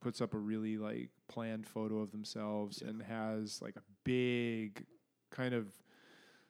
puts 0.00 0.20
up 0.20 0.34
a 0.34 0.38
really 0.38 0.78
like 0.78 1.10
planned 1.30 1.66
photo 1.66 2.00
of 2.00 2.10
themselves 2.10 2.80
Yeah. 2.82 2.90
and 2.90 3.02
has 3.02 3.62
like 3.62 3.76
a 3.76 3.82
big 4.04 4.84
kind 5.30 5.54
of 5.54 5.66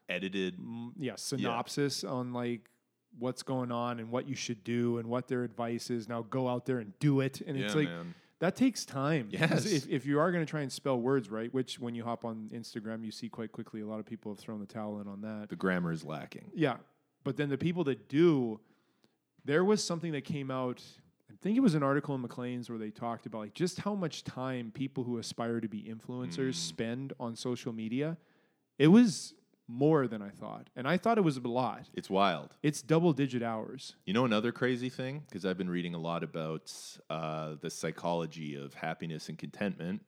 Edited. 0.09 0.59
mm, 0.59 0.91
yeah 0.99 1.15
synopsis 1.17 2.03
on 2.03 2.33
like 2.33 2.69
what's 3.19 3.43
going 3.43 3.71
on 3.73 3.99
and 4.01 4.11
what 4.11 4.27
you 4.29 4.35
should 4.35 4.63
do 4.65 4.99
and 4.99 5.09
what 5.09 5.29
their 5.29 5.43
advice 5.45 5.91
is. 5.91 6.09
Now 6.09 6.23
go 6.23 6.49
out 6.49 6.65
there 6.67 6.79
and 6.79 6.97
do 7.01 7.21
it, 7.21 7.41
and 7.41 7.57
it's 7.57 7.75
like 7.75 7.89
man. 7.89 8.15
that 8.39 8.55
takes 8.57 8.85
time. 8.85 9.29
Yes. 9.31 9.67
If, 9.67 9.89
if 9.89 10.07
you 10.07 10.19
are 10.21 10.31
going 10.33 10.45
to 10.47 10.51
try 10.51 10.61
and 10.63 10.71
spell 10.73 10.99
words 11.01 11.29
right, 11.29 11.53
which 11.53 11.79
when 11.81 11.95
you 11.97 12.05
hop 12.05 12.25
on 12.25 12.49
Instagram, 12.55 13.05
you 13.05 13.11
see 13.11 13.29
quite 13.29 13.51
quickly, 13.53 13.81
a 13.81 13.87
lot 13.87 13.99
of 14.01 14.07
people 14.07 14.33
have 14.33 14.39
thrown 14.39 14.61
the 14.61 14.67
towel 14.67 15.01
in 15.01 15.09
on 15.09 15.21
that. 15.23 15.49
the 15.49 15.57
grammar 15.57 15.91
is 15.93 16.05
lacking. 16.05 16.51
Yeah. 16.55 16.77
But 17.25 17.37
then 17.37 17.49
the 17.49 17.59
people 17.59 17.83
that 17.85 18.09
do, 18.09 18.61
there 19.45 19.65
was 19.65 19.83
something 19.85 20.13
that 20.13 20.25
came 20.25 20.51
out. 20.51 20.83
I 21.41 21.43
think 21.43 21.57
it 21.57 21.61
was 21.61 21.75
an 21.75 21.83
article 21.83 22.15
in 22.15 22.21
Maclean's 22.21 22.69
where 22.69 22.79
they 22.79 22.91
talked 22.91 23.25
about 23.25 23.39
like 23.39 23.55
just 23.55 23.81
how 23.81 23.95
much 23.95 24.25
time 24.25 24.71
people 24.75 25.05
who 25.05 25.17
aspire 25.19 25.61
to 25.61 25.69
be 25.69 25.83
influencers 25.83 26.51
Mm. 26.51 26.55
spend 26.55 27.13
on 27.19 27.35
social 27.35 27.73
media. 27.73 28.19
It 28.79 28.89
was 28.89 29.33
more 29.67 30.07
than 30.09 30.21
I 30.21 30.31
thought. 30.31 30.69
And 30.77 30.87
I 30.87 30.99
thought 30.99 31.17
it 31.17 31.23
was 31.23 31.37
a 31.39 31.41
lot. 31.49 31.89
It's 31.95 32.11
wild. 32.11 32.57
It's 32.63 32.83
double 32.83 33.13
digit 33.15 33.43
hours. 33.43 33.95
You 34.05 34.13
know 34.13 34.25
another 34.25 34.53
crazy 34.53 34.89
thing 34.91 35.23
because 35.29 35.47
I've 35.47 35.57
been 35.57 35.71
reading 35.71 35.95
a 35.95 35.99
lot 35.99 36.23
about 36.25 36.73
uh, 37.09 37.55
the 37.61 37.71
psychology 37.71 38.57
of 38.57 38.75
happiness 38.75 39.29
and 39.29 39.39
contentment 39.39 40.03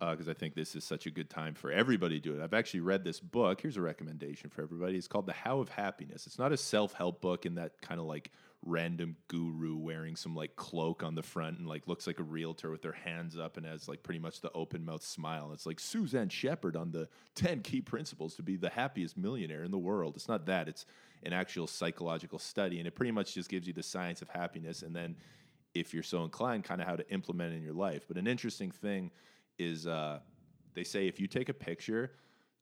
because 0.00 0.28
I 0.28 0.34
think 0.34 0.56
this 0.56 0.74
is 0.74 0.82
such 0.82 1.06
a 1.06 1.10
good 1.12 1.30
time 1.30 1.54
for 1.54 1.70
everybody 1.70 2.18
to 2.18 2.28
do 2.28 2.34
it. 2.36 2.42
I've 2.42 2.52
actually 2.52 2.80
read 2.80 3.04
this 3.04 3.20
book. 3.20 3.60
Here's 3.60 3.76
a 3.76 3.80
recommendation 3.80 4.50
for 4.50 4.60
everybody. 4.62 4.96
It's 4.98 5.06
called 5.06 5.26
The 5.26 5.32
How 5.32 5.60
of 5.60 5.68
Happiness. 5.68 6.26
It's 6.26 6.36
not 6.38 6.50
a 6.52 6.56
self 6.56 6.94
help 6.94 7.20
book 7.20 7.46
in 7.46 7.54
that 7.54 7.80
kind 7.80 8.00
of 8.00 8.06
like 8.06 8.32
random 8.64 9.16
guru 9.28 9.76
wearing 9.76 10.16
some 10.16 10.34
like 10.34 10.56
cloak 10.56 11.02
on 11.02 11.14
the 11.14 11.22
front 11.22 11.58
and 11.58 11.66
like 11.66 11.86
looks 11.86 12.06
like 12.06 12.18
a 12.18 12.24
realtor 12.24 12.70
with 12.70 12.82
their 12.82 12.92
hands 12.92 13.38
up 13.38 13.56
and 13.56 13.64
has 13.64 13.88
like 13.88 14.02
pretty 14.02 14.18
much 14.18 14.40
the 14.40 14.50
open 14.52 14.84
mouth 14.84 15.02
smile. 15.02 15.52
It's 15.52 15.64
like 15.64 15.78
Suzanne 15.78 16.28
Shepard 16.28 16.76
on 16.76 16.90
the 16.90 17.08
10 17.36 17.60
key 17.60 17.80
principles 17.80 18.34
to 18.34 18.42
be 18.42 18.56
the 18.56 18.68
happiest 18.68 19.16
millionaire 19.16 19.62
in 19.62 19.70
the 19.70 19.78
world. 19.78 20.14
It's 20.16 20.28
not 20.28 20.46
that. 20.46 20.68
It's 20.68 20.86
an 21.22 21.32
actual 21.32 21.66
psychological 21.66 22.38
study 22.38 22.78
and 22.78 22.86
it 22.86 22.94
pretty 22.94 23.12
much 23.12 23.34
just 23.34 23.48
gives 23.48 23.66
you 23.66 23.72
the 23.72 23.82
science 23.82 24.22
of 24.22 24.28
happiness 24.28 24.82
and 24.82 24.94
then 24.94 25.16
if 25.74 25.94
you're 25.94 26.02
so 26.02 26.24
inclined 26.24 26.64
kind 26.64 26.80
of 26.80 26.86
how 26.86 26.96
to 26.96 27.08
implement 27.10 27.54
in 27.54 27.62
your 27.62 27.74
life. 27.74 28.06
But 28.08 28.16
an 28.16 28.26
interesting 28.26 28.70
thing 28.70 29.10
is 29.58 29.86
uh, 29.86 30.18
they 30.74 30.84
say 30.84 31.06
if 31.06 31.20
you 31.20 31.26
take 31.26 31.48
a 31.48 31.54
picture 31.54 32.12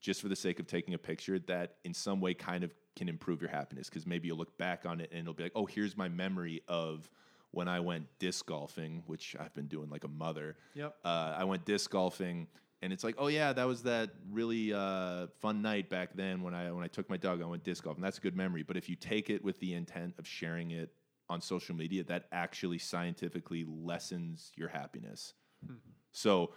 just 0.01 0.21
for 0.21 0.29
the 0.29 0.37
sake 0.37 0.61
of 0.61 0.67
taking 0.67 0.95
a 0.95 0.99
picture, 0.99 1.39
that 1.41 1.77
in 1.85 1.95
some 1.95 2.21
way 2.21 2.35
kind 2.35 2.65
of 2.65 2.75
can 2.97 3.09
improve 3.09 3.41
your 3.41 3.51
happiness 3.51 3.89
because 3.89 4.07
maybe 4.07 4.29
you'll 4.29 4.39
look 4.39 4.57
back 4.59 4.85
on 4.87 5.01
it 5.01 5.11
and 5.13 5.21
it'll 5.21 5.35
be 5.35 5.45
like, 5.45 5.53
oh, 5.55 5.67
here's 5.67 5.97
my 5.97 6.09
memory 6.09 6.63
of 6.67 7.09
when 7.53 7.69
I 7.69 7.81
went 7.81 8.07
disc 8.19 8.47
golfing, 8.47 9.03
which 9.07 9.37
I've 9.39 9.55
been 9.55 9.69
doing 9.69 9.89
like 9.89 10.05
a 10.05 10.09
mother. 10.09 10.57
Yep. 10.75 10.97
Uh, 11.05 11.35
I 11.37 11.45
went 11.45 11.65
disc 11.65 11.91
golfing. 11.91 12.49
And 12.83 12.93
it's 12.93 13.05
like, 13.05 13.15
oh 13.19 13.29
yeah, 13.29 13.53
that 13.53 13.67
was 13.67 13.83
that 13.85 14.11
really 14.31 14.73
uh, 14.73 15.29
fun 15.41 15.63
night 15.63 15.89
back 15.89 16.11
then 16.15 16.43
when 16.43 16.55
I 16.55 16.71
when 16.73 16.85
I 16.85 16.89
took 16.89 17.09
my 17.09 17.17
dog. 17.17 17.41
I 17.41 17.47
went 17.47 17.65
disc 17.65 17.83
golfing. 17.85 18.03
That's 18.03 18.19
a 18.19 18.21
good 18.21 18.37
memory. 18.37 18.63
But 18.63 18.77
if 18.77 18.89
you 18.89 18.97
take 18.97 19.31
it 19.31 19.43
with 19.43 19.59
the 19.61 19.73
intent 19.75 20.15
of 20.19 20.27
sharing 20.27 20.73
it 20.73 20.93
on 21.29 21.41
social 21.41 21.75
media, 21.75 22.05
that 22.05 22.27
actually 22.33 22.79
scientifically 22.79 23.65
lessens 23.67 24.53
your 24.57 24.69
happiness. 24.69 25.33
So 26.13 26.53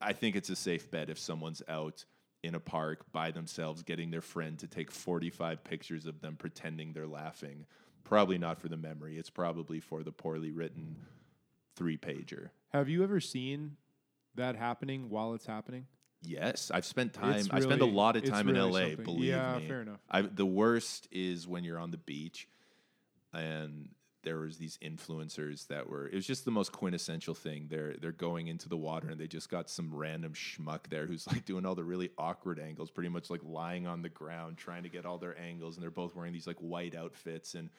I 0.00 0.12
think 0.14 0.36
it's 0.36 0.48
a 0.48 0.56
safe 0.56 0.90
bet 0.90 1.10
if 1.10 1.18
someone's 1.18 1.62
out 1.68 2.04
in 2.42 2.54
a 2.54 2.60
park 2.60 3.10
by 3.12 3.30
themselves 3.30 3.82
getting 3.82 4.10
their 4.10 4.20
friend 4.20 4.58
to 4.60 4.66
take 4.66 4.90
45 4.90 5.64
pictures 5.64 6.06
of 6.06 6.20
them 6.20 6.36
pretending 6.36 6.92
they're 6.92 7.06
laughing. 7.06 7.66
Probably 8.04 8.38
not 8.38 8.58
for 8.60 8.68
the 8.68 8.76
memory. 8.76 9.18
It's 9.18 9.30
probably 9.30 9.80
for 9.80 10.02
the 10.02 10.12
poorly 10.12 10.50
written 10.52 10.96
three 11.76 11.98
pager. 11.98 12.50
Have 12.72 12.88
you 12.88 13.02
ever 13.02 13.20
seen 13.20 13.76
that 14.34 14.56
happening 14.56 15.10
while 15.10 15.34
it's 15.34 15.46
happening? 15.46 15.86
Yes, 16.22 16.70
I've 16.72 16.84
spent 16.84 17.12
time. 17.12 17.34
It's 17.36 17.50
I 17.50 17.60
spend 17.60 17.80
a 17.80 17.86
lot 17.86 18.16
of 18.16 18.24
time 18.24 18.48
in 18.48 18.56
LA. 18.56 18.80
something. 18.80 19.04
Believe 19.04 19.24
Yeah, 19.30 19.58
me. 19.58 19.68
fair 19.68 19.82
enough. 19.82 20.00
I, 20.10 20.22
the 20.22 20.46
worst 20.46 21.06
is 21.12 21.46
when 21.46 21.64
you're 21.64 21.78
on 21.78 21.90
the 21.92 21.96
beach, 21.98 22.48
and 23.32 23.88
there 24.22 24.38
was 24.38 24.58
these 24.58 24.78
influencers 24.82 25.66
that 25.68 25.88
were. 25.88 26.06
It 26.08 26.14
was 26.14 26.26
just 26.26 26.44
the 26.44 26.50
most 26.50 26.72
quintessential 26.72 27.34
thing. 27.34 27.66
They're 27.68 27.94
they're 28.00 28.12
going 28.12 28.48
into 28.48 28.68
the 28.68 28.76
water, 28.76 29.08
and 29.10 29.20
they 29.20 29.26
just 29.26 29.50
got 29.50 29.70
some 29.70 29.94
random 29.94 30.32
schmuck 30.32 30.88
there 30.88 31.06
who's 31.06 31.26
like 31.26 31.44
doing 31.44 31.64
all 31.64 31.74
the 31.74 31.84
really 31.84 32.10
awkward 32.18 32.58
angles, 32.58 32.90
pretty 32.90 33.08
much 33.08 33.30
like 33.30 33.40
lying 33.44 33.86
on 33.86 34.02
the 34.02 34.08
ground 34.08 34.56
trying 34.56 34.82
to 34.82 34.88
get 34.88 35.06
all 35.06 35.18
their 35.18 35.38
angles, 35.38 35.76
and 35.76 35.82
they're 35.82 35.90
both 35.90 36.14
wearing 36.14 36.32
these 36.32 36.46
like 36.46 36.58
white 36.58 36.94
outfits 36.94 37.54
and. 37.54 37.70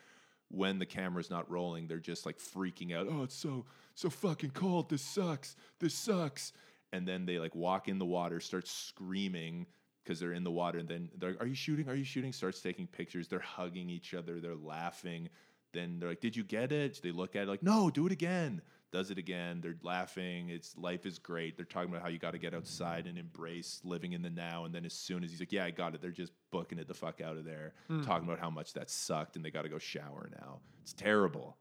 When 0.51 0.79
the 0.79 0.85
camera's 0.87 1.29
not 1.29 1.51
rolling, 1.51 1.85
they're 1.85 1.99
just 1.99 2.25
like 2.25 2.39
freaking 2.39 2.91
out. 2.91 3.05
Oh, 3.07 3.21
it's 3.21 3.35
so 3.35 3.65
so 3.93 4.09
fucking 4.09 4.49
cold. 4.49 4.89
This 4.89 5.03
sucks. 5.03 5.55
This 5.79 5.93
sucks 5.93 6.53
and 6.91 7.07
then 7.07 7.25
they 7.25 7.39
like 7.39 7.55
walk 7.55 7.87
in 7.87 7.99
the 7.99 8.05
water, 8.05 8.39
start 8.39 8.67
screaming 8.67 9.65
because 10.03 10.19
they're 10.19 10.33
in 10.33 10.43
the 10.43 10.51
water, 10.51 10.79
and 10.79 10.87
then 10.87 11.09
they're 11.17 11.31
like, 11.31 11.41
"Are 11.41 11.47
you 11.47 11.55
shooting? 11.55 11.87
Are 11.87 11.95
you 11.95 12.03
shooting?" 12.03 12.33
Starts 12.33 12.61
taking 12.61 12.87
pictures. 12.87 13.27
They're 13.27 13.39
hugging 13.39 13.89
each 13.89 14.13
other. 14.13 14.39
They're 14.39 14.55
laughing. 14.55 15.29
Then 15.73 15.99
they're 15.99 16.09
like, 16.09 16.21
"Did 16.21 16.35
you 16.35 16.43
get 16.43 16.71
it?" 16.71 16.99
They 17.01 17.11
look 17.11 17.35
at 17.35 17.43
it 17.43 17.47
like, 17.47 17.63
"No, 17.63 17.89
do 17.89 18.05
it 18.05 18.11
again." 18.11 18.61
Does 18.91 19.11
it 19.11 19.19
again. 19.19 19.61
They're 19.61 19.77
laughing. 19.83 20.49
It's 20.49 20.75
life 20.75 21.05
is 21.05 21.19
great. 21.19 21.55
They're 21.55 21.65
talking 21.65 21.91
about 21.91 22.01
how 22.01 22.07
you 22.07 22.17
got 22.17 22.31
to 22.31 22.39
get 22.39 22.55
outside 22.55 23.05
and 23.05 23.19
embrace 23.19 23.81
living 23.83 24.13
in 24.13 24.23
the 24.23 24.31
now. 24.31 24.65
And 24.65 24.73
then 24.73 24.83
as 24.83 24.93
soon 24.93 25.23
as 25.23 25.29
he's 25.29 25.39
like, 25.39 25.51
"Yeah, 25.51 25.65
I 25.65 25.69
got 25.71 25.93
it," 25.93 26.01
they're 26.01 26.09
just 26.09 26.33
booking 26.51 26.79
it 26.79 26.87
the 26.87 26.95
fuck 26.95 27.21
out 27.21 27.37
of 27.37 27.45
there, 27.45 27.73
talking 28.03 28.27
about 28.27 28.39
how 28.39 28.49
much 28.49 28.73
that 28.73 28.89
sucked, 28.89 29.35
and 29.35 29.45
they 29.45 29.51
got 29.51 29.61
to 29.61 29.69
go 29.69 29.77
shower 29.77 30.29
now. 30.31 30.59
It's 30.81 30.93
terrible. 30.93 31.57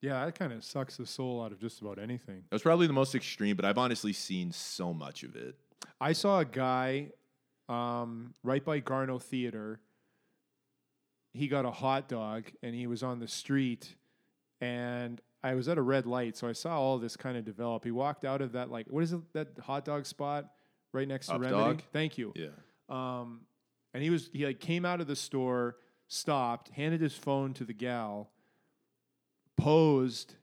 Yeah, 0.00 0.24
that 0.24 0.36
kind 0.36 0.52
of 0.52 0.64
sucks 0.64 0.96
the 0.96 1.06
soul 1.06 1.42
out 1.42 1.52
of 1.52 1.60
just 1.60 1.80
about 1.80 1.98
anything. 1.98 2.42
That 2.50 2.54
was 2.56 2.62
probably 2.62 2.88
the 2.88 2.92
most 2.92 3.14
extreme, 3.14 3.54
but 3.56 3.64
I've 3.64 3.78
honestly 3.78 4.12
seen 4.12 4.50
so 4.52 4.92
much 4.92 5.22
of 5.22 5.36
it. 5.36 5.56
I 6.00 6.12
saw 6.12 6.40
a 6.40 6.44
guy 6.44 7.10
um, 7.68 8.34
right 8.42 8.64
by 8.64 8.80
Garneau 8.80 9.18
Theater. 9.18 9.80
He 11.32 11.48
got 11.48 11.64
a 11.64 11.70
hot 11.70 12.08
dog 12.08 12.44
and 12.62 12.74
he 12.74 12.86
was 12.86 13.02
on 13.02 13.18
the 13.18 13.28
street, 13.28 13.94
and 14.60 15.20
I 15.42 15.54
was 15.54 15.68
at 15.68 15.78
a 15.78 15.82
red 15.82 16.06
light, 16.06 16.36
so 16.36 16.46
I 16.46 16.52
saw 16.52 16.78
all 16.78 16.98
this 16.98 17.16
kind 17.16 17.36
of 17.36 17.44
develop. 17.44 17.84
He 17.84 17.90
walked 17.90 18.24
out 18.24 18.40
of 18.42 18.52
that 18.52 18.70
like 18.70 18.86
what 18.88 19.02
is 19.02 19.12
it 19.12 19.20
that 19.32 19.48
hot 19.60 19.84
dog 19.84 20.06
spot 20.06 20.46
right 20.92 21.08
next 21.08 21.26
to 21.26 21.34
Up 21.34 21.40
Remedy? 21.40 21.62
Dog? 21.62 21.82
Thank 21.92 22.18
you. 22.18 22.32
Yeah. 22.36 22.48
Um, 22.88 23.40
and 23.94 24.02
he 24.02 24.10
was 24.10 24.30
he 24.32 24.46
like 24.46 24.60
came 24.60 24.84
out 24.84 25.00
of 25.00 25.06
the 25.06 25.16
store, 25.16 25.76
stopped, 26.08 26.70
handed 26.70 27.00
his 27.00 27.14
phone 27.14 27.54
to 27.54 27.64
the 27.64 27.74
gal, 27.74 28.30
posed. 29.56 30.34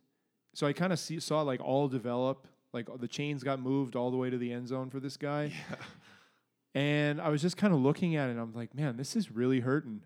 So 0.53 0.67
I 0.67 0.73
kind 0.73 0.91
of 0.91 0.99
see, 0.99 1.19
saw 1.19 1.41
like 1.41 1.61
all 1.61 1.87
develop. 1.87 2.47
Like 2.73 2.87
the 2.99 3.07
chains 3.07 3.43
got 3.43 3.59
moved 3.59 3.95
all 3.95 4.11
the 4.11 4.17
way 4.17 4.29
to 4.29 4.37
the 4.37 4.51
end 4.51 4.67
zone 4.67 4.89
for 4.89 4.99
this 4.99 5.17
guy. 5.17 5.51
Yeah. 5.69 5.75
And 6.75 7.19
I 7.19 7.29
was 7.29 7.41
just 7.41 7.57
kind 7.57 7.73
of 7.73 7.79
looking 7.79 8.15
at 8.15 8.29
it 8.29 8.37
I'm 8.37 8.53
like, 8.53 8.75
man, 8.75 8.95
this 8.95 9.15
is 9.15 9.31
really 9.31 9.59
hurting. 9.61 10.03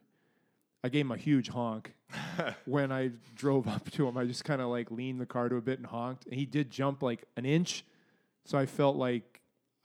I 0.83 0.89
gave 0.89 1.05
him 1.05 1.11
a 1.11 1.17
huge 1.17 1.49
honk 1.49 1.93
when 2.65 2.91
I 2.91 3.11
drove 3.35 3.67
up 3.67 3.89
to 3.91 4.07
him. 4.07 4.17
I 4.17 4.25
just 4.25 4.43
kind 4.43 4.61
of 4.61 4.67
like 4.67 4.91
leaned 4.91 5.21
the 5.21 5.25
car 5.25 5.47
to 5.47 5.55
a 5.55 5.61
bit 5.61 5.79
and 5.79 5.87
honked. 5.87 6.25
And 6.25 6.35
he 6.35 6.45
did 6.45 6.69
jump 6.69 7.01
like 7.01 7.23
an 7.37 7.45
inch. 7.45 7.85
So 8.45 8.57
I 8.57 8.65
felt 8.65 8.97
like 8.97 9.32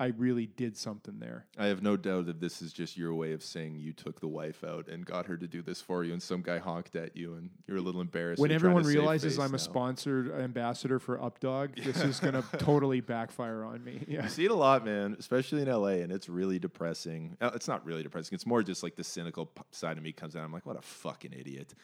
I 0.00 0.06
really 0.16 0.46
did 0.46 0.76
something 0.76 1.18
there. 1.18 1.46
I 1.58 1.66
have 1.66 1.82
no 1.82 1.96
doubt 1.96 2.26
that 2.26 2.40
this 2.40 2.62
is 2.62 2.72
just 2.72 2.96
your 2.96 3.14
way 3.14 3.32
of 3.32 3.42
saying 3.42 3.76
you 3.76 3.92
took 3.92 4.20
the 4.20 4.28
wife 4.28 4.62
out 4.62 4.86
and 4.86 5.04
got 5.04 5.26
her 5.26 5.36
to 5.36 5.48
do 5.48 5.60
this 5.60 5.80
for 5.80 6.04
you, 6.04 6.12
and 6.12 6.22
some 6.22 6.40
guy 6.40 6.58
honked 6.58 6.94
at 6.94 7.16
you, 7.16 7.34
and 7.34 7.50
you're 7.66 7.78
a 7.78 7.80
little 7.80 8.00
embarrassed. 8.00 8.40
When 8.40 8.52
everyone 8.52 8.84
realizes 8.84 9.38
I'm 9.40 9.50
now. 9.50 9.56
a 9.56 9.58
sponsored 9.58 10.30
ambassador 10.30 11.00
for 11.00 11.18
Updog, 11.18 11.82
this 11.82 12.00
is 12.04 12.20
gonna 12.20 12.44
totally 12.58 13.00
backfire 13.00 13.64
on 13.64 13.82
me. 13.82 14.04
Yeah. 14.06 14.22
You 14.22 14.28
see 14.28 14.44
it 14.44 14.52
a 14.52 14.54
lot, 14.54 14.84
man, 14.84 15.16
especially 15.18 15.62
in 15.62 15.68
LA, 15.68 15.98
and 16.02 16.12
it's 16.12 16.28
really 16.28 16.60
depressing. 16.60 17.36
Uh, 17.40 17.50
It's 17.54 17.66
not 17.68 17.84
really 17.84 18.04
depressing. 18.04 18.36
It's 18.36 18.46
more 18.46 18.62
just 18.62 18.84
like 18.84 18.94
the 18.94 19.04
cynical 19.04 19.50
side 19.72 19.96
of 19.96 20.04
me 20.04 20.12
comes 20.12 20.36
out. 20.36 20.44
I'm 20.44 20.52
like, 20.52 20.64
what 20.66 20.76
a 20.78 20.82
fucking 20.82 21.32
idiot, 21.32 21.74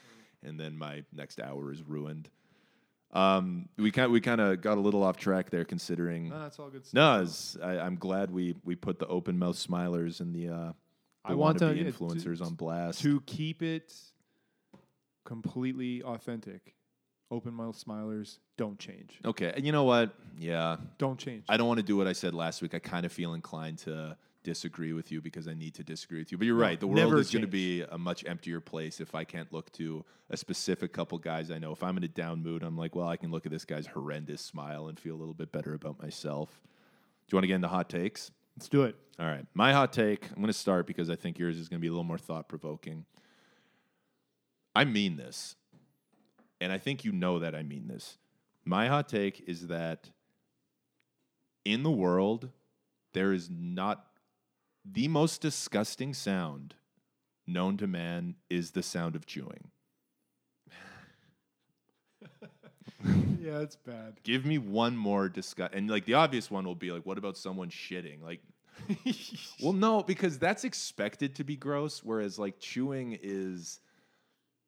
and 0.44 0.59
then 0.61 0.79
my 0.79 1.03
next 1.12 1.40
hour 1.40 1.72
is 1.72 1.83
ruined. 1.83 2.29
Um, 3.14 3.68
we 3.79 3.90
kind 3.92 4.11
we 4.11 4.20
kind 4.20 4.40
of 4.40 4.61
got 4.61 4.77
a 4.77 4.81
little 4.81 5.03
off 5.05 5.16
track 5.16 5.48
there, 5.50 5.64
considering. 5.64 6.31
No, 6.31 6.40
that's 6.40 6.59
all 6.59 6.68
good 6.68 6.85
stuff. 6.85 7.59
No, 7.61 7.66
I, 7.66 7.79
I'm 7.79 7.94
glad 7.96 8.31
we 8.31 8.57
we 8.64 8.74
put 8.74 8.98
the 8.98 9.07
open 9.07 9.38
mouth 9.38 9.57
smilers 9.57 10.20
and 10.20 10.35
the 10.35 10.48
uh, 10.48 10.55
the 10.66 10.74
I 11.24 11.35
want 11.35 11.59
to- 11.59 11.68
it- 11.70 11.85
to- 11.85 11.92
influencers 11.92 12.42
on 12.44 12.55
blast. 12.55 13.00
to 13.03 13.20
keep 13.22 13.62
it 13.62 13.94
completely 15.24 16.03
authentic. 16.03 16.74
Open 17.31 17.55
mouth 17.55 17.83
smilers 17.83 18.38
don't 18.57 18.79
change. 18.79 19.18
Okay, 19.24 19.53
and 19.57 19.64
you 19.66 19.72
know 19.72 19.85
what? 19.85 20.14
Yeah, 20.38 20.77
Don't 20.98 21.18
change. 21.18 21.44
I 21.48 21.57
don't 21.57 21.66
want 21.66 21.79
to 21.79 21.83
do 21.85 21.96
what 21.96 22.07
I 22.07 22.12
said 22.12 22.35
last 22.35 22.62
week. 22.62 22.74
I 22.74 22.79
kind 22.79 23.07
of 23.07 23.12
feel 23.12 23.35
inclined 23.35 23.79
to 23.79 24.16
disagree 24.44 24.92
with 24.92 25.11
you 25.11 25.20
because 25.20 25.48
I 25.48 25.54
need 25.54 25.74
to 25.74 25.83
disagree 25.83 26.20
with 26.20 26.30
you. 26.30 26.38
But 26.38 26.46
you're 26.46 26.54
right. 26.54 26.78
The 26.78 26.87
world 26.87 26.98
never 26.98 27.18
is 27.18 27.30
going 27.30 27.42
to 27.42 27.48
be 27.48 27.83
a 27.83 27.98
much 27.98 28.24
emptier 28.24 28.61
place 28.61 29.00
if 29.00 29.14
I 29.14 29.24
can't 29.24 29.52
look 29.52 29.72
to 29.72 30.04
a 30.30 30.37
specific 30.37 30.92
couple 30.92 31.18
guys 31.18 31.50
I 31.50 31.59
know. 31.59 31.72
If 31.72 31.83
I'm 31.83 31.96
in 31.96 32.04
a 32.04 32.09
down 32.09 32.42
mood, 32.42 32.62
I'm 32.62 32.76
like, 32.76 32.94
well, 32.94 33.09
I 33.09 33.16
can 33.16 33.33
look 33.33 33.46
at 33.46 33.50
this 33.50 33.64
guy's 33.64 33.87
horrendous 33.87 34.40
smile 34.40 34.87
and 34.87 35.00
feel 35.00 35.14
a 35.14 35.18
little 35.18 35.35
bit 35.35 35.50
better 35.50 35.74
about 35.74 36.00
myself. 36.00 36.61
Do 37.26 37.35
you 37.35 37.37
want 37.37 37.44
to 37.44 37.48
get 37.48 37.57
into 37.57 37.68
hot 37.68 37.88
takes? 37.88 38.30
Let's 38.57 38.68
do 38.68 38.85
it. 38.85 38.94
All 39.18 39.26
right. 39.26 39.44
My 39.54 39.72
hot 39.72 39.92
take, 39.92 40.28
I'm 40.30 40.37
going 40.37 40.46
to 40.46 40.52
start 40.52 40.87
because 40.87 41.11
I 41.11 41.16
think 41.16 41.38
yours 41.38 41.59
is 41.59 41.68
going 41.68 41.80
to 41.80 41.83
be 41.83 41.88
a 41.88 41.90
little 41.90 42.04
more 42.04 42.18
thought 42.18 42.48
provoking. 42.48 43.07
I 44.76 44.85
mean 44.85 45.16
this. 45.16 45.57
And 46.61 46.72
I 46.72 46.78
think 46.78 47.04
you 47.04 47.12
know 47.12 47.40
that 47.40 47.54
I 47.54 47.62
mean 47.62 47.88
this. 47.88 48.18
My 48.64 48.88
hot 48.88 49.09
take 49.09 49.42
is 49.46 49.66
that 49.66 50.11
in 51.64 51.83
the 51.83 51.90
world, 51.90 52.50
there 53.12 53.33
is 53.33 53.48
not 53.50 54.07
the 54.85 55.09
most 55.09 55.40
disgusting 55.40 56.14
sound 56.14 56.75
known 57.47 57.77
to 57.77 57.87
man 57.87 58.37
is 58.51 58.73
the 58.73 58.83
sound 58.83 59.16
of 59.16 59.27
chewing. 59.27 59.70
Yeah, 63.44 63.59
it's 63.59 63.77
bad. 63.77 64.14
Give 64.23 64.47
me 64.47 64.57
one 64.57 64.97
more 64.97 65.29
disgust. 65.29 65.75
And 65.75 65.90
like 65.90 66.07
the 66.07 66.14
obvious 66.14 66.51
one 66.51 66.64
will 66.64 66.75
be 66.75 66.90
like, 66.90 67.05
what 67.05 67.18
about 67.18 67.37
someone 67.37 67.68
shitting? 67.68 68.23
Like, 68.23 68.40
well, 69.62 69.75
no, 69.75 70.03
because 70.03 70.38
that's 70.38 70.64
expected 70.64 71.35
to 71.37 71.44
be 71.44 71.55
gross. 71.55 72.03
Whereas 72.03 72.38
like 72.38 72.59
chewing 72.59 73.18
is 73.23 73.81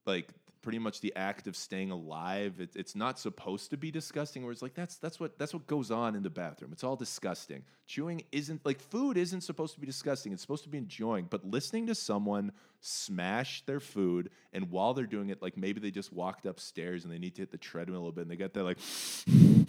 like 0.04 0.28
pretty 0.66 0.80
much 0.80 1.00
the 1.00 1.14
act 1.14 1.46
of 1.46 1.54
staying 1.54 1.92
alive. 1.92 2.54
It, 2.58 2.70
it's 2.74 2.96
not 2.96 3.20
supposed 3.20 3.70
to 3.70 3.76
be 3.76 3.92
disgusting. 3.92 4.42
Where 4.42 4.50
it's 4.50 4.62
like 4.62 4.74
that's 4.74 4.96
that's 4.96 5.20
what 5.20 5.38
that's 5.38 5.54
what 5.54 5.64
goes 5.68 5.92
on 5.92 6.16
in 6.16 6.24
the 6.24 6.28
bathroom. 6.28 6.72
It's 6.72 6.82
all 6.82 6.96
disgusting. 6.96 7.62
Chewing 7.86 8.22
isn't 8.32 8.66
like 8.66 8.80
food 8.80 9.16
isn't 9.16 9.42
supposed 9.42 9.74
to 9.74 9.80
be 9.80 9.86
disgusting. 9.86 10.32
It's 10.32 10.42
supposed 10.42 10.64
to 10.64 10.68
be 10.68 10.76
enjoying. 10.76 11.28
But 11.30 11.44
listening 11.48 11.86
to 11.86 11.94
someone 11.94 12.50
smash 12.80 13.64
their 13.66 13.78
food 13.78 14.30
and 14.52 14.68
while 14.72 14.92
they're 14.92 15.06
doing 15.06 15.30
it, 15.30 15.40
like 15.40 15.56
maybe 15.56 15.78
they 15.78 15.92
just 15.92 16.12
walked 16.12 16.46
upstairs 16.46 17.04
and 17.04 17.12
they 17.12 17.18
need 17.18 17.36
to 17.36 17.42
hit 17.42 17.52
the 17.52 17.58
treadmill 17.58 17.98
a 17.98 18.00
little 18.00 18.10
bit 18.10 18.22
and 18.22 18.30
they 18.32 18.34
got 18.34 18.52
that 18.54 18.64
like 18.64 18.78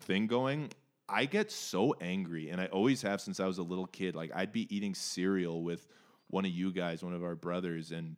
thing 0.00 0.26
going. 0.26 0.72
I 1.08 1.26
get 1.26 1.52
so 1.52 1.94
angry, 2.00 2.50
and 2.50 2.60
I 2.60 2.66
always 2.66 3.00
have 3.02 3.20
since 3.20 3.38
I 3.38 3.46
was 3.46 3.58
a 3.58 3.62
little 3.62 3.86
kid. 3.86 4.16
Like 4.16 4.32
I'd 4.34 4.50
be 4.50 4.66
eating 4.74 4.92
cereal 4.92 5.62
with 5.62 5.86
one 6.26 6.44
of 6.44 6.50
you 6.50 6.72
guys, 6.72 7.04
one 7.04 7.14
of 7.14 7.22
our 7.22 7.36
brothers, 7.36 7.92
and 7.92 8.16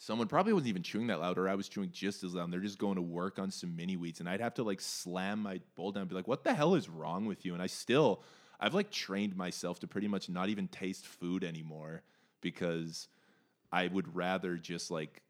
someone 0.00 0.26
probably 0.26 0.54
wasn't 0.54 0.70
even 0.70 0.82
chewing 0.82 1.08
that 1.08 1.20
loud, 1.20 1.36
or 1.36 1.46
I 1.46 1.54
was 1.54 1.68
chewing 1.68 1.90
just 1.92 2.24
as 2.24 2.34
loud. 2.34 2.50
They're 2.50 2.58
just 2.58 2.78
going 2.78 2.96
to 2.96 3.02
work 3.02 3.38
on 3.38 3.50
some 3.50 3.76
mini 3.76 3.96
wheats, 3.96 4.18
and 4.18 4.28
I'd 4.28 4.40
have 4.40 4.54
to 4.54 4.62
like 4.62 4.80
slam 4.80 5.40
my 5.40 5.60
bowl 5.76 5.92
down 5.92 6.02
and 6.02 6.08
be 6.08 6.16
like, 6.16 6.26
"What 6.26 6.42
the 6.42 6.54
hell 6.54 6.74
is 6.74 6.88
wrong 6.88 7.26
with 7.26 7.44
you?" 7.44 7.52
And 7.52 7.62
I 7.62 7.66
still, 7.66 8.22
I've 8.58 8.74
like 8.74 8.90
trained 8.90 9.36
myself 9.36 9.78
to 9.80 9.86
pretty 9.86 10.08
much 10.08 10.28
not 10.28 10.48
even 10.48 10.68
taste 10.68 11.06
food 11.06 11.44
anymore 11.44 12.02
because 12.40 13.08
I 13.70 13.88
would 13.88 14.16
rather 14.16 14.56
just 14.56 14.90
like 14.90 15.22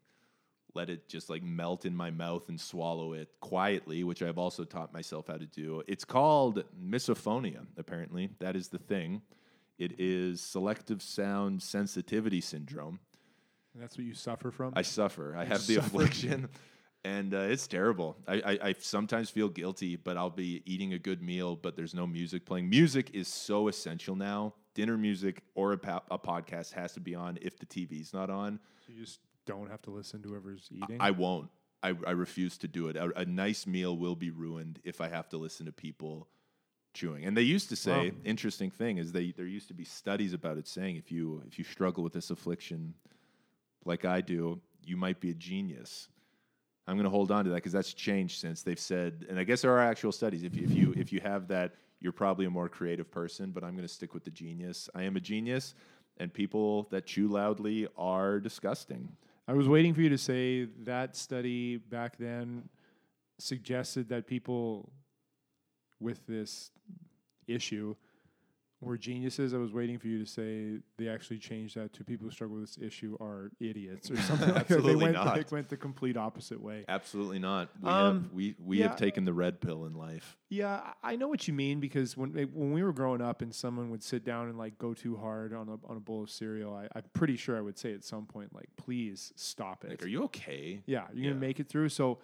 let 0.73 0.89
it 0.89 1.09
just 1.09 1.29
like 1.29 1.43
melt 1.43 1.85
in 1.85 1.93
my 1.93 2.09
mouth 2.09 2.47
and 2.47 2.59
swallow 2.59 3.11
it 3.11 3.27
quietly, 3.41 4.05
which 4.05 4.23
I've 4.23 4.37
also 4.37 4.63
taught 4.63 4.93
myself 4.93 5.27
how 5.27 5.35
to 5.35 5.45
do. 5.45 5.83
It's 5.85 6.05
called 6.05 6.63
misophonia, 6.81 7.65
apparently. 7.75 8.29
That 8.39 8.55
is 8.55 8.69
the 8.69 8.77
thing. 8.77 9.21
It 9.77 9.99
is 9.99 10.39
selective 10.39 11.01
sound 11.01 11.61
sensitivity 11.61 12.39
syndrome. 12.39 13.01
That's 13.75 13.97
what 13.97 14.05
you 14.05 14.13
suffer 14.13 14.51
from. 14.51 14.73
I 14.75 14.81
suffer. 14.81 15.35
I 15.35 15.43
You 15.43 15.49
have 15.49 15.65
the 15.67 15.75
suffer. 15.75 15.87
affliction, 15.87 16.49
and 17.03 17.33
uh, 17.33 17.37
it's 17.39 17.67
terrible. 17.67 18.17
I, 18.27 18.33
I, 18.41 18.59
I 18.69 18.75
sometimes 18.79 19.29
feel 19.29 19.49
guilty, 19.49 19.95
but 19.95 20.17
I'll 20.17 20.29
be 20.29 20.61
eating 20.65 20.93
a 20.93 20.99
good 20.99 21.21
meal, 21.21 21.55
but 21.55 21.75
there's 21.75 21.93
no 21.93 22.05
music 22.05 22.45
playing. 22.45 22.69
Music 22.69 23.11
is 23.13 23.27
so 23.27 23.67
essential 23.69 24.15
now. 24.15 24.53
Dinner 24.73 24.97
music 24.97 25.41
or 25.55 25.73
a, 25.73 25.77
po- 25.77 26.01
a 26.11 26.17
podcast 26.19 26.73
has 26.73 26.93
to 26.93 26.99
be 26.99 27.15
on 27.15 27.37
if 27.41 27.57
the 27.59 27.65
TV's 27.65 28.13
not 28.13 28.29
on. 28.29 28.59
So 28.85 28.93
you 28.93 29.01
just 29.01 29.19
don't 29.45 29.69
have 29.69 29.81
to 29.83 29.89
listen 29.91 30.21
to 30.23 30.29
whoever's 30.29 30.67
eating. 30.71 30.97
I 30.99 31.11
won't. 31.11 31.49
I, 31.83 31.93
I 32.05 32.11
refuse 32.11 32.57
to 32.59 32.67
do 32.67 32.87
it. 32.89 32.95
A, 32.95 33.11
a 33.21 33.25
nice 33.25 33.65
meal 33.65 33.97
will 33.97 34.15
be 34.15 34.29
ruined 34.29 34.79
if 34.83 35.01
I 35.01 35.07
have 35.09 35.27
to 35.29 35.37
listen 35.37 35.65
to 35.65 35.71
people 35.71 36.27
chewing. 36.93 37.25
And 37.25 37.35
they 37.35 37.41
used 37.41 37.69
to 37.69 37.75
say, 37.75 38.09
Wow. 38.11 38.15
interesting 38.23 38.69
thing 38.69 38.97
is 38.97 39.11
they 39.11 39.31
there 39.31 39.47
used 39.47 39.67
to 39.69 39.73
be 39.73 39.83
studies 39.83 40.33
about 40.33 40.57
it 40.57 40.67
saying 40.67 40.97
if 40.97 41.11
you 41.11 41.41
if 41.47 41.57
you 41.57 41.63
struggle 41.65 42.03
with 42.03 42.13
this 42.13 42.29
affliction 42.29 42.93
like 43.85 44.05
I 44.05 44.21
do, 44.21 44.59
you 44.83 44.97
might 44.97 45.19
be 45.19 45.31
a 45.31 45.33
genius. 45.33 46.09
I'm 46.87 46.95
going 46.95 47.05
to 47.05 47.09
hold 47.09 47.31
on 47.31 47.45
to 47.45 47.49
that 47.51 47.57
because 47.57 47.71
that's 47.71 47.93
changed 47.93 48.39
since 48.39 48.63
they've 48.63 48.79
said, 48.79 49.25
and 49.29 49.39
I 49.39 49.43
guess 49.43 49.61
there 49.61 49.71
are 49.71 49.79
actual 49.79 50.11
studies. 50.11 50.43
If 50.43 50.55
you, 50.55 50.63
if 50.63 50.71
you 50.71 50.93
if 50.97 51.13
you 51.13 51.19
have 51.21 51.47
that, 51.49 51.75
you're 51.99 52.11
probably 52.11 52.45
a 52.45 52.49
more 52.49 52.67
creative 52.67 53.11
person. 53.11 53.51
But 53.51 53.63
I'm 53.63 53.75
going 53.75 53.87
to 53.87 53.93
stick 53.93 54.13
with 54.13 54.23
the 54.23 54.31
genius. 54.31 54.89
I 54.95 55.03
am 55.03 55.15
a 55.15 55.19
genius, 55.19 55.75
and 56.17 56.33
people 56.33 56.87
that 56.91 57.05
chew 57.05 57.27
loudly 57.27 57.87
are 57.97 58.39
disgusting. 58.39 59.09
I 59.47 59.53
was 59.53 59.67
waiting 59.67 59.93
for 59.93 60.01
you 60.01 60.09
to 60.09 60.17
say 60.17 60.65
that 60.83 61.15
study 61.15 61.77
back 61.77 62.17
then 62.17 62.69
suggested 63.37 64.09
that 64.09 64.27
people 64.27 64.91
with 65.99 66.25
this 66.27 66.71
issue 67.47 67.95
were 68.81 68.97
geniuses. 68.97 69.53
I 69.53 69.57
was 69.57 69.71
waiting 69.71 69.99
for 69.99 70.07
you 70.07 70.17
to 70.19 70.25
say 70.25 70.79
they 70.97 71.07
actually 71.07 71.37
changed 71.37 71.75
that 71.77 71.93
to 71.93 72.03
people 72.03 72.25
who 72.25 72.31
struggle 72.31 72.57
with 72.57 72.65
this 72.75 72.83
issue 72.83 73.15
are 73.21 73.51
idiots 73.59 74.09
or 74.09 74.17
something 74.21 74.49
like 74.53 74.67
that. 74.67 74.67
They 74.67 74.75
Absolutely 74.75 75.03
went, 75.03 75.13
not. 75.13 75.35
They 75.35 75.55
went 75.55 75.69
the 75.69 75.77
complete 75.77 76.17
opposite 76.17 76.59
way. 76.59 76.85
Absolutely 76.87 77.37
not. 77.39 77.69
We 77.81 77.89
Um, 77.89 78.23
have 78.23 78.33
we 78.33 78.55
we 78.59 78.77
yeah. 78.79 78.87
have 78.87 78.97
taken 78.97 79.23
the 79.23 79.33
red 79.33 79.61
pill 79.61 79.85
in 79.85 79.93
life. 79.93 80.35
Yeah, 80.49 80.81
I 81.03 81.15
know 81.15 81.27
what 81.27 81.47
you 81.47 81.53
mean 81.53 81.79
because 81.79 82.17
when 82.17 82.37
eh, 82.37 82.45
when 82.51 82.71
we 82.73 82.81
were 82.83 82.91
growing 82.93 83.21
up 83.21 83.41
and 83.41 83.53
someone 83.53 83.91
would 83.91 84.03
sit 84.03 84.25
down 84.25 84.49
and 84.49 84.57
like 84.57 84.77
go 84.79 84.93
too 84.93 85.15
hard 85.15 85.53
on 85.53 85.69
a 85.69 85.73
on 85.89 85.95
a 85.97 86.01
bowl 86.01 86.23
of 86.23 86.29
cereal, 86.31 86.73
I, 86.73 86.87
I'm 86.95 87.03
pretty 87.13 87.37
sure 87.37 87.55
I 87.57 87.61
would 87.61 87.77
say 87.77 87.93
at 87.93 88.03
some 88.03 88.25
point 88.25 88.53
like, 88.55 88.69
please 88.77 89.31
stop 89.35 89.83
it. 89.85 89.91
Like, 89.91 90.03
are 90.03 90.07
you 90.07 90.23
okay? 90.23 90.81
Yeah, 90.87 91.05
you're 91.13 91.23
Yeah. 91.25 91.29
gonna 91.31 91.39
make 91.41 91.59
it 91.59 91.69
through. 91.69 91.89
So 91.89 92.17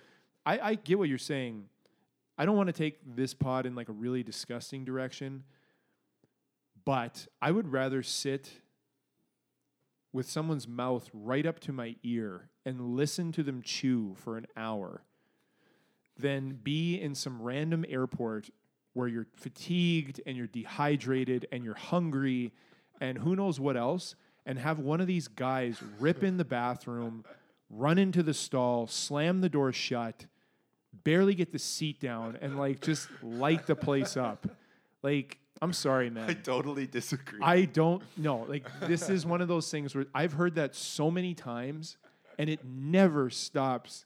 I, 0.46 0.60
I 0.60 0.76
get 0.76 0.98
what 0.98 1.08
you're 1.08 1.17
saying. 1.20 1.65
I 2.39 2.46
don't 2.46 2.56
want 2.56 2.67
to 2.67 2.74
take 2.74 3.00
this 3.15 3.34
pod 3.34 3.65
in 3.65 3.74
like 3.76 3.89
a 3.89 3.93
really 3.93 4.22
disgusting 4.24 4.86
direction, 4.86 5.43
but 6.88 7.28
I 7.41 7.52
would 7.52 7.73
rather 7.73 8.02
sit 8.02 8.50
with 10.13 10.30
someone's 10.30 10.69
mouth 10.69 11.10
right 11.13 11.45
up 11.45 11.60
to 11.60 11.73
my 11.73 11.97
ear 12.02 12.47
and 12.65 12.95
listen 12.95 13.34
to 13.34 13.43
them 13.43 13.62
chew 13.62 14.15
for 14.15 14.38
an 14.38 14.47
hour 14.56 15.02
than 16.17 16.58
be 16.63 16.95
in 16.95 17.13
some 17.13 17.41
random 17.41 17.84
airport 17.89 18.50
where 18.93 19.10
you're 19.10 19.28
fatigued 19.36 20.21
and 20.26 20.38
you're 20.38 20.47
dehydrated 20.47 21.45
and 21.52 21.65
you're 21.65 21.73
hungry 21.73 22.54
and 23.02 23.17
who 23.17 23.36
knows 23.36 23.60
what 23.60 23.76
else 23.76 24.15
and 24.45 24.58
have 24.58 24.80
one 24.80 25.02
of 25.02 25.08
these 25.08 25.28
guys 25.28 25.84
rip 26.00 26.23
in 26.23 26.38
the 26.38 26.45
bathroom, 26.45 27.26
run 27.69 27.97
into 27.97 28.23
the 28.23 28.34
stall, 28.34 28.88
slam 28.88 29.41
the 29.41 29.50
door 29.50 29.73
shut, 29.73 30.26
barely 31.04 31.36
get 31.36 31.52
the 31.52 31.60
seat 31.60 32.00
down 32.00 32.38
and 32.39 32.58
like 32.58 32.80
just 32.80 33.10
light 33.21 33.67
the 33.67 33.76
place 33.76 34.15
up. 34.15 34.47
Like, 35.08 35.38
I'm 35.62 35.72
sorry, 35.72 36.10
man. 36.10 36.30
I 36.30 36.34
totally 36.34 36.86
disagree. 36.86 37.39
I 37.41 37.63
don't 37.63 38.04
know. 38.17 38.46
Like 38.48 38.67
this 38.82 39.10
is 39.10 39.26
one 39.26 39.39
of 39.39 39.48
those 39.48 39.72
things 39.72 39.96
where 39.96 40.06
I've 40.13 40.34
heard 40.34 40.56
that 40.56 40.76
so 40.76 41.10
many 41.10 41.34
times 41.34 41.96
and 42.38 42.50
it 42.50 42.60
never 42.65 43.30
stops 43.30 44.06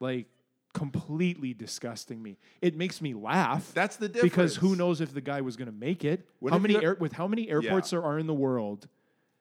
like 0.00 0.26
completely 0.74 1.54
disgusting 1.54 2.20
me. 2.20 2.36
It 2.60 2.76
makes 2.76 3.00
me 3.00 3.14
laugh 3.14 3.70
That's 3.74 3.94
the 3.94 4.08
difference. 4.08 4.32
because 4.32 4.56
who 4.56 4.74
knows 4.74 5.00
if 5.00 5.14
the 5.14 5.20
guy 5.20 5.40
was 5.40 5.56
going 5.56 5.66
to 5.70 5.74
make 5.74 6.04
it. 6.04 6.26
What 6.40 6.52
how 6.52 6.58
many 6.58 6.82
air, 6.82 6.96
with 6.98 7.12
how 7.12 7.28
many 7.28 7.48
airports 7.48 7.90
there 7.90 8.02
are 8.02 8.18
in 8.18 8.26
the 8.26 8.34
world? 8.34 8.88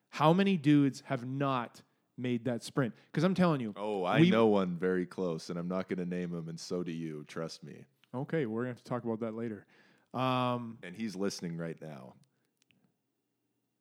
How 0.10 0.32
many 0.32 0.58
dudes 0.58 1.02
have 1.08 1.26
not 1.26 1.82
made 2.19 2.45
that 2.45 2.63
sprint? 2.63 2.93
Cuz 3.13 3.24
I'm 3.24 3.34
telling 3.34 3.62
you. 3.62 3.74
Oh, 3.76 4.04
I 4.04 4.19
we- 4.19 4.30
know 4.30 4.45
one 4.45 4.78
very 4.78 5.08
close, 5.08 5.50
and 5.50 5.58
I'm 5.58 5.67
not 5.67 5.89
going 5.89 6.00
to 6.00 6.06
name 6.06 6.32
him, 6.34 6.50
and 6.50 6.60
so 6.60 6.84
do 6.84 6.91
you. 6.91 7.26
Trust 7.28 7.63
me. 7.63 7.86
Okay, 8.13 8.45
we're 8.45 8.63
going 8.63 8.74
to 8.76 8.78
have 8.78 8.84
to 8.84 8.89
talk 8.89 9.04
about 9.04 9.19
that 9.22 9.34
later. 9.34 9.65
Um 10.13 10.78
And 10.84 10.95
he's 10.95 11.15
listening 11.15 11.58
right 11.58 11.80
now. 11.82 12.13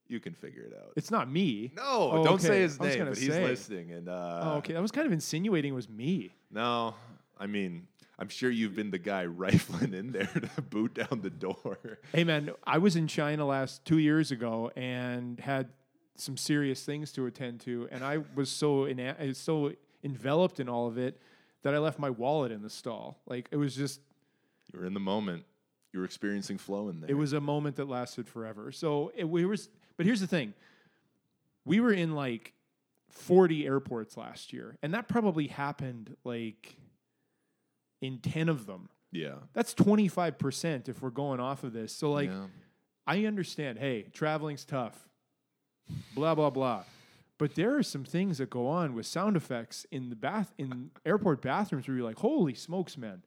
You 0.08 0.20
can 0.20 0.32
figure 0.32 0.62
it 0.62 0.72
out. 0.74 0.92
It's 0.96 1.10
not 1.10 1.30
me. 1.30 1.72
no, 1.76 1.82
Oh, 2.12 2.24
don't 2.24 2.34
okay. 2.34 2.46
say 2.46 2.60
his 2.62 2.80
I 2.80 2.88
name, 2.88 3.04
but 3.06 3.18
he's 3.18 3.28
say. 3.32 3.44
listening. 3.44 3.92
And 3.92 4.08
uh, 4.08 4.40
oh, 4.42 4.50
okay. 4.58 4.72
That 4.72 4.80
was 4.80 4.90
kind 4.90 5.06
of 5.06 5.12
insinuating 5.12 5.72
it 5.72 5.76
was 5.76 5.88
me. 5.88 6.34
No, 6.50 6.94
I 7.38 7.46
mean, 7.46 7.86
I'm 8.18 8.28
sure 8.30 8.50
you've 8.50 8.74
been 8.74 8.90
the 8.90 8.98
guy 8.98 9.26
rifling 9.44 9.92
in 9.92 10.12
there 10.12 10.24
to 10.56 10.62
boot 10.62 10.94
down 10.94 11.20
the 11.20 11.28
door. 11.30 11.76
Hey 12.14 12.24
man, 12.24 12.50
I 12.64 12.78
was 12.78 12.96
in 12.96 13.06
China 13.06 13.44
last 13.46 13.84
two 13.84 13.98
years 13.98 14.30
ago 14.30 14.70
and 14.76 15.38
had 15.40 15.68
some 16.16 16.36
serious 16.38 16.82
things 16.84 17.12
to 17.12 17.26
attend 17.26 17.60
to, 17.60 17.86
and 17.92 18.02
I 18.02 18.18
was 18.34 18.50
so 18.50 18.86
in, 18.86 19.34
so 19.34 19.72
enveloped 20.02 20.58
in 20.58 20.68
all 20.70 20.86
of 20.88 20.96
it 20.96 21.20
that 21.62 21.74
I 21.74 21.78
left 21.78 21.98
my 21.98 22.08
wallet 22.10 22.50
in 22.50 22.62
the 22.62 22.70
stall. 22.70 23.20
Like 23.26 23.48
it 23.52 23.56
was 23.56 23.76
just 23.76 24.00
You 24.72 24.80
were 24.80 24.86
in 24.86 24.94
the 24.94 25.00
moment. 25.00 25.44
You 25.92 26.00
were 26.00 26.04
experiencing 26.04 26.58
flow 26.58 26.88
in 26.88 27.00
there. 27.00 27.10
it 27.10 27.14
was 27.14 27.32
a 27.32 27.40
moment 27.40 27.76
that 27.76 27.88
lasted 27.88 28.28
forever. 28.28 28.70
So 28.72 29.10
it 29.16 29.28
we 29.28 29.44
was, 29.44 29.68
but 29.96 30.04
here's 30.06 30.20
the 30.20 30.26
thing: 30.26 30.54
we 31.64 31.80
were 31.80 31.92
in 31.92 32.14
like 32.14 32.52
40 33.10 33.66
airports 33.66 34.16
last 34.16 34.52
year, 34.52 34.76
and 34.82 34.92
that 34.94 35.08
probably 35.08 35.46
happened 35.46 36.16
like 36.24 36.76
in 38.00 38.18
10 38.18 38.48
of 38.48 38.66
them. 38.66 38.90
yeah. 39.10 39.34
That's 39.54 39.74
25% 39.74 40.88
if 40.88 41.02
we're 41.02 41.10
going 41.10 41.40
off 41.40 41.64
of 41.64 41.72
this. 41.72 41.92
So 41.92 42.12
like. 42.12 42.30
yeah. 42.30 42.46
I 43.10 43.24
understand, 43.24 43.78
hey, 43.78 44.02
traveling's 44.12 44.66
tough, 44.66 45.08
blah, 46.14 46.34
blah, 46.34 46.50
blah. 46.50 46.82
But 47.38 47.54
there 47.54 47.74
are 47.74 47.82
some 47.82 48.04
things 48.04 48.36
that 48.36 48.50
go 48.50 48.66
on 48.66 48.92
with 48.94 49.06
sound 49.06 49.34
effects 49.34 49.86
in 49.90 50.10
the 50.10 50.14
bath 50.14 50.52
in 50.58 50.90
airport 51.06 51.40
bathrooms 51.40 51.88
where 51.88 51.96
you're 51.96 52.04
like, 52.04 52.18
holy 52.18 52.52
smokes, 52.52 52.98
man. 52.98 53.22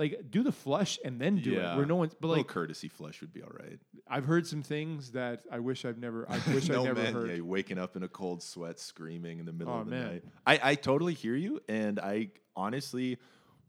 Like 0.00 0.30
do 0.30 0.42
the 0.42 0.50
flush 0.50 0.98
and 1.04 1.20
then 1.20 1.36
do 1.36 1.52
Yeah. 1.54 1.74
it. 1.74 1.76
Where 1.76 1.86
no 1.86 1.94
one's 1.96 2.14
but 2.18 2.28
a 2.28 2.30
like 2.32 2.46
courtesy 2.48 2.88
flush 2.88 3.20
would 3.20 3.32
be 3.32 3.42
all 3.42 3.52
right. 3.52 3.78
I've 4.08 4.24
heard 4.24 4.46
some 4.46 4.62
things 4.62 5.12
that 5.12 5.42
I 5.52 5.58
wish 5.60 5.84
I've 5.84 5.98
never 5.98 6.26
I 6.28 6.38
wish 6.52 6.68
no 6.68 6.80
I'd 6.80 6.84
never 6.86 7.00
man, 7.02 7.12
heard. 7.12 7.28
yeah, 7.28 7.34
you're 7.34 7.44
waking 7.44 7.78
up 7.78 7.96
in 7.96 8.02
a 8.02 8.08
cold 8.08 8.42
sweat, 8.42 8.80
screaming 8.80 9.38
in 9.40 9.44
the 9.46 9.52
middle 9.52 9.74
Oh, 9.74 9.80
of 9.80 9.86
the 9.86 9.92
man. 9.92 10.06
night. 10.08 10.24
I, 10.46 10.60
I 10.70 10.74
totally 10.74 11.12
hear 11.14 11.36
you, 11.36 11.60
and 11.68 12.00
I 12.00 12.30
honestly 12.56 13.18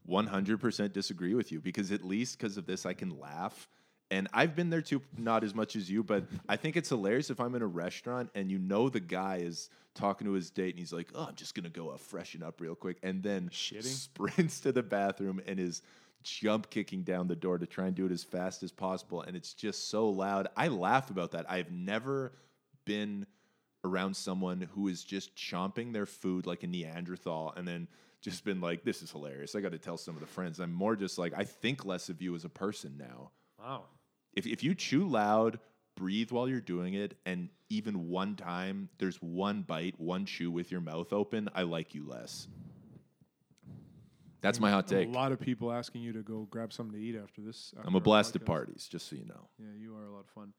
100% 0.10 0.94
disagree 0.94 1.34
with 1.36 1.52
you 1.52 1.60
because 1.62 1.91
at 1.91 2.04
least 2.04 2.38
because 2.39 2.58
of 2.58 2.65
this, 2.65 2.86
I 2.86 2.94
can 2.94 3.20
laugh. 3.20 3.67
And 4.10 4.28
I've 4.34 4.56
been 4.56 4.70
there 4.70 4.82
too, 4.82 5.02
not 5.17 5.44
as 5.44 5.56
much 5.56 5.76
as 5.78 5.89
you, 5.89 6.04
but 6.04 6.26
I 6.50 6.58
think 6.58 6.76
it's 6.76 6.89
hilarious 6.89 7.30
if 7.30 7.39
I'm 7.39 7.56
in 7.56 7.62
a 7.62 7.67
restaurant 7.67 8.30
and 8.36 8.52
you 8.52 8.58
know 8.60 8.89
the 8.89 9.00
guy 9.00 9.38
is 9.38 9.70
talking 9.96 10.28
to 10.28 10.34
his 10.34 10.50
date 10.50 10.72
and 10.72 10.80
he's 10.80 10.91
like, 10.91 11.08
"Oh, 11.15 11.28
I'm 11.30 11.36
just 11.36 11.56
gonna 11.56 11.70
go 11.70 11.89
uh, 11.91 11.98
freshen 11.98 12.44
up 12.44 12.60
real 12.60 12.76
quick," 12.76 12.98
and 13.04 13.24
then 13.24 13.50
Shitting? 13.50 13.84
sprints 13.86 14.60
to 14.62 14.74
the 14.74 14.84
bathroom 14.84 15.41
and 15.48 15.60
is 15.62 15.82
jump 16.24 16.70
kicking 16.70 17.04
down 17.04 17.28
the 17.28 17.36
door 17.36 17.58
to 17.58 17.66
try 17.66 17.88
and 17.88 17.96
do 17.96 18.06
it 18.06 18.12
as 18.12 18.24
fast 18.24 18.64
as 18.64 18.72
possible, 18.72 19.22
and 19.22 19.36
it's 19.36 19.54
just 19.54 19.90
so 19.90 20.10
loud. 20.10 20.48
I 20.56 20.68
laugh 20.68 21.10
about 21.10 21.32
that. 21.32 21.50
I've 21.50 21.72
never 21.72 22.34
been 22.86 23.26
around 23.84 24.16
someone 24.16 24.68
who 24.74 24.88
is 24.88 25.04
just 25.04 25.36
chomping 25.36 25.94
their 25.94 26.06
food 26.06 26.46
like 26.46 26.64
a 26.64 26.68
Neanderthal 26.68 27.54
and 27.56 27.68
then 27.68 27.88
just 28.22 28.46
been 28.46 28.62
like, 28.62 28.84
this 28.84 29.02
is 29.02 29.12
hilarious. 29.12 29.56
I 29.56 29.62
got 29.62 29.72
to 29.72 29.80
tell 29.80 29.98
some 29.98 30.16
of 30.16 30.22
the 30.22 30.28
friends. 30.28 30.60
I'm 30.60 30.72
more 30.72 30.96
just 30.96 31.18
like, 31.18 31.34
I 31.36 31.44
think 31.44 31.86
less 31.86 32.10
of 32.10 32.22
you 32.22 32.36
as 32.36 32.46
a 32.46 32.50
person 32.50 32.96
now. 32.98 33.32
Wow. 33.60 33.86
If, 34.34 34.46
if 34.46 34.64
you 34.64 34.76
chew 34.76 35.08
loud, 35.08 35.60
breathe 35.96 36.32
while 36.32 36.48
you're 36.48 36.62
doing 36.62 36.94
it, 36.94 37.16
and 37.26 37.50
even 37.70 38.10
one 38.10 38.36
time 38.36 38.90
there's 39.00 39.18
one 39.18 39.64
bite, 39.64 40.00
one 40.00 40.26
chew 40.26 40.52
with 40.52 40.72
your 40.72 40.82
mouth 40.82 41.12
open, 41.12 41.50
I 41.56 41.64
like 41.64 41.96
you 41.96 42.08
less. 42.08 42.48
That's 44.41 44.60
my 44.60 44.71
hot 44.71 44.88
take. 44.88 45.08
A 45.08 45.12
lot 45.12 45.32
of 45.32 45.39
people 45.39 45.71
asking 45.71 46.01
you 46.01 46.13
to 46.13 46.21
go 46.23 46.47
grab 46.49 46.73
something 46.73 46.99
to 46.99 47.04
eat 47.06 47.15
after 47.15 47.41
this. 47.41 47.73
I'm 47.84 47.95
a 47.95 47.99
blast 47.99 48.36
at 48.36 48.45
parties, 48.45 48.88
just 48.91 49.08
so 49.10 49.15
you 49.15 49.25
know. 49.25 49.47
Yeah, 49.60 49.67
you 49.80 49.95
are 49.95 50.06
a 50.06 50.12
lot 50.12 50.21
of 50.21 50.30
fun. 50.30 50.54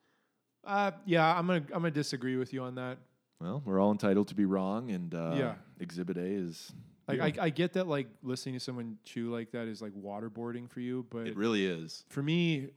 Uh, 0.65 0.93
yeah, 1.05 1.37
I'm 1.37 1.47
gonna 1.47 1.65
I'm 1.73 1.83
gonna 1.83 1.91
disagree 1.91 2.37
with 2.37 2.53
you 2.53 2.63
on 2.63 2.77
that. 2.77 2.99
Well, 3.41 3.61
we're 3.65 3.81
all 3.81 3.91
entitled 3.91 4.29
to 4.29 4.37
be 4.37 4.45
wrong, 4.45 4.91
and 4.93 5.13
uh, 5.15 5.35
Yeah. 5.37 5.55
Exhibit 5.81 6.17
A 6.17 6.25
is. 6.25 6.73
Like 7.09 7.21
I, 7.21 7.47
I 7.47 7.51
get 7.51 7.73
that 7.73 7.89
like 7.89 8.07
listening 8.23 8.55
to 8.55 8.61
someone 8.61 8.97
chew 9.05 9.33
like 9.33 9.51
that 9.51 9.67
is 9.67 9.83
like 9.83 9.93
waterboarding 9.93 10.71
for 10.71 10.79
you, 10.79 11.05
but 11.11 11.27
it 11.27 11.37
really 11.37 11.67
is. 11.67 12.05
for 12.09 12.23
me, 12.23 12.69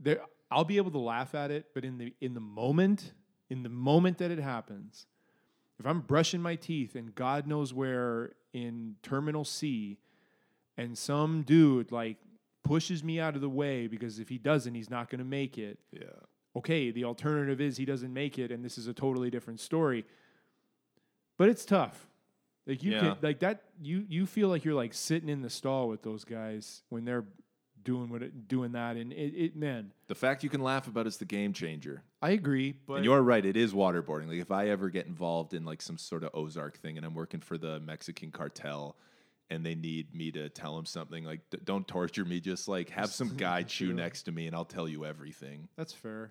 there 0.00 0.20
I'll 0.50 0.64
be 0.64 0.78
able 0.78 0.90
to 0.92 0.98
laugh 0.98 1.34
at 1.34 1.50
it, 1.50 1.66
but 1.74 1.84
in 1.84 1.98
the 1.98 2.14
in 2.22 2.32
the 2.32 2.40
moment, 2.40 3.12
in 3.50 3.62
the 3.62 3.68
moment 3.68 4.16
that 4.18 4.30
it 4.30 4.38
happens, 4.38 5.06
if 5.78 5.86
I'm 5.86 6.00
brushing 6.00 6.40
my 6.40 6.56
teeth 6.56 6.94
and 6.94 7.14
God 7.14 7.46
knows 7.46 7.74
where 7.74 8.32
in 8.54 8.96
Terminal 9.02 9.44
C, 9.44 9.98
and 10.78 10.96
some 10.96 11.42
dude 11.42 11.92
like 11.92 12.16
pushes 12.64 13.04
me 13.04 13.20
out 13.20 13.34
of 13.34 13.42
the 13.42 13.48
way 13.50 13.86
because 13.86 14.18
if 14.18 14.28
he 14.30 14.38
doesn't, 14.38 14.74
he's 14.74 14.88
not 14.88 15.10
going 15.10 15.18
to 15.18 15.24
make 15.24 15.58
it. 15.58 15.78
Yeah. 15.92 16.04
Okay, 16.56 16.90
the 16.90 17.04
alternative 17.04 17.60
is 17.60 17.76
he 17.76 17.84
doesn't 17.84 18.12
make 18.12 18.38
it, 18.38 18.50
and 18.50 18.64
this 18.64 18.78
is 18.78 18.86
a 18.86 18.94
totally 18.94 19.30
different 19.30 19.60
story. 19.60 20.04
But 21.36 21.48
it's 21.50 21.64
tough. 21.64 22.06
Like 22.66 22.82
you 22.82 22.92
Yeah. 22.92 23.00
can 23.00 23.16
like 23.22 23.40
that. 23.40 23.64
You 23.80 24.04
you 24.08 24.26
feel 24.26 24.48
like 24.48 24.64
you're 24.64 24.74
like 24.74 24.94
sitting 24.94 25.28
in 25.28 25.42
the 25.42 25.50
stall 25.50 25.88
with 25.88 26.02
those 26.02 26.24
guys 26.24 26.82
when 26.88 27.04
they're 27.04 27.24
doing 27.84 28.10
what 28.10 28.22
it, 28.22 28.48
doing 28.48 28.72
that, 28.72 28.96
and 28.96 29.12
it, 29.12 29.34
it 29.34 29.56
man. 29.56 29.92
The 30.08 30.14
fact 30.14 30.42
you 30.42 30.50
can 30.50 30.60
laugh 30.60 30.86
about 30.88 31.06
is 31.06 31.16
the 31.16 31.24
game 31.24 31.52
changer. 31.52 32.02
I 32.20 32.30
agree, 32.30 32.74
but 32.86 32.94
and 32.94 33.04
you're 33.04 33.22
right, 33.22 33.44
it 33.44 33.56
is 33.56 33.72
waterboarding. 33.72 34.28
Like 34.28 34.40
if 34.40 34.50
I 34.50 34.68
ever 34.68 34.90
get 34.90 35.06
involved 35.06 35.54
in 35.54 35.64
like 35.64 35.80
some 35.80 35.96
sort 35.96 36.24
of 36.24 36.30
Ozark 36.34 36.76
thing 36.78 36.96
and 36.96 37.06
I'm 37.06 37.14
working 37.14 37.40
for 37.40 37.56
the 37.56 37.78
Mexican 37.80 38.30
cartel 38.32 38.96
and 39.50 39.64
they 39.64 39.74
need 39.74 40.14
me 40.14 40.30
to 40.32 40.48
tell 40.48 40.76
them 40.76 40.84
something 40.86 41.24
like 41.24 41.40
"D- 41.50 41.58
don't 41.64 41.86
torture 41.88 42.24
me, 42.24 42.40
just 42.40 42.68
like 42.68 42.90
have 42.90 43.10
some 43.10 43.28
guy 43.36 43.62
chew 43.62 43.92
next 43.92 44.24
to 44.24 44.32
me 44.32 44.46
and 44.46 44.54
I'll 44.56 44.64
tell 44.64 44.88
you 44.88 45.04
everything. 45.04 45.68
that's 45.76 45.92
fair. 45.92 46.30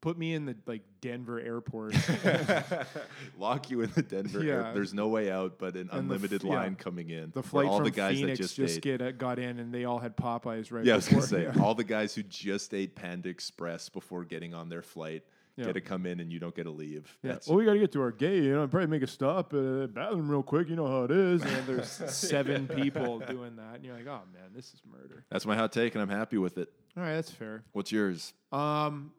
Put 0.00 0.16
me 0.16 0.32
in 0.32 0.46
the 0.46 0.54
like 0.66 0.82
Denver 1.00 1.40
airport. 1.40 1.92
Lock 3.38 3.70
you 3.70 3.80
in 3.82 3.90
the 3.94 4.02
Denver 4.02 4.40
air. 4.40 4.44
Yeah. 4.62 4.72
There's 4.72 4.94
no 4.94 5.08
way 5.08 5.30
out 5.30 5.58
but 5.58 5.74
an 5.74 5.80
And 5.80 5.88
the 5.90 5.94
f- 5.94 5.98
unlimited 6.00 6.44
yeah. 6.44 6.52
line 6.54 6.76
coming 6.76 7.10
in. 7.10 7.32
the 7.34 7.42
flight 7.42 7.66
all 7.66 7.78
from 7.78 7.84
the 7.84 7.90
guys 7.90 8.16
Phoenix 8.18 8.38
that 8.38 8.44
just, 8.44 8.56
just, 8.56 8.76
ate. 8.78 8.82
get 8.82 9.02
uh, 9.02 9.12
got 9.12 9.38
in, 9.38 9.58
and 9.58 9.72
they 9.74 9.84
all 9.84 9.98
had 9.98 10.16
Popeyes 10.16 10.70
right. 10.70 10.84
Yeah, 10.84 10.92
I 10.94 10.96
was 10.96 11.08
gonna 11.08 11.22
say 11.22 11.48
all 11.60 11.74
the 11.74 11.84
guys 11.84 12.14
who 12.14 12.22
just 12.22 12.74
ate 12.74 12.94
Panda 12.94 13.28
Express 13.28 13.88
before 13.88 14.24
getting 14.24 14.54
on 14.54 14.68
their 14.68 14.82
flight 14.82 15.24
Yeah. 15.58 15.66
get 15.66 15.72
to 15.74 15.80
come 15.80 16.06
in 16.06 16.20
and 16.20 16.32
you 16.32 16.38
don't 16.38 16.54
get 16.54 16.64
to 16.64 16.70
leave. 16.70 17.16
Yeah. 17.22 17.32
That's- 17.32 17.48
Well, 17.48 17.56
we 17.58 17.64
got 17.64 17.72
to 17.74 17.78
get 17.78 17.92
to 17.92 18.00
our 18.02 18.12
gate. 18.12 18.44
You 18.44 18.54
know, 18.54 18.68
probably 18.68 18.86
make 18.86 19.02
a 19.02 19.06
stop 19.06 19.52
at 19.52 19.58
the 19.60 19.90
bathroom 19.92 20.30
real 20.30 20.42
quick. 20.42 20.68
You 20.68 20.76
know 20.76 20.86
how 20.86 21.04
it 21.04 21.10
is. 21.10 21.42
And 21.42 21.66
there's 21.66 21.88
seven 22.06 22.68
people 22.68 23.18
doing 23.20 23.56
that, 23.56 23.74
and 23.76 23.84
you're 23.84 23.96
like, 23.96 24.06
oh 24.06 24.20
man, 24.32 24.50
this 24.54 24.72
is 24.72 24.80
murder. 24.90 25.24
That's 25.30 25.44
my 25.46 25.56
hot 25.56 25.72
take, 25.72 25.94
and 25.94 26.02
I'm 26.02 26.08
happy 26.08 26.38
with 26.38 26.58
it. 26.58 26.68
All 26.96 27.02
right, 27.02 27.14
that's 27.14 27.30
fair. 27.30 27.64
What's 27.72 27.90
yours? 27.92 28.32
Um, 28.52 29.12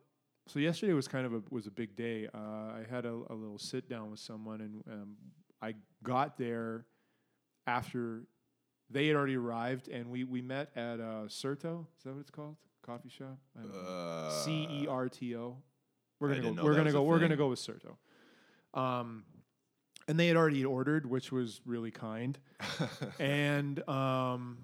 so 0.48 0.60
yesterday 0.60 0.94
was 0.94 1.08
kind 1.08 1.26
of 1.26 1.34
a 1.34 1.44
was 1.50 1.68
a 1.68 1.72
big 1.72 1.96
day. 1.96 2.28
Uh, 2.34 2.38
I 2.38 2.86
had 2.90 3.06
a, 3.06 3.12
a 3.30 3.36
little 3.36 3.60
sit 3.60 3.88
down 3.90 4.10
with 4.10 4.20
someone, 4.20 4.62
and 4.62 4.84
um, 4.92 5.16
I 5.62 5.76
got 6.04 6.38
there 6.38 6.86
after 7.68 8.24
they 8.90 9.08
had 9.08 9.16
already 9.16 9.36
arrived, 9.38 9.88
and 9.90 10.10
we 10.10 10.24
we 10.24 10.42
met 10.42 10.72
at 10.76 11.00
uh, 11.00 11.28
Certo. 11.28 11.88
Is 11.98 12.04
that 12.06 12.14
what 12.14 12.22
it's 12.22 12.32
called? 12.32 12.56
Coffee 12.86 13.10
shop. 13.10 13.38
I 13.58 13.62
don't 13.64 13.74
know. 13.74 13.80
Uh, 13.90 14.30
C 14.32 14.68
E 14.72 14.88
R 14.90 15.08
T 15.10 15.36
O. 15.36 15.58
We're 16.20 16.30
gonna 16.36 16.54
go. 16.54 16.64
We're 16.64 16.76
gonna 16.76 16.92
go. 16.92 17.04
We're 17.04 17.20
gonna 17.20 17.36
go 17.38 17.50
with 17.50 17.60
Certo. 17.60 17.98
Um, 18.74 19.24
and 20.08 20.20
they 20.20 20.28
had 20.28 20.38
already 20.38 20.66
ordered, 20.66 21.06
which 21.06 21.32
was 21.32 21.62
really 21.66 21.92
kind. 21.92 22.38
and 23.20 23.88
um, 23.88 24.58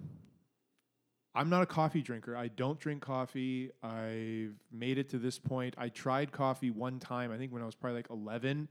I'm 1.34 1.50
not 1.50 1.62
a 1.62 1.66
coffee 1.66 2.02
drinker. 2.02 2.36
I 2.36 2.48
don't 2.48 2.80
drink 2.80 3.02
coffee. 3.02 3.72
I've 3.84 4.56
made 4.72 4.98
it 4.98 5.10
to 5.10 5.18
this 5.20 5.38
point. 5.40 5.76
I 5.78 5.90
tried 5.90 6.32
coffee 6.32 6.72
one 6.72 7.00
time. 7.00 7.32
I 7.32 7.38
think 7.38 7.52
when 7.52 7.62
I 7.62 7.66
was 7.66 7.76
probably 7.76 7.98
like 8.00 8.10
11. 8.10 8.68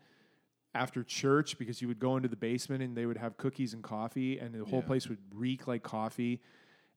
After 0.76 1.04
church, 1.04 1.56
because 1.56 1.80
you 1.80 1.86
would 1.86 2.00
go 2.00 2.16
into 2.16 2.28
the 2.28 2.34
basement 2.34 2.82
and 2.82 2.96
they 2.96 3.06
would 3.06 3.16
have 3.18 3.36
cookies 3.36 3.74
and 3.74 3.82
coffee, 3.84 4.38
and 4.40 4.52
the 4.52 4.64
whole 4.64 4.80
Yeah. 4.80 4.86
place 4.86 5.08
would 5.08 5.20
reek 5.32 5.68
like 5.68 5.84
coffee. 5.84 6.40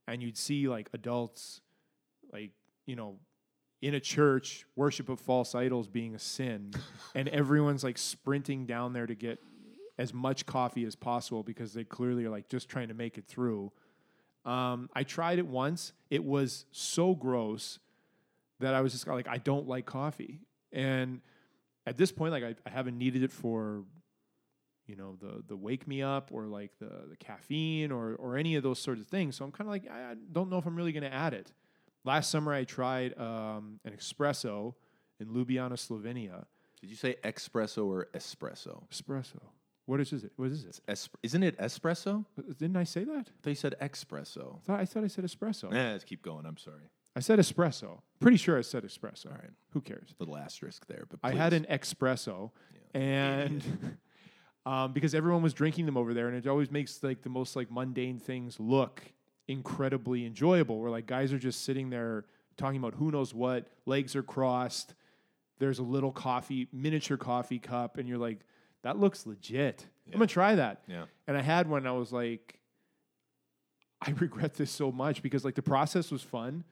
And 0.07 0.23
you'd 0.23 0.35
see 0.37 0.67
like 0.67 0.89
adults, 0.93 1.61
like, 2.33 2.53
you 2.87 2.95
know, 2.95 3.19
in 3.81 3.93
a 3.93 3.99
church, 3.99 4.65
worship 4.75 5.09
of 5.09 5.19
false 5.19 5.53
idols 5.53 5.87
being 5.87 6.15
a 6.15 6.19
sin, 6.19 6.73
and 7.15 7.27
everyone's 7.29 7.83
like 7.83 7.97
sprinting 7.97 8.65
down 8.65 8.93
there 8.93 9.07
to 9.07 9.15
get 9.15 9.39
as 9.97 10.13
much 10.13 10.45
coffee 10.45 10.85
as 10.85 10.95
possible 10.95 11.43
because 11.43 11.73
they 11.73 11.83
clearly 11.83 12.25
are 12.25 12.29
like 12.29 12.49
just 12.49 12.69
trying 12.69 12.87
to 12.87 12.93
make 12.93 13.17
it 13.17 13.25
through. 13.25 13.71
Um, 14.45 14.89
I 14.93 15.03
tried 15.03 15.39
it 15.39 15.47
once. 15.47 15.91
It 16.09 16.23
was 16.23 16.65
so 16.71 17.15
gross 17.15 17.79
that 18.59 18.73
I 18.73 18.81
was 18.81 18.93
just 18.93 19.07
like, 19.07 19.27
I 19.27 19.37
don't 19.37 19.67
like 19.67 19.85
coffee. 19.85 20.39
And 20.71 21.21
at 21.85 21.97
this 21.97 22.11
point, 22.11 22.31
like 22.31 22.43
I, 22.43 22.55
I 22.65 22.69
haven't 22.69 22.97
needed 22.97 23.23
it 23.23 23.31
for, 23.31 23.83
you 24.85 24.95
know, 24.95 25.17
the 25.19 25.43
the 25.47 25.55
wake 25.55 25.87
me 25.87 26.01
up 26.01 26.29
or 26.31 26.45
like 26.45 26.71
the 26.79 27.07
the 27.09 27.17
caffeine 27.17 27.91
or 27.91 28.15
or 28.15 28.37
any 28.37 28.55
of 28.55 28.63
those 28.63 28.79
sorts 28.79 29.01
of 29.01 29.07
things. 29.07 29.35
So 29.35 29.45
I'm 29.45 29.51
kind 29.51 29.67
of 29.67 29.71
like, 29.71 29.89
I 29.91 30.11
I 30.11 30.15
don't 30.31 30.49
know 30.49 30.57
if 30.57 30.65
I'm 30.65 30.75
really 30.75 30.91
going 30.91 31.03
to 31.03 31.13
add 31.13 31.33
it. 31.33 31.51
Last 32.07 32.31
summer, 32.31 32.53
I 32.53 32.63
tried 32.63 33.19
um, 33.19 33.81
an 33.83 33.91
espresso 33.91 34.75
in 35.19 35.27
Ljubljana, 35.27 35.73
Slovenia. 35.73 36.45
Did 36.79 36.89
you 36.89 36.95
say 36.95 37.17
espresso 37.21 37.85
or 37.85 38.07
espresso? 38.15 38.83
Espresso. 38.89 39.41
What 39.87 39.99
is 39.99 40.13
it? 40.13 40.31
What 40.37 40.51
is 40.51 40.63
it? 40.63 40.79
Es- 40.87 41.09
isn't 41.21 41.43
it 41.43 41.59
espresso? 41.59 42.23
Didn't 42.57 42.77
I 42.77 42.85
say 42.85 43.03
that? 43.03 43.29
They 43.43 43.53
said 43.53 43.75
espresso. 43.81 44.55
I 44.55 44.59
thought 44.65 44.79
I, 44.79 44.85
thought 44.85 45.03
I 45.03 45.07
said 45.07 45.25
espresso. 45.25 45.73
Eh, 45.73 45.91
let's 45.91 46.05
keep 46.05 46.21
going. 46.21 46.45
I'm 46.45 46.55
sorry. 46.55 46.83
I 47.13 47.19
said 47.19 47.39
espresso. 47.39 47.99
Pretty 48.21 48.37
sure 48.37 48.57
I 48.57 48.61
said 48.61 48.85
espresso. 48.85 49.25
All 49.25 49.33
right. 49.33 49.51
Who 49.71 49.81
cares? 49.81 50.15
Little 50.17 50.37
asterisk 50.37 50.87
there, 50.87 51.03
but 51.09 51.19
I 51.23 51.33
had 51.33 51.51
an 51.51 51.65
espresso, 51.69 52.51
and 52.93 53.61
um, 54.65 54.93
because 54.93 55.13
everyone 55.13 55.41
was 55.41 55.53
drinking 55.53 55.85
them 55.85 55.97
over 55.97 56.13
there, 56.13 56.29
and 56.29 56.37
it 56.37 56.47
always 56.47 56.71
makes 56.71 57.03
like 57.03 57.23
the 57.23 57.29
most 57.29 57.57
like 57.57 57.69
mundane 57.69 58.17
things 58.17 58.61
look 58.61 59.03
incredibly 59.47 60.25
enjoyable. 60.25 60.79
Where 60.79 60.91
like 60.91 61.05
guys 61.05 61.33
are 61.33 61.39
just 61.39 61.63
sitting 61.63 61.89
there 61.89 62.25
talking 62.57 62.79
about 62.79 62.95
who 62.95 63.11
knows 63.11 63.33
what, 63.33 63.67
legs 63.85 64.15
are 64.15 64.23
crossed. 64.23 64.93
There's 65.59 65.79
a 65.79 65.83
little 65.83 66.11
coffee, 66.11 66.67
miniature 66.71 67.17
coffee 67.17 67.59
cup, 67.59 67.97
and 67.97 68.07
you're 68.07 68.17
like, 68.17 68.39
that 68.83 68.97
looks 68.97 69.25
legit. 69.25 69.85
I'm 70.07 70.13
gonna 70.13 70.27
try 70.27 70.55
that. 70.55 70.83
Yeah. 70.87 71.05
And 71.27 71.37
I 71.37 71.41
had 71.41 71.69
one. 71.69 71.85
I 71.85 71.91
was 71.91 72.11
like, 72.11 72.59
I 74.01 74.11
regret 74.19 74.55
this 74.55 74.71
so 74.71 74.91
much 74.91 75.21
because 75.21 75.43
like 75.43 75.55
the 75.55 75.61
process 75.61 76.11
was 76.11 76.21
fun, 76.21 76.63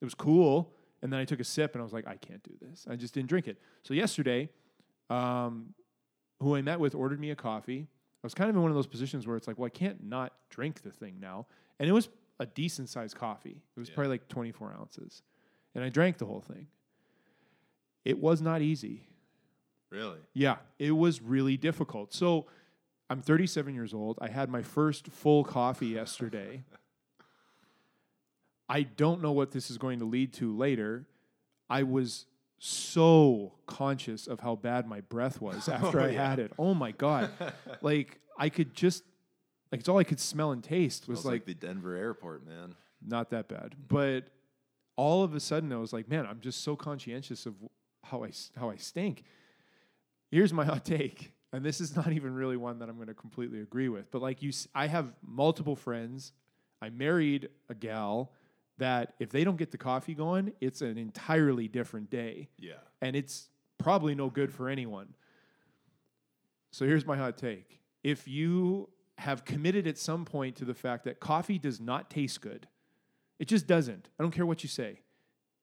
it 0.00 0.04
was 0.04 0.14
cool, 0.14 0.72
and 1.02 1.12
then 1.12 1.20
I 1.20 1.24
took 1.24 1.40
a 1.40 1.44
sip 1.44 1.74
and 1.74 1.80
I 1.80 1.84
was 1.84 1.92
like, 1.92 2.06
I 2.06 2.16
can't 2.16 2.42
do 2.42 2.52
this. 2.60 2.86
I 2.88 2.96
just 2.96 3.14
didn't 3.14 3.28
drink 3.28 3.48
it. 3.48 3.58
So 3.82 3.94
yesterday, 3.94 4.48
um, 5.08 5.74
who 6.40 6.56
I 6.56 6.62
met 6.62 6.80
with 6.80 6.94
ordered 6.94 7.20
me 7.20 7.30
a 7.30 7.36
coffee. 7.36 7.86
I 8.22 8.26
was 8.26 8.34
kind 8.34 8.50
of 8.50 8.56
in 8.56 8.62
one 8.62 8.70
of 8.70 8.74
those 8.74 8.86
positions 8.86 9.26
where 9.26 9.36
it's 9.36 9.48
like, 9.48 9.58
well, 9.58 9.66
I 9.66 9.70
can't 9.70 10.04
not 10.04 10.32
drink 10.50 10.82
the 10.82 10.90
thing 10.90 11.16
now, 11.20 11.46
and 11.78 11.88
it 11.88 11.92
was 11.92 12.08
a 12.40 12.46
decent 12.46 12.88
sized 12.88 13.14
coffee. 13.16 13.62
It 13.76 13.78
was 13.78 13.88
Yeah. 13.88 13.94
probably 13.94 14.10
like 14.10 14.26
24 14.28 14.72
ounces, 14.72 15.22
and 15.76 15.84
I 15.84 15.88
drank 15.90 16.18
the 16.18 16.26
whole 16.26 16.40
thing. 16.40 16.66
It 18.04 18.18
was 18.18 18.40
not 18.40 18.62
easy. 18.62 19.06
Really? 19.90 20.18
Yeah, 20.34 20.56
it 20.78 20.92
was 20.92 21.20
really 21.22 21.56
difficult. 21.56 22.12
So 22.14 22.46
I'm 23.10 23.20
37 23.22 23.74
years 23.74 23.92
old. 23.94 24.18
I 24.20 24.28
had 24.28 24.48
my 24.50 24.62
first 24.62 25.06
full 25.08 25.44
coffee 25.44 25.86
yesterday. 26.00 26.64
I 28.68 28.82
don't 28.82 29.20
know 29.20 29.32
what 29.32 29.50
this 29.50 29.70
is 29.70 29.78
going 29.78 29.98
to 29.98 30.04
lead 30.04 30.32
to 30.34 30.56
later. 30.56 31.06
I 31.68 31.82
was 31.82 32.26
so 32.58 33.54
conscious 33.66 34.26
of 34.26 34.40
how 34.40 34.54
bad 34.54 34.86
my 34.86 35.00
breath 35.00 35.40
was 35.40 35.68
oh, 35.68 35.72
after 35.72 36.00
Oh, 36.00 36.04
I 36.04 36.10
yeah. 36.10 36.30
had 36.30 36.38
it. 36.38 36.52
Oh 36.58 36.74
my 36.74 36.92
god. 36.92 37.30
like 37.82 38.20
I 38.38 38.48
could 38.48 38.74
just 38.74 39.02
like 39.72 39.80
it's 39.80 39.88
all 39.88 39.98
I 39.98 40.04
could 40.04 40.20
smell 40.20 40.52
and 40.52 40.62
taste 40.62 41.06
was 41.08 41.20
Smells 41.20 41.24
like 41.26 41.32
like 41.32 41.44
the 41.46 41.54
Denver 41.54 41.94
airport, 41.96 42.46
man. 42.46 42.74
not 43.06 43.30
that 43.30 43.48
bad. 43.48 43.74
But 43.88 44.24
all 44.96 45.22
of 45.22 45.34
a 45.34 45.40
sudden, 45.40 45.72
I 45.72 45.76
was 45.76 45.92
like, 45.92 46.08
man, 46.08 46.26
I'm 46.26 46.40
just 46.40 46.62
so 46.62 46.76
conscientious 46.76 47.46
of 47.46 47.54
how 48.04 48.22
I 48.24 48.28
s- 48.28 48.50
how 48.56 48.70
I 48.70 48.76
stink. 48.76 49.22
Here's 50.30 50.52
my 50.52 50.64
hot 50.72 50.84
take, 50.84 51.32
and 51.52 51.64
this 51.64 51.80
is 51.80 51.94
not 51.96 52.12
even 52.12 52.34
really 52.34 52.56
one 52.56 52.78
that 52.80 52.88
I'm 52.88 52.96
going 52.96 53.08
to 53.08 53.14
completely 53.14 53.60
agree 53.60 53.88
with. 53.88 54.10
But 54.10 54.22
like 54.22 54.42
you, 54.42 54.50
s- 54.50 54.68
I 54.74 54.86
have 54.88 55.12
multiple 55.26 55.76
friends. 55.76 56.32
I 56.82 56.90
married 56.90 57.48
a 57.68 57.74
gal 57.74 58.32
that 58.78 59.12
if 59.18 59.30
they 59.30 59.44
don't 59.44 59.56
get 59.56 59.70
the 59.70 59.78
coffee 59.78 60.14
going, 60.14 60.52
it's 60.60 60.80
an 60.80 60.96
entirely 60.96 61.68
different 61.68 62.08
day, 62.10 62.48
Yeah. 62.58 62.74
and 63.02 63.14
it's 63.14 63.48
probably 63.78 64.14
no 64.14 64.30
good 64.30 64.52
for 64.52 64.68
anyone. 64.70 65.14
So 66.72 66.86
here's 66.86 67.04
my 67.06 67.16
hot 67.16 67.36
take: 67.36 67.80
if 68.02 68.26
you 68.28 68.88
have 69.20 69.44
committed 69.44 69.86
at 69.86 69.98
some 69.98 70.24
point 70.24 70.56
to 70.56 70.64
the 70.64 70.74
fact 70.74 71.04
that 71.04 71.20
coffee 71.20 71.58
does 71.58 71.80
not 71.80 72.10
taste 72.10 72.40
good, 72.40 72.66
it 73.38 73.48
just 73.48 73.66
doesn't. 73.66 74.08
I 74.18 74.22
don't 74.22 74.32
care 74.32 74.46
what 74.46 74.62
you 74.62 74.68
say. 74.68 75.00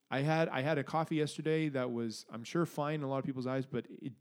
I 0.10 0.22
had 0.22 0.48
I 0.50 0.62
had 0.62 0.78
a 0.78 0.84
coffee 0.84 1.16
yesterday 1.16 1.70
that 1.70 1.92
was 1.92 2.26
I'm 2.32 2.44
sure 2.44 2.66
fine 2.66 2.96
in 2.96 3.04
a 3.04 3.10
lot 3.10 3.20
of 3.20 3.26
people's 3.26 3.48
eyes, 3.48 3.66
but 3.66 3.86
it 4.02 4.14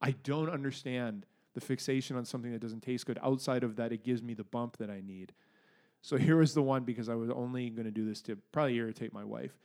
I 0.00 0.12
don't 0.12 0.48
understand 0.48 1.26
the 1.54 1.60
fixation 1.60 2.16
on 2.16 2.24
something 2.24 2.52
that 2.52 2.60
doesn't 2.60 2.82
taste 2.82 3.06
good 3.06 3.18
outside 3.22 3.62
of 3.62 3.76
that 3.76 3.92
it 3.92 4.04
gives 4.04 4.22
me 4.22 4.34
the 4.34 4.44
bump 4.44 4.76
that 4.78 4.90
I 4.90 5.00
need. 5.00 5.32
So 6.02 6.16
here 6.16 6.36
was 6.36 6.54
the 6.54 6.62
one 6.62 6.84
because 6.84 7.08
I 7.08 7.14
was 7.14 7.30
only 7.30 7.70
going 7.70 7.86
to 7.86 7.90
do 7.90 8.06
this 8.06 8.20
to 8.22 8.36
probably 8.52 8.76
irritate 8.76 9.12
my 9.12 9.24
wife. 9.24 9.56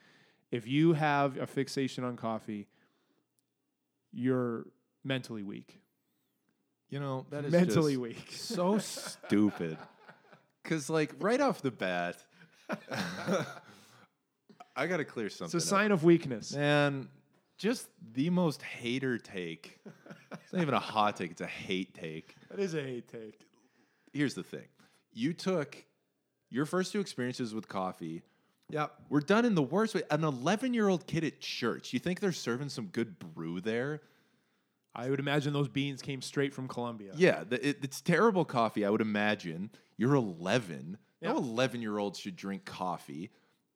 If 0.51 0.67
you 0.67 0.93
have 0.93 1.37
a 1.37 1.45
fixation 1.45 2.03
on 2.03 2.15
coffee, 2.15 2.67
you're 4.11 4.65
mentally 5.03 5.43
weak. 5.43 5.81
You 6.89 6.99
know, 6.99 7.25
that 7.29 7.45
is 7.45 7.51
mentally 7.51 7.97
weak. 7.97 8.31
so 8.31 8.77
stupid. 8.79 9.77
Cause 10.63 10.89
like 10.89 11.13
right 11.19 11.39
off 11.39 11.61
the 11.61 11.71
bat, 11.71 12.17
I 14.75 14.87
gotta 14.87 15.05
clear 15.05 15.29
something. 15.29 15.57
It's 15.57 15.65
a 15.65 15.67
up. 15.67 15.79
sign 15.79 15.91
of 15.91 16.03
weakness. 16.03 16.53
And 16.55 17.07
just 17.57 17.87
the 18.13 18.29
most 18.29 18.61
hater 18.61 19.17
take. 19.17 19.79
It's 20.31 20.53
not 20.53 20.61
even 20.61 20.73
a 20.73 20.79
hot 20.79 21.17
take, 21.17 21.31
it's 21.31 21.41
a 21.41 21.47
hate 21.47 21.93
take. 21.93 22.35
That 22.49 22.59
is 22.59 22.73
a 22.73 22.81
hate 22.81 23.07
take. 23.07 23.39
Here's 24.13 24.33
the 24.33 24.43
thing. 24.43 24.65
You 25.13 25.33
took 25.33 25.83
your 26.49 26.65
first 26.65 26.91
two 26.91 26.99
experiences 26.99 27.53
with 27.53 27.67
coffee. 27.67 28.23
Yep. 28.71 28.93
We're 29.09 29.19
done 29.21 29.45
in 29.45 29.55
the 29.55 29.63
worst 29.63 29.95
way. 29.95 30.03
An 30.11 30.23
11 30.23 30.73
year 30.73 30.87
old 30.87 31.07
kid 31.07 31.23
at 31.23 31.39
church. 31.39 31.93
You 31.93 31.99
think 31.99 32.19
they're 32.19 32.31
serving 32.31 32.69
some 32.69 32.85
good 32.87 33.17
brew 33.19 33.59
there? 33.61 34.01
I 34.95 35.09
would 35.09 35.19
imagine 35.19 35.53
those 35.53 35.67
beans 35.67 36.01
came 36.01 36.21
straight 36.21 36.53
from 36.53 36.67
Colombia. 36.67 37.11
Yeah, 37.15 37.43
the, 37.47 37.67
it, 37.67 37.79
it's 37.83 38.01
terrible 38.01 38.45
coffee, 38.45 38.85
I 38.85 38.89
would 38.89 39.01
imagine. 39.01 39.69
You're 39.97 40.15
11. 40.15 40.97
Yeah. 41.21 41.33
No 41.33 41.37
11 41.37 41.81
year 41.81 41.97
olds 41.97 42.19
should 42.19 42.35
drink 42.35 42.65
coffee. 42.65 43.31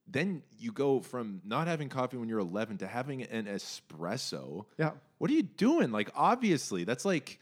Then 0.08 0.44
you 0.58 0.72
go 0.72 1.00
from 1.00 1.42
not 1.46 1.68
having 1.68 1.88
coffee 1.90 2.18
when 2.18 2.28
you're 2.28 2.40
11 2.40 2.80
to 2.80 2.88
having 2.88 3.24
an 3.24 3.46
espresso. 3.46 4.66
Yeah. 4.78 4.92
What 5.18 5.32
are 5.32 5.34
you 5.34 5.44
doing? 5.44 5.92
Like, 5.92 6.10
obviously, 6.16 6.84
that's 6.84 7.06
like, 7.06 7.40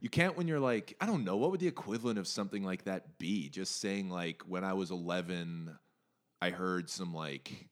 you 0.00 0.08
can't 0.08 0.36
when 0.36 0.48
you're 0.48 0.60
like, 0.60 0.96
I 1.00 1.06
don't 1.06 1.24
know, 1.24 1.36
what 1.36 1.50
would 1.50 1.60
the 1.60 1.66
equivalent 1.66 2.18
of 2.18 2.26
something 2.26 2.62
like 2.62 2.84
that 2.84 3.18
be? 3.18 3.48
Just 3.48 3.80
saying, 3.80 4.08
like, 4.08 4.42
when 4.46 4.64
I 4.64 4.72
was 4.74 4.90
11, 4.90 5.76
I 6.40 6.50
heard 6.50 6.88
some, 6.88 7.12
like, 7.12 7.68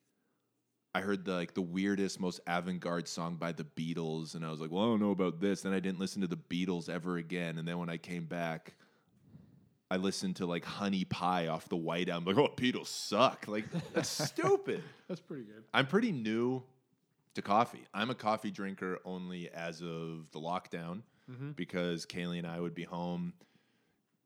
I 0.94 1.00
heard 1.00 1.24
the 1.24 1.32
like 1.32 1.54
the 1.54 1.62
weirdest, 1.62 2.20
most 2.20 2.40
avant-garde 2.46 3.08
song 3.08 3.36
by 3.36 3.52
the 3.52 3.64
Beatles, 3.64 4.34
and 4.34 4.44
I 4.44 4.50
was 4.50 4.60
like, 4.60 4.70
"Well, 4.70 4.82
I 4.82 4.86
don't 4.86 5.00
know 5.00 5.10
about 5.10 5.40
this." 5.40 5.62
Then 5.62 5.72
I 5.72 5.80
didn't 5.80 5.98
listen 5.98 6.20
to 6.20 6.28
the 6.28 6.36
Beatles 6.36 6.88
ever 6.88 7.16
again, 7.16 7.58
and 7.58 7.66
then 7.66 7.78
when 7.78 7.88
I 7.88 7.96
came 7.96 8.24
back, 8.24 8.74
I 9.90 9.96
listened 9.96 10.36
to 10.36 10.46
like 10.46 10.64
Honey 10.64 11.04
Pie 11.04 11.48
off 11.48 11.68
the 11.68 11.76
White 11.76 12.08
Album. 12.08 12.34
Like, 12.34 12.42
oh, 12.42 12.52
Beatles 12.54 12.88
suck. 12.88 13.46
Like, 13.48 13.64
that's 13.94 14.08
stupid. 14.30 14.82
That's 15.08 15.20
pretty 15.20 15.44
good. 15.44 15.64
I'm 15.72 15.86
pretty 15.86 16.12
new 16.12 16.62
to 17.34 17.42
coffee. 17.42 17.86
I'm 17.94 18.10
a 18.10 18.14
coffee 18.14 18.50
drinker 18.50 18.98
only 19.04 19.50
as 19.50 19.80
of 19.80 20.30
the 20.32 20.40
lockdown 20.40 21.02
mm-hmm. 21.30 21.52
because 21.52 22.06
Kaylee 22.06 22.38
and 22.38 22.46
I 22.46 22.60
would 22.60 22.74
be 22.74 22.84
home 22.84 23.32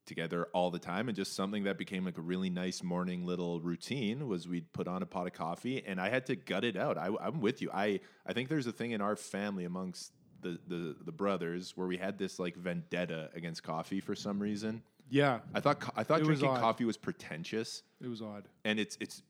together 0.06 0.48
all 0.52 0.70
the 0.70 0.78
time 0.78 1.08
and 1.08 1.16
just 1.16 1.34
something 1.34 1.64
that 1.64 1.76
became 1.78 2.04
like 2.04 2.16
a 2.18 2.22
really 2.22 2.48
nice 2.50 2.82
morning 2.82 3.26
little 3.26 3.60
routine 3.60 4.28
was 4.28 4.46
we'd 4.48 4.72
put 4.72 4.86
on 4.88 5.02
a 5.02 5.06
pot 5.06 5.26
of 5.26 5.32
coffee 5.32 5.82
and 5.86 6.00
I 6.00 6.08
had 6.08 6.26
to 6.26 6.36
gut 6.36 6.64
it 6.64 6.76
out. 6.76 6.96
I, 6.96 7.10
I'm 7.20 7.40
with 7.40 7.60
you. 7.60 7.70
I, 7.74 8.00
I 8.26 8.32
think 8.32 8.48
there's 8.48 8.66
a 8.66 8.72
thing 8.72 8.92
in 8.92 9.00
our 9.00 9.16
family 9.16 9.64
amongst 9.64 10.12
the, 10.40 10.58
the, 10.68 10.96
the 11.04 11.12
brothers 11.12 11.72
where 11.76 11.86
we 11.88 11.96
had 11.96 12.18
this 12.18 12.38
like 12.38 12.56
vendetta 12.56 13.30
against 13.34 13.62
coffee 13.62 14.00
for 14.00 14.14
some 14.14 14.38
reason. 14.38 14.82
Yeah. 15.10 15.40
I 15.54 15.60
thought 15.60 15.80
co- 15.80 15.92
I 15.96 16.02
thought 16.04 16.20
It 16.20 16.24
drinking 16.24 16.48
odd. 16.48 16.60
coffee 16.60 16.84
was 16.84 16.96
pretentious 16.96 17.82
It 18.00 18.08
was 18.08 18.22
odd. 18.22 18.48
and 18.64 18.78
it's 18.80 18.96
it's 19.00 19.22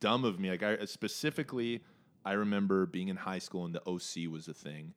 dumb 0.00 0.24
of 0.24 0.38
me. 0.40 0.50
Like 0.50 0.62
I 0.62 0.84
specifically, 0.86 1.82
I 2.24 2.32
remember 2.32 2.86
being 2.86 3.08
in 3.08 3.16
high 3.16 3.38
school 3.38 3.64
and 3.64 3.74
the 3.74 3.82
OC 3.86 4.30
was 4.30 4.48
a 4.48 4.54
thing, 4.54 4.94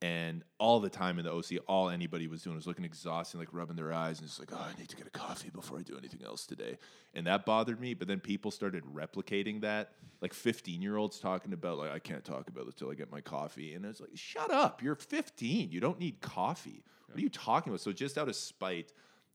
and 0.00 0.44
all 0.58 0.78
the 0.78 0.88
time 0.88 1.18
in 1.18 1.24
the 1.24 1.32
OC, 1.32 1.64
all 1.66 1.88
anybody 1.88 2.28
was 2.28 2.42
doing 2.42 2.54
was 2.54 2.66
looking 2.66 2.84
exhausted, 2.84 3.38
like 3.38 3.52
rubbing 3.52 3.74
their 3.74 3.92
eyes, 3.92 4.20
and 4.20 4.28
it's 4.28 4.38
like, 4.38 4.50
oh, 4.52 4.56
I 4.74 4.78
need 4.78 4.88
to 4.88 4.96
get 4.96 5.06
a 5.06 5.10
coffee 5.10 5.50
before 5.50 5.78
I 5.78 5.82
do 5.82 5.98
anything 5.98 6.22
else 6.24 6.46
today, 6.46 6.78
and 7.14 7.26
that 7.26 7.44
bothered 7.44 7.80
me. 7.80 7.94
But 7.94 8.06
then 8.06 8.20
people 8.20 8.50
started 8.50 8.84
replicating 8.84 9.62
that, 9.62 9.92
like 10.20 10.32
fifteen 10.32 10.82
year 10.82 10.96
olds 10.96 11.18
talking 11.18 11.52
about 11.52 11.78
like 11.78 11.90
I 11.90 11.98
can't 11.98 12.24
talk 12.24 12.48
about 12.48 12.66
this 12.66 12.74
till 12.76 12.90
I 12.90 12.94
get 12.94 13.10
my 13.10 13.20
coffee, 13.20 13.74
and 13.74 13.84
it's 13.84 14.00
like, 14.00 14.10
shut 14.14 14.52
up, 14.52 14.82
you're 14.82 14.94
fifteen, 14.94 15.72
you 15.72 15.80
don't 15.80 15.98
need 15.98 16.20
coffee. 16.20 16.84
What 17.08 17.18
are 17.18 17.22
you 17.22 17.30
talking 17.30 17.72
about? 17.72 17.80
So 17.80 17.92
just 17.92 18.18
out 18.18 18.28
of 18.28 18.36
spite, 18.36 18.92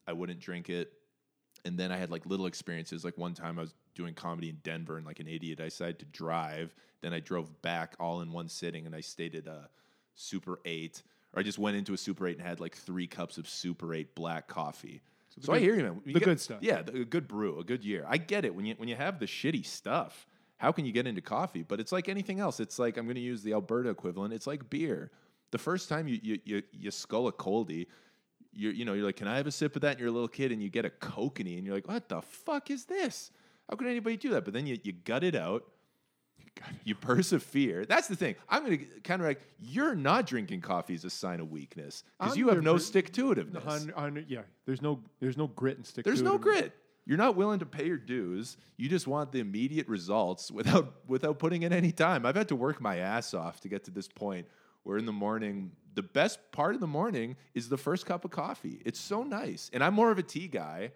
I 0.08 0.14
wouldn't 0.14 0.40
drink 0.40 0.70
it. 0.70 0.94
And 1.66 1.78
then 1.78 1.92
I 1.92 1.98
had 1.98 2.12
like 2.12 2.26
little 2.26 2.46
experiences. 2.46 3.04
Like 3.04 3.18
one 3.18 3.34
time 3.34 3.58
I 3.58 3.62
was 3.62 3.74
doing 3.96 4.14
comedy 4.14 4.50
in 4.50 4.58
Denver 4.64 4.98
and 4.98 5.06
like 5.06 5.20
an 5.20 5.28
idiot, 5.28 5.60
I 5.60 5.66
decided 5.66 6.00
to 6.00 6.06
drive. 6.06 6.76
Then 7.02 7.14
I 7.14 7.20
drove 7.20 7.62
back 7.62 7.96
all 8.00 8.22
in 8.22 8.32
one 8.32 8.50
sitting 8.50 8.86
and 8.86 8.96
I 8.96 9.02
stayed 9.02 9.36
at 9.36 9.48
a 9.48 9.70
Super 10.16 10.60
8. 10.66 11.02
Or 11.34 11.40
I 11.40 11.44
just 11.44 11.58
went 11.58 11.76
into 11.78 11.94
a 11.94 11.98
Super 11.98 12.28
8 12.28 12.38
and 12.38 12.46
had 12.48 12.60
like 12.60 12.76
three 12.76 13.08
cups 13.08 13.38
of 13.38 13.48
Super 13.50 13.94
8 13.94 14.14
black 14.16 14.48
coffee. 14.48 15.02
So, 15.42 15.52
I 15.52 15.56
good- 15.58 15.64
hear 15.64 15.76
you, 15.76 15.84
man. 15.84 16.02
You 16.06 16.14
the 16.14 16.20
get- 16.20 16.26
good 16.26 16.40
stuff. 16.40 16.60
Yeah, 16.62 16.84
the, 16.84 17.02
a 17.02 17.06
good 17.06 17.28
brew, 17.28 17.60
a 17.60 17.64
good 17.64 17.84
year. 17.84 18.06
I 18.08 18.18
get 18.18 18.46
it. 18.46 18.54
When 18.54 18.66
you 18.66 18.76
when 18.78 18.88
you 18.88 18.96
have 18.96 19.20
the 19.20 19.26
shitty 19.26 19.66
stuff, 19.66 20.28
how 20.58 20.72
can 20.72 20.86
you 20.86 20.92
get 20.92 21.08
into 21.08 21.22
coffee? 21.22 21.64
But 21.64 21.80
it's 21.80 21.92
like 21.92 22.08
anything 22.08 22.40
else. 22.40 22.60
It's 22.60 22.78
like 22.78 22.98
I'm 22.98 23.06
going 23.06 23.16
to 23.16 23.22
use 23.22 23.42
the 23.42 23.54
Alberta 23.54 23.90
equivalent. 23.90 24.34
It's 24.34 24.46
like 24.46 24.70
beer. 24.70 25.10
The 25.52 25.58
first 25.58 25.90
time 25.90 26.08
you 26.08 26.20
you 26.22 26.40
you, 26.46 26.64
you 26.72 26.92
skull 26.92 27.28
a 27.28 27.32
coldie, 27.34 27.88
you're 28.54 28.72
you 28.74 28.86
know 28.86 28.94
you're 28.94 29.06
like, 29.08 29.16
can 29.16 29.28
I 29.28 29.38
have 29.38 29.48
a 29.48 29.52
sip 29.52 29.76
of 29.76 29.82
that? 29.82 29.92
And 29.94 30.00
you're 30.02 30.10
a 30.10 30.12
little 30.12 30.28
kid 30.28 30.52
and 30.52 30.62
you 30.62 30.70
get 30.70 30.86
a 30.86 30.90
kokanee 30.92 31.58
and 31.58 31.66
you're 31.66 31.74
like, 31.76 31.88
what 31.88 32.08
the 32.10 32.22
fuck 32.22 32.70
is 32.70 32.86
this? 32.86 33.32
How 33.68 33.76
can 33.76 33.88
anybody 33.88 34.18
do 34.18 34.30
that? 34.32 34.46
But 34.46 34.54
then 34.54 34.68
you 34.68 34.78
you 34.84 34.92
gut 34.94 35.24
it 35.24 35.34
out. 35.36 35.64
You 36.84 36.96
persevere. 36.96 37.86
That's 37.86 38.08
the 38.08 38.16
thing. 38.16 38.36
I'm 38.50 38.66
going 38.66 38.80
to 38.80 38.86
counteract. 39.02 39.44
You're 39.60 39.96
not 39.96 40.26
drinking 40.26 40.62
coffee 40.62 40.94
is 40.94 41.06
a 41.06 41.10
sign 41.10 41.40
of 41.40 41.52
weakness 41.52 42.04
because 42.20 42.38
you 42.38 42.50
have 42.50 42.64
no 42.64 42.78
stick 42.78 43.12
to 43.14 43.34
itiveness. 43.34 44.26
Yeah. 44.28 44.42
There's 44.66 44.82
no 44.82 45.02
there's 45.20 45.38
no 45.38 45.48
grit 45.48 45.78
and 45.78 45.86
stick. 45.86 46.06
There's 46.06 46.22
no 46.22 46.38
grit. 46.38 46.74
You're 47.06 47.18
not 47.18 47.36
willing 47.36 47.60
to 47.60 47.66
pay 47.66 47.86
your 47.86 47.98
dues. 47.98 48.56
You 48.78 48.88
just 48.88 49.08
want 49.08 49.32
the 49.34 49.40
immediate 49.40 49.88
results 49.90 50.52
without 50.52 50.94
without 51.08 51.40
putting 51.40 51.64
in 51.64 51.74
any 51.74 51.92
time. 51.92 52.26
I've 52.26 52.36
had 52.36 52.50
to 52.50 52.56
work 52.56 52.80
my 52.80 52.98
ass 52.98 53.34
off 53.34 53.60
to 53.62 53.68
get 53.68 53.86
to 53.86 53.92
this 53.92 54.08
point 54.08 54.48
where 54.84 54.98
in 54.98 55.06
the 55.06 55.14
morning, 55.14 55.72
the 55.96 56.04
best 56.04 56.40
part 56.52 56.76
of 56.76 56.82
the 56.82 56.88
morning 56.88 57.36
is 57.54 57.70
the 57.70 57.78
first 57.78 58.06
cup 58.06 58.26
of 58.26 58.32
coffee. 58.32 58.82
It's 58.86 59.00
so 59.00 59.24
nice. 59.24 59.70
And 59.74 59.84
I'm 59.84 59.94
more 59.94 60.12
of 60.12 60.18
a 60.18 60.24
tea 60.24 60.48
guy 60.48 60.92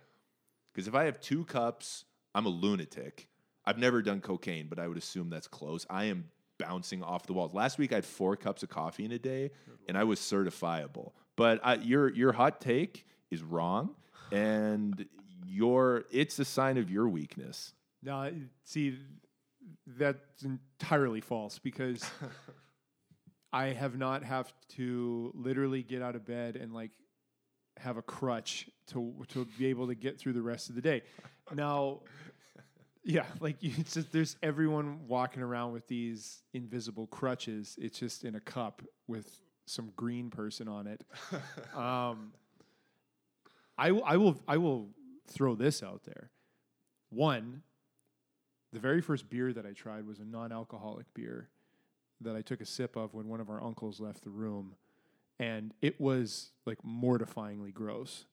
because 0.74 0.88
if 0.88 0.96
I 0.96 1.06
have 1.06 1.20
two 1.20 1.46
cups, 1.46 2.06
I'm 2.36 2.46
a 2.46 2.50
lunatic. 2.50 3.28
I've 3.68 3.78
never 3.78 4.02
done 4.02 4.22
cocaine, 4.22 4.68
but 4.70 4.80
I 4.80 4.88
would 4.88 4.98
assume 4.98 5.30
that's 5.30 5.48
close. 5.48 5.86
I 5.90 6.06
am 6.06 6.30
bouncing 6.58 7.04
off 7.04 7.28
the 7.28 7.34
walls. 7.34 7.54
Last 7.54 7.78
week 7.78 7.92
I 7.92 7.96
had 7.96 8.06
four 8.06 8.38
cups 8.38 8.64
of 8.64 8.70
coffee 8.70 9.04
in 9.04 9.12
a 9.12 9.20
day, 9.20 9.52
and 9.90 9.98
I 9.98 10.06
was 10.06 10.22
certifiable. 10.22 11.12
But 11.36 11.60
I, 11.64 11.76
your 11.76 12.10
your 12.14 12.32
hot 12.32 12.62
take 12.62 13.06
is 13.30 13.44
wrong, 13.44 13.94
and 14.32 15.06
your 15.46 16.06
it's 16.12 16.40
a 16.40 16.46
sign 16.46 16.78
of 16.78 16.90
your 16.90 17.10
weakness. 17.10 17.74
No, 18.02 18.32
see, 18.64 18.98
that's 19.86 20.44
entirely 20.44 21.20
false 21.20 21.60
because 21.60 22.10
I 23.52 23.68
have 23.68 23.98
not 23.98 24.24
have 24.24 24.54
to 24.78 25.34
literally 25.36 25.84
get 25.84 26.02
out 26.02 26.16
of 26.16 26.26
bed 26.26 26.56
and 26.56 26.74
like 26.74 26.92
have 27.76 27.98
a 27.98 28.02
crutch 28.02 28.70
to 28.94 29.14
to 29.28 29.46
be 29.60 29.68
able 29.68 29.88
to 29.88 29.96
get 29.96 30.18
through 30.18 30.34
the 30.34 30.42
rest 30.42 30.70
of 30.70 30.76
the 30.76 30.82
day. 30.82 31.02
Now, 31.54 32.00
yeah, 33.08 33.26
like 33.40 33.64
you, 33.64 33.72
it's 33.78 33.94
just 33.94 34.12
there's 34.12 34.36
everyone 34.44 35.08
walking 35.08 35.42
around 35.42 35.72
with 35.72 35.88
these 35.88 36.44
invisible 36.54 37.08
crutches. 37.08 37.76
It's 37.82 37.98
just 37.98 38.24
in 38.26 38.36
a 38.36 38.40
cup 38.42 38.82
with 39.08 39.40
some 39.66 39.92
green 39.96 40.30
person 40.30 40.68
on 40.68 40.88
it. 40.88 41.04
Um, 41.76 42.34
I, 43.78 43.90
I 43.90 44.18
will 44.18 44.42
I 44.48 44.58
will 44.58 44.90
throw 45.28 45.54
this 45.54 45.84
out 45.84 46.04
there. 46.04 46.32
One, 47.10 47.62
the 48.74 48.80
very 48.80 49.02
first 49.02 49.30
beer 49.30 49.54
that 49.54 49.66
I 49.68 49.74
tried 49.74 50.08
was 50.08 50.20
a 50.20 50.26
non-alcoholic 50.26 51.06
beer 51.14 51.50
that 52.22 52.36
I 52.36 52.42
took 52.42 52.60
a 52.60 52.66
sip 52.66 52.96
of 52.96 53.14
when 53.14 53.28
one 53.28 53.40
of 53.40 53.52
our 53.52 53.64
uncles 53.64 54.00
left 54.00 54.24
the 54.24 54.32
room, 54.32 54.74
and 55.40 55.76
it 55.82 56.02
was 56.02 56.50
like 56.66 56.80
mortifyingly 56.84 57.72
gross. 57.72 58.26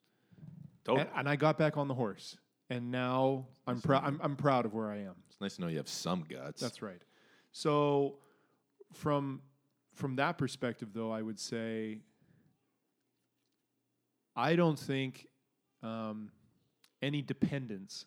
And, 0.88 1.08
and 1.14 1.28
I 1.28 1.36
got 1.36 1.58
back 1.58 1.76
on 1.76 1.88
the 1.88 1.94
horse, 1.94 2.38
and 2.70 2.90
now 2.90 3.46
I'm 3.66 3.80
proud. 3.80 4.04
I'm, 4.04 4.20
I'm 4.22 4.36
proud 4.36 4.64
of 4.64 4.74
where 4.74 4.90
I 4.90 4.98
am. 4.98 5.14
It's 5.28 5.40
nice 5.40 5.56
to 5.56 5.62
know 5.62 5.68
you 5.68 5.78
have 5.78 5.88
some 5.88 6.24
guts. 6.28 6.60
That's 6.60 6.82
right. 6.82 7.02
So, 7.52 8.16
from 8.92 9.42
from 9.94 10.16
that 10.16 10.38
perspective, 10.38 10.88
though, 10.92 11.12
I 11.12 11.22
would 11.22 11.38
say 11.38 12.00
I 14.36 14.56
don't 14.56 14.78
think 14.78 15.28
um, 15.82 16.30
any 17.02 17.22
dependence 17.22 18.06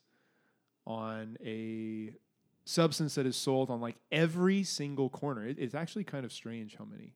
on 0.86 1.38
a 1.43 2.14
substance 2.66 3.16
that 3.16 3.26
is 3.26 3.36
sold 3.36 3.70
on 3.70 3.80
like 3.80 3.95
every 4.12 4.64
single 4.64 5.10
corner. 5.10 5.47
It, 5.47 5.58
it's 5.60 5.76
actually 5.76 6.03
kind 6.03 6.26
of 6.26 6.34
strange 6.34 6.76
how 6.76 6.86
many 6.86 7.14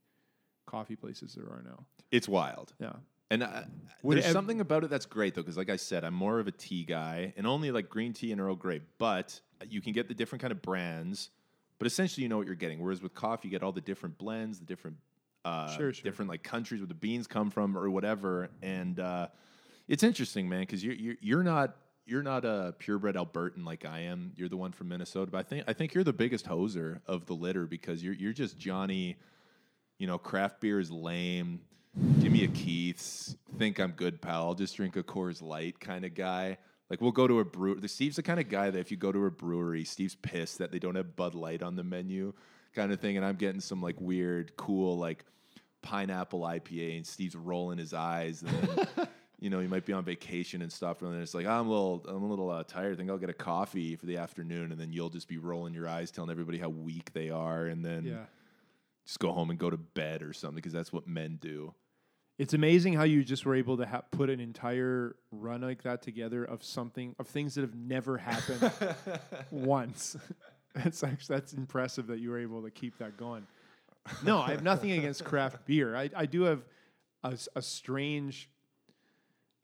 coffee 0.66 0.96
places 0.96 1.34
there 1.36 1.46
are 1.46 1.64
now. 1.64 1.86
It's 2.12 2.28
wild. 2.28 2.74
Yeah. 2.80 2.94
And 3.32 3.44
uh, 3.44 3.62
there's 4.04 4.26
ev- 4.26 4.34
something 4.34 4.60
about 4.60 4.84
it 4.84 4.90
that's 4.90 5.06
great 5.06 5.34
though, 5.34 5.42
because 5.42 5.58
like 5.58 5.70
I 5.70 5.78
said, 5.78 6.04
I'm 6.04 6.14
more 6.14 6.40
of 6.40 6.48
a 6.48 6.52
tea 6.52 6.84
guy, 6.84 7.34
and 7.38 7.48
only 7.48 7.72
like 7.72 7.90
green 7.90 8.14
tea 8.14 8.32
and 8.34 8.42
Earl 8.42 8.56
Grey. 8.56 8.82
But 8.98 9.40
you 9.70 9.82
can 9.82 9.94
get 9.94 10.08
the 10.08 10.14
different 10.14 10.42
kind 10.42 10.52
of 10.52 10.62
brands, 10.62 11.30
but 11.80 11.88
essentially 11.88 12.24
you 12.24 12.30
know 12.30 12.38
what 12.38 12.46
you're 12.46 12.56
getting. 12.56 12.80
Whereas 12.82 13.02
with 13.02 13.14
coffee, 13.14 13.48
you 13.48 13.52
get 13.52 13.64
all 13.64 13.72
the 13.72 13.82
different 13.82 14.18
blends, 14.18 14.60
the 14.60 14.66
different, 14.66 14.98
uh, 15.46 15.76
Sure, 15.78 15.94
sure. 15.94 16.04
different 16.04 16.30
like 16.30 16.44
countries 16.44 16.82
where 16.82 16.88
the 16.88 16.94
beans 16.94 17.26
come 17.26 17.50
from 17.50 17.78
or 17.78 17.90
whatever. 17.90 18.50
And 18.62 19.00
uh, 19.00 19.28
it's 19.88 20.04
interesting, 20.04 20.50
man, 20.50 20.62
because 20.62 20.84
you're, 20.84 20.96
you're 20.96 21.16
you're 21.22 21.44
not 21.44 21.78
you're 22.06 22.24
not 22.24 22.44
a 22.44 22.76
purebred 22.80 23.16
Albertan 23.16 23.64
like 23.66 23.86
I 23.86 24.02
am. 24.02 24.34
You're 24.36 24.50
the 24.50 24.58
one 24.58 24.74
from 24.74 24.90
Minnesota, 24.90 25.32
but 25.32 25.38
I 25.38 25.44
think 25.44 25.64
I 25.68 25.74
think 25.74 25.94
you're 25.94 26.04
the 26.04 26.12
biggest 26.12 26.46
hoser 26.46 27.00
of 27.08 27.28
the 27.28 27.34
litter 27.34 27.66
because 27.66 28.04
you're 28.04 28.14
you're 28.14 28.34
just 28.34 28.58
Johnny. 28.58 29.16
You 30.00 30.08
know, 30.08 30.18
craft 30.18 30.60
beer 30.60 30.80
is 30.80 30.90
lame. 30.92 31.62
Give 32.22 32.32
me 32.32 32.44
a 32.44 32.48
Keith's. 32.48 33.36
Think 33.58 33.80
I'm 33.80 33.92
good, 33.92 34.22
pal. 34.22 34.44
I'll 34.48 34.54
just 34.56 34.76
drink 34.76 34.96
a 34.96 35.04
Coors 35.04 35.42
Light 35.42 35.80
kind 35.80 36.06
of 36.06 36.14
guy. 36.16 36.58
Like 36.90 37.02
we'll 37.02 37.12
go 37.12 37.28
to 37.28 37.40
a 37.40 37.46
brew. 37.46 37.76
The 37.76 37.88
Steve's 37.88 38.16
the 38.16 38.24
kind 38.24 38.40
of 38.40 38.50
guy 38.50 38.70
that 38.70 38.80
if 38.80 38.92
you 38.92 38.98
go 38.98 39.12
to 39.12 39.26
a 39.26 39.32
brewery, 39.32 39.84
Steve's 39.84 40.16
pissed 40.16 40.58
that 40.60 40.72
they 40.72 40.80
don't 40.80 40.96
have 40.96 41.16
Bud 41.16 41.36
Light 41.36 41.62
on 41.64 41.76
the 41.76 41.84
menu, 41.84 42.34
kind 42.74 42.92
of 42.92 43.00
thing. 43.00 43.18
And 43.18 43.26
I'm 43.26 43.36
getting 43.36 43.62
some 43.62 43.82
like 43.82 44.00
weird, 44.00 44.56
cool 44.58 44.98
like 44.98 45.26
pineapple 45.82 46.42
IPA, 46.42 46.98
and 46.98 47.08
Steve's 47.08 47.36
rolling 47.36 47.78
his 47.78 47.94
eyes. 47.94 48.42
And 48.42 48.52
then, 48.52 49.08
you 49.40 49.50
know, 49.50 49.60
he 49.60 49.68
might 49.68 49.86
be 49.86 49.94
on 49.94 50.04
vacation 50.04 50.62
and 50.62 50.72
stuff, 50.72 51.02
and 51.02 51.14
then 51.14 51.22
it's 51.22 51.34
like 51.34 51.46
I'm 51.46 51.68
a 51.68 51.70
little, 51.70 52.06
I'm 52.08 52.24
a 52.24 52.28
little 52.28 52.50
uh, 52.50 52.64
tired. 52.64 52.94
I 52.94 52.96
think 52.98 53.10
I'll 53.10 53.18
get 53.18 53.30
a 53.30 53.34
coffee 53.34 53.96
for 53.96 54.06
the 54.06 54.18
afternoon, 54.18 54.72
and 54.72 54.80
then 54.80 54.92
you'll 54.94 55.10
just 55.10 55.28
be 55.28 55.38
rolling 55.38 55.74
your 55.74 55.88
eyes, 55.88 56.10
telling 56.12 56.30
everybody 56.32 56.58
how 56.58 56.70
weak 56.70 57.12
they 57.14 57.30
are, 57.30 57.66
and 57.66 57.84
then 57.86 58.06
Yeah. 58.06 58.26
just 59.06 59.20
go 59.20 59.32
home 59.32 59.50
and 59.50 59.58
go 59.60 59.70
to 59.70 59.78
bed 59.78 60.24
or 60.24 60.34
something 60.34 60.56
because 60.56 60.74
that's 60.74 60.92
what 60.94 61.08
men 61.08 61.38
do. 61.42 61.74
It's 62.42 62.56
amazing 62.56 62.94
how 62.94 63.04
you 63.04 63.24
just 63.24 63.46
were 63.46 63.54
able 63.54 63.78
to 63.78 63.86
ha- 63.86 64.02
put 64.10 64.32
an 64.32 64.40
entire 64.40 65.16
run 65.30 65.62
like 65.62 65.84
that 65.84 66.02
together 66.02 66.44
of 66.44 66.64
something 66.64 67.16
of 67.20 67.28
things 67.28 67.54
that 67.54 67.62
have 67.62 67.76
never 67.76 68.18
happened 68.18 68.72
once. 69.52 70.18
That's 70.74 71.04
actually 71.04 71.36
that's 71.36 71.52
impressive 71.54 72.08
that 72.08 72.20
you 72.20 72.30
were 72.32 72.40
able 72.40 72.64
to 72.64 72.72
keep 72.72 72.98
that 73.00 73.18
going. 73.18 73.46
No, 74.24 74.40
I 74.40 74.52
have 74.52 74.64
nothing 74.64 74.92
against 74.92 75.26
craft 75.26 75.66
beer. 75.66 75.96
I, 75.98 76.10
I 76.16 76.26
do 76.26 76.44
have 76.44 76.64
a 77.24 77.62
strange. 77.62 78.50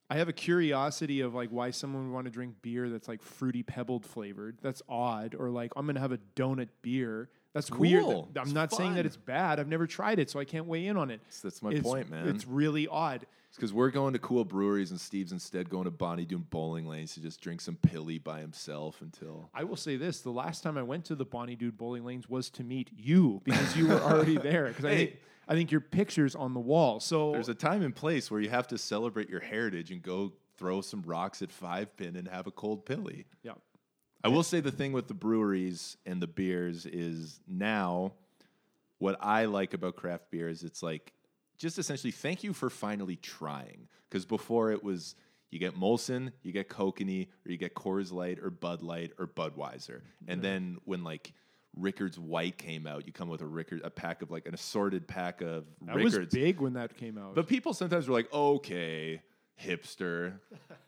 I 0.10 0.18
have 0.18 0.28
a 0.28 0.34
curiosity 0.34 1.22
of 1.22 1.34
like 1.34 1.50
why 1.50 1.72
someone 1.72 2.08
would 2.08 2.14
want 2.14 2.26
to 2.26 2.32
drink 2.32 2.56
beer 2.62 2.90
that's 2.90 3.08
like 3.08 3.24
fruity 3.24 3.64
pebbled 3.64 4.06
flavored. 4.06 4.58
That's 4.62 4.82
odd. 4.90 5.34
Or 5.34 5.50
like 5.50 5.72
I'm 5.78 5.88
gonna 5.88 6.02
have 6.02 6.12
a 6.12 6.20
donut 6.36 6.70
beer. 6.82 7.30
That's 7.58 7.72
weird. 7.72 8.04
Cool. 8.04 8.30
I'm 8.36 8.44
It's 8.44 8.54
not 8.54 8.72
saying 8.72 8.94
that 8.96 9.06
it's 9.06 9.18
bad. 9.18 9.60
I've 9.60 9.68
never 9.68 9.88
tried 9.88 10.20
it, 10.20 10.30
so 10.30 10.40
I 10.40 10.46
can't 10.46 10.66
weigh 10.68 10.86
in 10.88 10.96
on 10.98 11.10
it. 11.12 11.22
So 11.30 11.48
that's 11.48 11.62
my 11.62 11.70
It's- 11.72 11.84
point, 11.84 12.10
man. 12.10 12.28
It's 12.28 12.46
really 12.48 12.88
odd. 12.88 13.26
It's 13.50 13.56
because 13.58 13.74
we're 13.74 13.90
going 13.92 14.14
to 14.14 14.20
cool 14.20 14.44
breweries 14.46 14.92
and 14.92 15.00
Steve's 15.00 15.32
instead 15.32 15.70
going 15.70 15.86
to 15.86 15.92
Bonnie 15.92 16.26
Doon 16.26 16.46
bowling 16.50 16.86
lanes 16.86 17.14
to 17.16 17.22
just 17.22 17.40
drink 17.42 17.62
some 17.62 17.78
pilly 17.78 18.20
by 18.20 18.42
himself 18.42 19.02
until. 19.02 19.50
I 19.54 19.64
will 19.64 19.78
say 19.78 19.96
this: 19.96 20.20
the 20.22 20.30
last 20.32 20.64
time 20.64 20.78
I 20.78 20.84
went 20.84 21.06
to 21.06 21.16
the 21.16 21.26
Bonnie 21.26 21.56
Doon 21.56 21.72
Bowling 21.72 22.04
Lanes 22.04 22.30
was 22.30 22.50
to 22.52 22.64
meet 22.64 22.90
you 22.96 23.42
because 23.46 23.76
you 23.78 23.88
were 23.88 24.00
already 24.02 24.38
there. 24.50 24.68
Because 24.68 24.86
I 24.86 24.96
think 24.96 25.18
I 25.48 25.54
think 25.56 25.72
your 25.72 25.80
pictures 25.82 26.36
on 26.36 26.54
the 26.54 26.60
wall. 26.60 27.00
So 27.00 27.32
There's 27.32 27.48
a 27.50 27.56
time 27.56 27.82
and 27.84 27.96
place 27.96 28.30
where 28.30 28.42
you 28.42 28.50
have 28.50 28.68
to 28.68 28.78
celebrate 28.78 29.30
your 29.30 29.40
heritage 29.40 29.92
and 29.92 30.02
go 30.04 30.34
throw 30.58 30.82
some 30.82 31.02
rocks 31.04 31.42
at 31.42 31.50
five 31.52 31.96
pin 31.96 32.16
and 32.18 32.28
have 32.28 32.48
a 32.48 32.52
cold 32.52 32.86
pilly. 32.86 33.26
yeah, 33.44 33.54
I 34.24 34.30
will 34.30 34.44
say 34.44 34.60
the 34.60 34.72
thing 34.72 34.94
with 34.94 35.08
the 35.08 35.14
breweries 35.14 35.98
and 36.06 36.22
the 36.22 36.28
beers 36.28 36.86
is 36.86 37.40
now 37.48 38.14
what 39.00 39.18
I 39.22 39.46
like 39.46 39.74
about 39.74 39.96
craft 39.96 40.32
beer 40.32 40.50
is 40.50 40.64
it's 40.64 40.82
like 40.82 41.14
just 41.58 41.78
essentially 41.78 42.12
thank 42.12 42.44
you 42.44 42.54
for 42.54 42.70
finally 42.70 43.16
trying. 43.16 43.88
Because 44.10 44.26
before 44.26 44.72
it 44.72 44.84
was 44.84 45.16
you 45.52 45.60
get 45.60 45.76
Molson, 45.76 46.32
you 46.44 46.52
get 46.52 46.70
Kokanee, 46.70 47.28
or 47.46 47.52
you 47.52 47.58
get 47.58 47.74
Coors 47.74 48.12
Light 48.12 48.40
or 48.42 48.50
Bud 48.50 48.82
Light 48.82 49.12
or 49.18 49.28
Budweiser. 49.28 50.02
And 50.28 50.42
then 50.42 50.78
when 50.84 51.04
like 51.04 51.34
Rickard's 51.76 52.20
White 52.20 52.58
came 52.58 52.86
out, 52.86 53.08
you 53.08 53.14
come 53.14 53.30
with 53.30 53.42
a 53.42 53.46
Rickard 53.46 53.82
a 53.84 53.90
pack 53.90 54.22
of 54.22 54.32
like 54.32 54.46
an 54.46 54.54
assorted 54.54 55.08
pack 55.08 55.42
of 55.42 55.66
that 55.84 55.96
was 55.96 56.14
Rickards. 56.14 56.34
big 56.34 56.60
when 56.60 56.74
that 56.74 56.98
came 56.98 57.18
out. 57.18 57.36
But 57.36 57.48
people 57.48 57.74
sometimes 57.74 58.08
were 58.08 58.14
like, 58.14 58.32
okay, 58.34 59.22
hipster. 59.64 60.34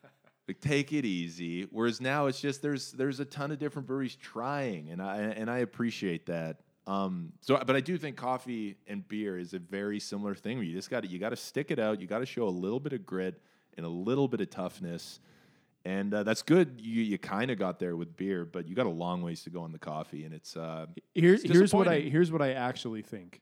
like 0.50 0.60
take 0.60 0.91
it 0.91 1.06
easy. 1.06 1.68
Whereas 1.72 2.02
now 2.02 2.26
it's 2.26 2.41
just 2.41 2.62
there's 2.62 2.91
there's 2.91 3.20
a 3.20 3.26
ton 3.26 3.52
of 3.52 3.60
different 3.60 3.88
breweries 3.88 4.16
trying, 4.16 4.89
and 4.89 5.02
I 5.02 5.18
and 5.18 5.50
I 5.50 5.60
appreciate 5.60 6.26
that. 6.26 6.62
Um, 6.88 7.34
so, 7.41 7.62
but 7.64 7.76
I 7.76 7.82
do 7.82 8.00
think 8.00 8.18
coffee 8.18 8.76
and 8.88 9.08
beer 9.08 9.38
is 9.38 9.54
a 9.54 9.60
very 9.60 10.00
similar 10.00 10.34
thing. 10.34 10.58
Where 10.58 10.66
you 10.66 10.74
just 10.74 10.89
got 10.89 11.04
to 11.04 11.08
you 11.08 11.20
got 11.20 11.30
to 11.30 11.36
stick 11.36 11.70
it 11.70 11.78
out. 11.78 12.02
You 12.02 12.08
got 12.08 12.20
to 12.20 12.26
show 12.26 12.47
a 12.47 12.50
little 12.50 12.80
bit 12.80 12.93
of 12.93 13.06
grit 13.06 13.39
and 13.78 13.86
a 13.86 13.89
little 13.89 14.28
bit 14.28 14.41
of 14.41 14.50
toughness, 14.50 15.20
and 15.86 16.12
uh, 16.12 16.24
that's 16.24 16.41
good. 16.41 16.82
You 16.82 17.04
you 17.04 17.20
kind 17.20 17.52
of 17.52 17.60
got 17.60 17.78
there 17.78 17.95
with 17.95 18.18
beer, 18.18 18.43
but 18.43 18.68
you 18.68 18.76
got 18.76 18.88
a 18.88 18.89
long 18.89 19.22
ways 19.22 19.43
to 19.43 19.52
go 19.52 19.62
on 19.62 19.72
the 19.72 19.80
coffee, 19.80 20.26
and 20.26 20.34
it's 20.34 20.58
uh, 20.58 20.88
Here's 21.14 21.43
It's 21.43 21.54
here's 21.54 21.74
what 21.76 21.88
I 21.88 22.00
here's 22.00 22.32
what 22.32 22.41
I 22.41 22.54
actually 22.54 23.04
think. 23.04 23.41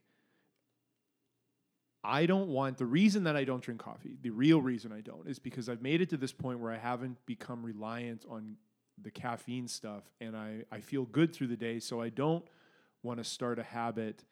I 2.08 2.26
don't 2.26 2.48
want 2.48 2.78
the 2.78 2.86
reason 2.86 3.26
that 3.26 3.36
I 3.36 3.44
don't 3.44 3.62
drink 3.62 3.82
coffee. 3.82 4.18
The 4.22 4.30
real 4.30 4.62
reason 4.62 4.94
I 4.94 5.02
don't 5.02 5.28
is 5.28 5.40
because 5.40 5.68
I've 5.68 5.82
made 5.82 6.02
it 6.02 6.10
to 6.12 6.18
this 6.18 6.32
point 6.32 6.60
where 6.60 6.72
I 6.72 6.78
haven't 6.78 7.18
become 7.26 7.66
reliant 7.66 8.26
on 8.30 8.56
the 9.02 9.12
caffeine 9.12 9.68
stuff, 9.68 10.04
and 10.22 10.36
I 10.36 10.64
I 10.72 10.80
feel 10.80 11.04
good 11.04 11.36
through 11.36 11.48
the 11.48 11.58
day. 11.58 11.80
So 11.80 12.02
I 12.02 12.10
don't 12.10 12.46
want 13.04 13.20
to 13.20 13.24
start 13.24 13.60
a 13.60 13.64
habit 13.64 14.24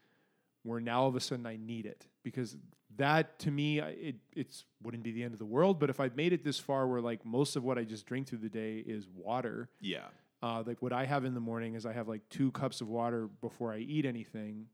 where 0.64 0.80
now 0.80 1.04
all 1.04 1.10
of 1.10 1.16
a 1.16 1.20
sudden 1.20 1.46
I 1.46 1.58
need 1.58 1.86
it 1.86 2.08
because 2.24 2.58
that 2.98 3.40
to 3.40 3.52
me 3.52 3.80
it 3.80 4.16
it's 4.34 4.64
wouldn't 4.82 5.04
be 5.04 5.12
the 5.12 5.24
end 5.24 5.34
of 5.34 5.40
the 5.40 5.46
world. 5.46 5.80
But 5.80 5.90
if 5.90 6.00
I've 6.00 6.16
made 6.16 6.34
it 6.34 6.44
this 6.44 6.60
far 6.60 6.88
where 6.88 7.02
like 7.02 7.26
most 7.26 7.56
of 7.56 7.64
what 7.64 7.78
I 7.78 7.84
just 7.84 8.06
drink 8.06 8.28
through 8.28 8.40
the 8.40 8.50
day 8.50 8.78
is 8.78 9.06
water, 9.14 9.70
yeah. 9.82 10.06
uh, 10.42 10.64
like 10.66 10.82
what 10.82 10.94
I 10.94 11.06
have 11.06 11.26
in 11.26 11.34
the 11.34 11.40
morning 11.42 11.76
is 11.76 11.86
I 11.86 11.94
have 11.94 12.08
like 12.08 12.22
two 12.30 12.52
cups 12.52 12.82
of 12.82 12.88
water 12.88 13.28
before 13.42 13.74
I 13.74 13.80
eat 13.80 14.06
anything, 14.06 14.68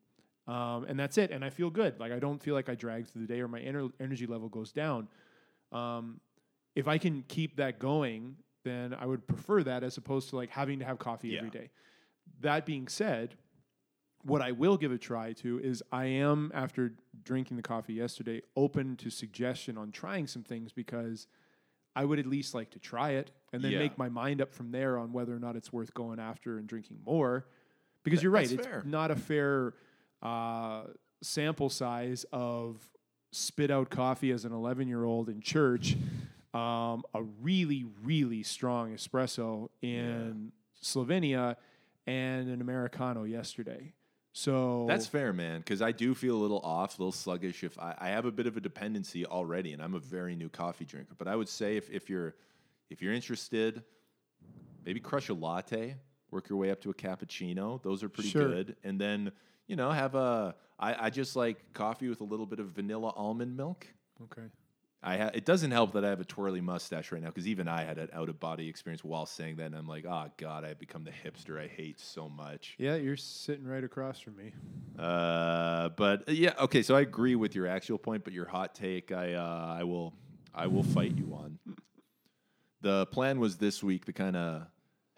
um, 0.51 0.85
and 0.89 0.99
that's 0.99 1.17
it. 1.17 1.31
And 1.31 1.43
I 1.45 1.49
feel 1.49 1.69
good. 1.69 1.99
Like 1.99 2.11
I 2.11 2.19
don't 2.19 2.41
feel 2.41 2.55
like 2.55 2.69
I 2.69 2.75
drag 2.75 3.07
through 3.07 3.25
the 3.25 3.33
day 3.33 3.41
or 3.41 3.47
my 3.47 3.59
ener- 3.59 3.91
energy 3.99 4.25
level 4.27 4.49
goes 4.49 4.71
down. 4.71 5.07
Um, 5.71 6.19
if 6.75 6.87
I 6.87 6.97
can 6.97 7.23
keep 7.27 7.55
that 7.57 7.79
going 7.79 8.35
then 8.63 8.93
I 8.93 9.07
would 9.07 9.25
prefer 9.25 9.63
that 9.63 9.83
as 9.83 9.97
opposed 9.97 10.29
to 10.29 10.35
like 10.35 10.51
having 10.51 10.77
to 10.79 10.85
have 10.85 10.99
coffee 10.99 11.35
every 11.35 11.49
Yeah. 11.51 11.61
day. 11.61 11.69
That 12.41 12.63
being 12.63 12.87
said, 12.87 13.33
what 14.23 14.39
I 14.43 14.51
will 14.51 14.77
give 14.77 14.91
a 14.91 14.99
try 14.99 15.33
to 15.33 15.59
is 15.59 15.81
I 15.91 16.05
am 16.05 16.51
after 16.53 16.93
drinking 17.23 17.57
the 17.57 17.63
coffee 17.63 17.93
yesterday 17.95 18.43
open 18.55 18.97
to 18.97 19.09
suggestion 19.09 19.79
on 19.79 19.91
trying 19.91 20.27
some 20.27 20.43
things 20.43 20.71
because 20.73 21.25
I 21.95 22.05
would 22.05 22.19
at 22.19 22.27
least 22.27 22.53
like 22.53 22.69
to 22.71 22.79
try 22.79 23.11
it 23.13 23.31
and 23.51 23.63
then 23.63 23.71
Yeah. 23.71 23.79
make 23.79 23.97
my 23.97 24.09
mind 24.09 24.43
up 24.43 24.53
from 24.53 24.69
there 24.71 24.95
on 24.99 25.11
whether 25.11 25.35
or 25.35 25.39
not 25.39 25.55
it's 25.55 25.73
worth 25.73 25.91
going 25.95 26.19
after 26.19 26.59
and 26.59 26.67
drinking 26.67 26.99
more. 27.03 27.47
Because 28.03 28.21
you're 28.21 28.31
right, 28.31 28.51
it's 28.51 28.63
fair. 28.67 28.83
not 28.85 29.09
a 29.09 29.15
fair 29.15 29.73
uh, 30.21 30.83
sample 31.21 31.69
size 31.69 32.25
of 32.31 32.77
spit 33.31 33.71
out 33.71 33.89
coffee 33.89 34.31
as 34.31 34.45
an 34.45 34.51
11 34.51 34.87
year 34.87 35.03
old 35.03 35.29
in 35.29 35.41
church, 35.41 35.95
um, 36.53 37.03
a 37.13 37.23
really, 37.41 37.85
really 38.03 38.43
strong 38.43 38.93
espresso 38.93 39.69
in 39.81 40.51
Slovenia, 40.81 41.55
and 42.07 42.49
an 42.49 42.61
Americano 42.61 43.23
yesterday. 43.23 43.93
So 44.33 44.85
That's 44.87 45.07
fair, 45.07 45.33
man. 45.33 45.59
Because 45.59 45.81
I 45.81 45.91
do 45.91 46.15
feel 46.15 46.35
a 46.35 46.41
little 46.41 46.59
off, 46.59 46.97
a 46.97 47.01
little 47.01 47.11
sluggish. 47.11 47.63
If 47.63 47.77
I, 47.77 47.95
I 47.99 48.09
have 48.09 48.25
a 48.25 48.31
bit 48.31 48.47
of 48.47 48.55
a 48.57 48.61
dependency 48.61 49.25
already, 49.25 49.73
and 49.73 49.81
I'm 49.81 49.93
a 49.93 49.99
very 49.99 50.35
new 50.35 50.49
coffee 50.49 50.85
drinker. 50.85 51.13
But 51.17 51.27
I 51.27 51.35
would 51.35 51.49
say 51.49 51.77
if, 51.77 51.89
if 51.89 52.09
you're 52.09 52.35
if 52.89 53.01
you're 53.01 53.13
interested, 53.13 53.83
maybe 54.85 54.99
crush 54.99 55.29
a 55.29 55.33
latte, 55.33 55.95
work 56.31 56.49
your 56.49 56.57
way 56.57 56.71
up 56.71 56.81
to 56.81 56.89
a 56.89 56.93
cappuccino. 56.93 57.81
Those 57.83 58.03
are 58.03 58.09
pretty 58.09 58.29
Sure. 58.29 58.47
good. 58.49 58.75
And 58.83 58.99
then 58.99 59.31
you 59.71 59.77
know 59.77 59.89
have 59.89 60.15
a. 60.15 60.53
I, 60.77 61.05
I 61.05 61.09
just 61.09 61.35
like 61.35 61.73
coffee 61.73 62.09
with 62.09 62.19
a 62.19 62.25
little 62.25 62.45
bit 62.45 62.59
of 62.59 62.67
vanilla 62.67 63.13
almond 63.15 63.55
milk. 63.55 63.87
okay. 64.21 64.47
I 65.03 65.17
ha- 65.17 65.31
it 65.33 65.45
doesn't 65.45 65.71
help 65.71 65.93
that 65.93 66.05
I 66.05 66.09
have 66.09 66.19
a 66.19 66.25
twirly 66.25 66.61
mustache 66.61 67.11
right 67.11 67.21
now 67.21 67.29
because 67.29 67.47
even 67.47 67.67
I 67.67 67.83
had 67.83 67.97
an 67.97 68.09
out 68.13 68.29
of 68.29 68.39
body 68.39 68.67
experience 68.67 69.03
while 69.03 69.25
saying 69.25 69.55
that, 69.55 69.67
and 69.67 69.75
I'm 69.75 69.87
like, 69.87 70.05
oh 70.05 70.25
god, 70.37 70.63
I've 70.65 70.77
become 70.77 71.05
the 71.05 71.11
hipster 71.11 71.59
I 71.59 71.67
hate 71.67 71.99
so 71.99 72.29
much. 72.29 72.75
Yeah, 72.77 72.95
you're 72.97 73.15
sitting 73.15 73.65
right 73.65 73.83
across 73.83 74.19
from 74.19 74.35
me. 74.35 74.51
Uh, 74.99 75.89
but 75.95 76.27
uh, 76.27 76.33
yeah, 76.33 76.53
okay. 76.59 76.83
So 76.83 76.95
I 76.95 77.01
agree 77.01 77.35
with 77.35 77.55
your 77.55 77.65
actual 77.65 77.97
point, 77.97 78.25
but 78.25 78.33
your 78.33 78.45
hot 78.45 78.75
take, 78.75 79.11
I 79.13 79.33
uh, 79.33 79.75
I 79.79 79.85
will 79.85 80.13
I 80.53 80.67
will 80.67 80.83
fight 80.83 81.17
you 81.17 81.33
on. 81.33 81.57
The 82.81 83.05
plan 83.07 83.39
was 83.39 83.55
this 83.55 83.81
week, 83.81 84.05
the 84.05 84.13
kind 84.13 84.35
of 84.35 84.63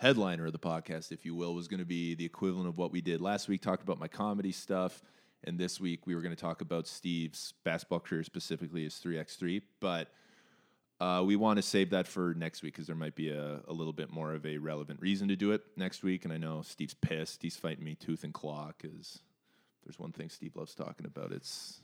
headliner 0.03 0.45
of 0.47 0.51
the 0.51 0.59
podcast, 0.59 1.13
if 1.13 1.23
you 1.23 1.33
will, 1.33 1.55
was 1.55 1.69
going 1.69 1.79
to 1.79 1.85
be 1.85 2.13
the 2.13 2.25
equivalent 2.25 2.67
of 2.67 2.77
what 2.77 2.91
we 2.91 2.99
did 2.99 3.21
last 3.21 3.47
week. 3.47 3.61
Talked 3.61 3.83
about 3.83 3.97
my 3.97 4.09
comedy 4.09 4.51
stuff, 4.51 5.01
and 5.45 5.57
this 5.57 5.79
week 5.79 6.05
we 6.05 6.13
were 6.13 6.21
going 6.21 6.35
to 6.35 6.41
talk 6.41 6.59
about 6.59 6.87
Steve's 6.87 7.53
basketball 7.63 8.01
career, 8.01 8.21
specifically 8.25 8.83
his 8.83 8.97
three 8.97 9.17
x 9.17 9.37
three. 9.37 9.61
But 9.79 10.09
uh, 10.99 11.23
we 11.25 11.37
want 11.37 11.55
to 11.55 11.63
save 11.63 11.91
that 11.91 12.05
for 12.05 12.33
next 12.33 12.63
week 12.63 12.73
because 12.73 12.85
there 12.85 12.97
might 12.97 13.15
be 13.15 13.29
a, 13.29 13.61
a 13.65 13.71
little 13.71 13.93
bit 13.93 14.11
more 14.11 14.33
of 14.33 14.45
a 14.45 14.57
relevant 14.57 14.99
reason 14.99 15.29
to 15.29 15.37
do 15.37 15.53
it 15.53 15.61
next 15.77 16.03
week. 16.03 16.25
And 16.25 16.33
I 16.33 16.37
know 16.37 16.63
Steve's 16.63 16.95
pissed; 16.95 17.41
he's 17.41 17.55
fighting 17.55 17.85
me 17.85 17.95
tooth 17.95 18.25
and 18.25 18.33
claw 18.33 18.73
because 18.77 19.19
there's 19.85 19.97
one 19.97 20.11
thing 20.11 20.27
Steve 20.29 20.57
loves 20.57 20.75
talking 20.75 21.05
about. 21.05 21.31
It's 21.31 21.79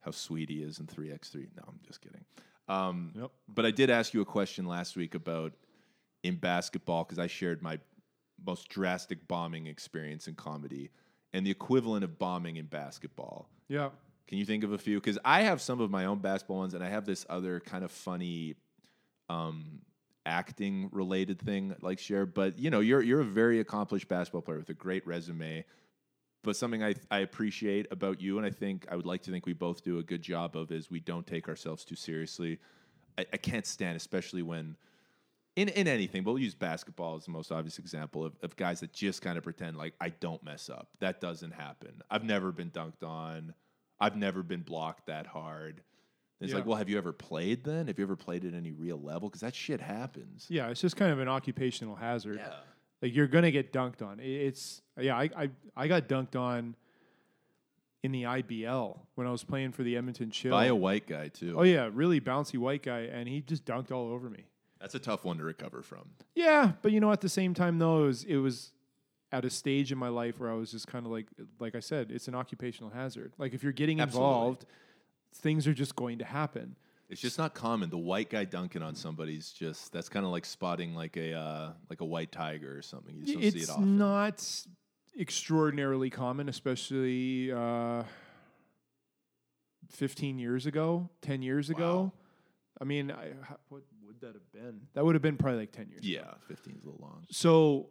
how 0.00 0.12
sweet 0.12 0.48
he 0.48 0.62
is 0.62 0.78
in 0.78 0.86
3x3. 0.86 1.48
No, 1.58 1.64
I'm 1.68 1.80
just 1.86 2.00
kidding. 2.00 2.24
Um, 2.68 3.12
Yep. 3.14 3.30
But 3.48 3.66
I 3.66 3.70
did 3.70 3.90
ask 3.90 4.14
you 4.14 4.22
a 4.22 4.26
question 4.26 4.64
last 4.64 4.96
week 4.96 5.14
about 5.14 5.52
in 6.24 6.36
basketball 6.36 7.04
because 7.04 7.20
I 7.20 7.28
shared 7.28 7.62
my 7.62 7.78
most 8.44 8.68
drastic 8.68 9.28
bombing 9.28 9.68
experience 9.68 10.26
in 10.26 10.34
comedy 10.34 10.90
and 11.32 11.46
the 11.46 11.50
equivalent 11.50 12.02
of 12.02 12.18
bombing 12.18 12.56
in 12.56 12.66
basketball. 12.66 13.48
Yeah. 13.68 13.90
Can 14.26 14.38
you 14.38 14.44
think 14.44 14.64
of 14.64 14.72
a 14.72 14.78
few? 14.78 14.98
Because 14.98 15.18
I 15.24 15.42
have 15.42 15.60
some 15.60 15.80
of 15.80 15.90
my 15.90 16.06
own 16.06 16.18
basketball 16.18 16.58
ones, 16.58 16.74
and 16.74 16.82
I 16.82 16.88
have 16.88 17.04
this 17.04 17.26
other 17.28 17.60
kind 17.60 17.84
of 17.84 17.90
funny 17.90 18.54
um, 19.28 19.82
acting 20.24 20.88
related 20.92 21.38
thing 21.38 21.76
like 21.82 21.98
share. 21.98 22.24
But 22.24 22.58
you 22.58 22.70
know, 22.70 22.80
you're 22.80 23.02
you're 23.02 23.20
a 23.20 23.24
very 23.24 23.60
accomplished 23.60 24.08
basketball 24.08 24.40
player 24.40 24.58
with 24.58 24.70
a 24.70 24.74
great 24.74 25.06
resume. 25.06 25.64
But 26.42 26.56
something 26.56 26.82
I 26.82 26.94
I 27.10 27.18
appreciate 27.18 27.86
about 27.90 28.22
you, 28.22 28.38
and 28.38 28.46
I 28.46 28.50
think 28.50 28.86
I 28.90 28.96
would 28.96 29.06
like 29.06 29.22
to 29.24 29.30
think 29.30 29.44
we 29.44 29.52
both 29.52 29.84
do 29.84 29.98
a 29.98 30.02
good 30.02 30.22
job 30.22 30.56
of, 30.56 30.72
is 30.72 30.90
we 30.90 31.00
don't 31.00 31.26
take 31.26 31.46
ourselves 31.48 31.84
too 31.84 31.96
seriously. 31.96 32.58
I, 33.18 33.26
I 33.30 33.36
can't 33.36 33.66
stand, 33.66 33.96
especially 33.96 34.42
when 34.42 34.76
in 35.56 35.68
in 35.68 35.86
anything, 35.86 36.22
but 36.24 36.32
we'll 36.32 36.42
use 36.42 36.54
basketball 36.54 37.16
as 37.16 37.24
the 37.24 37.30
most 37.30 37.52
obvious 37.52 37.78
example 37.78 38.24
of, 38.24 38.36
of 38.42 38.56
guys 38.56 38.80
that 38.80 38.92
just 38.92 39.22
kind 39.22 39.38
of 39.38 39.44
pretend 39.44 39.76
like 39.76 39.94
I 40.00 40.08
don't 40.08 40.42
mess 40.42 40.68
up. 40.68 40.88
That 41.00 41.20
doesn't 41.20 41.52
happen. 41.52 42.02
I've 42.10 42.24
never 42.24 42.52
been 42.52 42.70
dunked 42.70 43.02
on. 43.02 43.54
I've 44.00 44.16
never 44.16 44.42
been 44.42 44.62
blocked 44.62 45.06
that 45.06 45.26
hard. 45.26 45.82
And 46.40 46.50
it's 46.50 46.54
like, 46.54 46.66
well, 46.66 46.76
have 46.76 46.88
you 46.88 46.98
ever 46.98 47.12
played 47.12 47.64
then? 47.64 47.86
Have 47.86 47.98
you 47.98 48.04
ever 48.04 48.16
played 48.16 48.44
at 48.44 48.54
any 48.54 48.72
real 48.72 49.00
level? 49.00 49.28
Because 49.28 49.40
that 49.42 49.54
shit 49.54 49.80
happens. 49.80 50.46
Yeah, 50.50 50.68
it's 50.68 50.80
just 50.80 50.96
kind 50.96 51.12
of 51.12 51.20
an 51.20 51.28
occupational 51.28 51.94
hazard. 51.94 52.36
Yeah. 52.36 52.52
Like 53.00 53.14
you're 53.14 53.28
gonna 53.28 53.50
get 53.50 53.72
dunked 53.72 54.02
on. 54.02 54.18
It's 54.20 54.82
yeah, 54.98 55.16
I 55.16 55.30
I, 55.36 55.50
I 55.76 55.88
got 55.88 56.08
dunked 56.08 56.36
on 56.36 56.74
in 58.02 58.12
the 58.12 58.24
IBL 58.24 58.98
when 59.14 59.26
I 59.26 59.30
was 59.30 59.44
playing 59.44 59.72
for 59.72 59.82
the 59.82 59.96
Edmonton 59.96 60.30
Chill. 60.30 60.50
By 60.50 60.66
a 60.66 60.74
white 60.74 61.06
guy 61.06 61.28
too. 61.28 61.54
oh 61.56 61.62
yeah, 61.62 61.88
really 61.92 62.20
bouncy 62.20 62.58
white 62.58 62.82
guy, 62.82 63.00
and 63.02 63.28
he 63.28 63.40
just 63.40 63.64
dunked 63.64 63.92
all 63.92 64.10
over 64.10 64.28
me. 64.28 64.44
That's 64.84 64.94
a 64.94 64.98
tough 64.98 65.24
one 65.24 65.38
to 65.38 65.44
recover 65.44 65.80
from. 65.80 66.10
Yeah, 66.34 66.72
but 66.82 66.92
you 66.92 67.00
know, 67.00 67.10
at 67.10 67.22
the 67.22 67.28
same 67.30 67.54
time 67.54 67.78
though, 67.78 68.04
it 68.04 68.06
was, 68.06 68.24
it 68.24 68.36
was 68.36 68.72
at 69.32 69.46
a 69.46 69.48
stage 69.48 69.90
in 69.90 69.96
my 69.96 70.08
life 70.08 70.38
where 70.38 70.50
I 70.50 70.52
was 70.56 70.70
just 70.72 70.86
kind 70.88 71.06
of 71.06 71.12
like, 71.12 71.26
like 71.58 71.74
I 71.74 71.80
said, 71.80 72.10
it's 72.10 72.28
an 72.28 72.34
occupational 72.34 72.90
hazard. 72.90 73.32
Like 73.38 73.54
if 73.54 73.62
you're 73.62 73.72
getting 73.72 73.98
Absolutely. 74.02 74.28
involved, 74.28 74.66
things 75.36 75.66
are 75.66 75.72
just 75.72 75.96
going 75.96 76.18
to 76.18 76.26
happen. 76.26 76.76
It's 77.08 77.22
just 77.22 77.38
not 77.38 77.54
common. 77.54 77.88
The 77.88 77.96
white 77.96 78.28
guy 78.28 78.44
dunking 78.44 78.82
on 78.82 78.94
somebody's 78.94 79.52
just 79.52 79.90
that's 79.90 80.10
kind 80.10 80.26
of 80.26 80.32
like 80.32 80.44
spotting 80.44 80.94
like 80.94 81.16
a 81.16 81.32
uh, 81.32 81.70
like 81.88 82.02
a 82.02 82.04
white 82.04 82.30
tiger 82.30 82.76
or 82.76 82.82
something. 82.82 83.16
You 83.16 83.22
just 83.22 83.32
don't 83.32 83.42
see 83.42 83.48
it's 83.48 83.68
it 83.68 83.70
often. 83.70 83.84
It's 83.84 83.98
not 83.98 84.66
extraordinarily 85.18 86.10
common, 86.10 86.50
especially 86.50 87.50
uh, 87.50 88.02
15 89.92 90.38
years 90.38 90.66
ago, 90.66 91.08
10 91.22 91.40
years 91.40 91.70
ago. 91.70 91.94
Wow. 91.94 92.12
I 92.80 92.84
mean, 92.84 93.10
I, 93.10 93.30
what 93.68 93.82
would 94.20 94.28
that 94.28 94.34
have 94.34 94.52
been? 94.52 94.80
That 94.94 95.04
would 95.04 95.14
have 95.14 95.22
been 95.22 95.36
probably 95.36 95.60
like 95.60 95.72
10 95.72 95.88
years 95.88 96.00
ago. 96.00 96.08
yeah, 96.10 96.34
15 96.48 96.74
is 96.76 96.82
a 96.82 96.86
little 96.86 97.00
long. 97.00 97.24
So, 97.30 97.88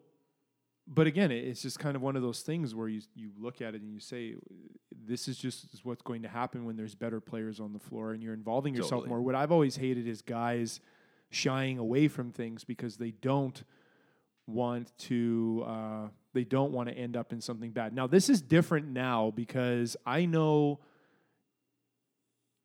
but 0.88 1.08
again, 1.08 1.32
it's 1.32 1.62
just 1.62 1.80
kind 1.80 1.96
of 1.96 2.02
one 2.02 2.16
of 2.16 2.22
those 2.22 2.42
things 2.42 2.76
where 2.76 2.88
you 2.90 3.02
you 3.16 3.32
look 3.40 3.62
at 3.62 3.76
it 3.76 3.82
and 3.82 3.92
you 3.94 4.00
say, 4.00 4.36
this 5.06 5.28
is 5.28 5.38
just 5.38 5.68
what's 5.84 6.02
going 6.02 6.22
to 6.24 6.28
happen 6.28 6.66
when 6.66 6.76
there's 6.76 6.96
better 6.96 7.20
players 7.20 7.60
on 7.60 7.74
the 7.74 7.80
floor 7.80 8.12
and 8.12 8.22
you're 8.24 8.34
involving 8.34 8.74
yourself 8.74 8.92
Totally. 9.04 9.10
more. 9.10 9.22
What 9.22 9.36
I've 9.36 9.52
always 9.52 9.76
hated 9.76 10.08
is 10.08 10.22
guys 10.22 10.80
shying 11.30 11.78
away 11.80 12.08
from 12.08 12.32
things 12.32 12.64
because 12.64 12.98
they 12.98 13.12
don't 13.12 13.64
want 14.46 14.92
to 14.98 15.64
uh, 15.66 16.08
they 16.34 16.44
don't 16.44 16.72
want 16.72 16.90
to 16.90 16.96
end 16.96 17.16
up 17.16 17.32
in 17.32 17.40
something 17.42 17.72
bad. 17.72 17.94
Now 17.94 18.08
this 18.08 18.30
is 18.30 18.42
different 18.42 18.88
now 18.88 19.32
because 19.34 19.96
I 20.06 20.26
know 20.26 20.80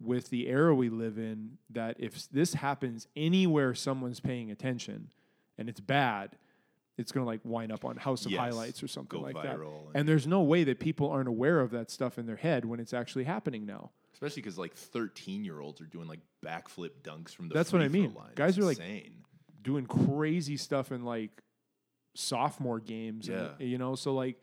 with 0.00 0.30
the 0.30 0.46
era 0.48 0.74
we 0.74 0.88
live 0.88 1.18
in 1.18 1.58
that 1.70 1.96
if 1.98 2.28
this 2.30 2.54
happens 2.54 3.08
anywhere 3.16 3.74
someone's 3.74 4.20
paying 4.20 4.50
attention 4.50 5.10
and 5.56 5.68
it's 5.68 5.80
bad, 5.80 6.36
it's 6.96 7.10
going 7.12 7.24
to 7.24 7.26
like 7.28 7.40
wind 7.44 7.72
up 7.72 7.84
on 7.84 7.96
House 7.96 8.24
of 8.26 8.32
Yes. 8.32 8.40
Highlights 8.40 8.82
or 8.82 8.88
something 8.88 9.18
Go 9.20 9.24
like 9.24 9.34
that. 9.42 9.58
and- 9.58 9.96
And 9.96 10.08
there's 10.08 10.26
no 10.26 10.42
way 10.42 10.64
that 10.64 10.78
people 10.80 11.10
aren't 11.10 11.28
aware 11.28 11.60
of 11.60 11.70
that 11.72 11.90
stuff 11.90 12.18
in 12.18 12.26
their 12.26 12.36
head 12.36 12.64
when 12.64 12.78
it's 12.80 12.92
actually 12.94 13.24
happening 13.24 13.66
now. 13.66 13.90
Especially 14.12 14.42
because 14.42 14.58
like 14.58 14.74
13 14.74 15.44
year 15.44 15.60
olds 15.60 15.80
are 15.80 15.86
doing 15.86 16.06
like 16.08 16.20
backflip 16.44 16.90
dunks 17.02 17.30
from 17.34 17.48
the 17.48 17.54
That's 17.54 17.72
what 17.72 17.82
I 17.82 17.88
mean. 17.88 18.14
Line. 18.14 18.30
Guys 18.34 18.50
It's 18.50 18.58
are, 18.58 18.64
like, 18.66 18.78
insane. 18.78 19.24
doing 19.62 19.86
crazy 19.86 20.56
stuff 20.56 20.90
in 20.92 21.04
like 21.04 21.42
sophomore 22.14 22.80
games. 22.80 23.28
and, 23.28 23.50
Yeah. 23.58 23.66
you 23.66 23.78
know, 23.78 23.94
so 23.94 24.14
like 24.14 24.40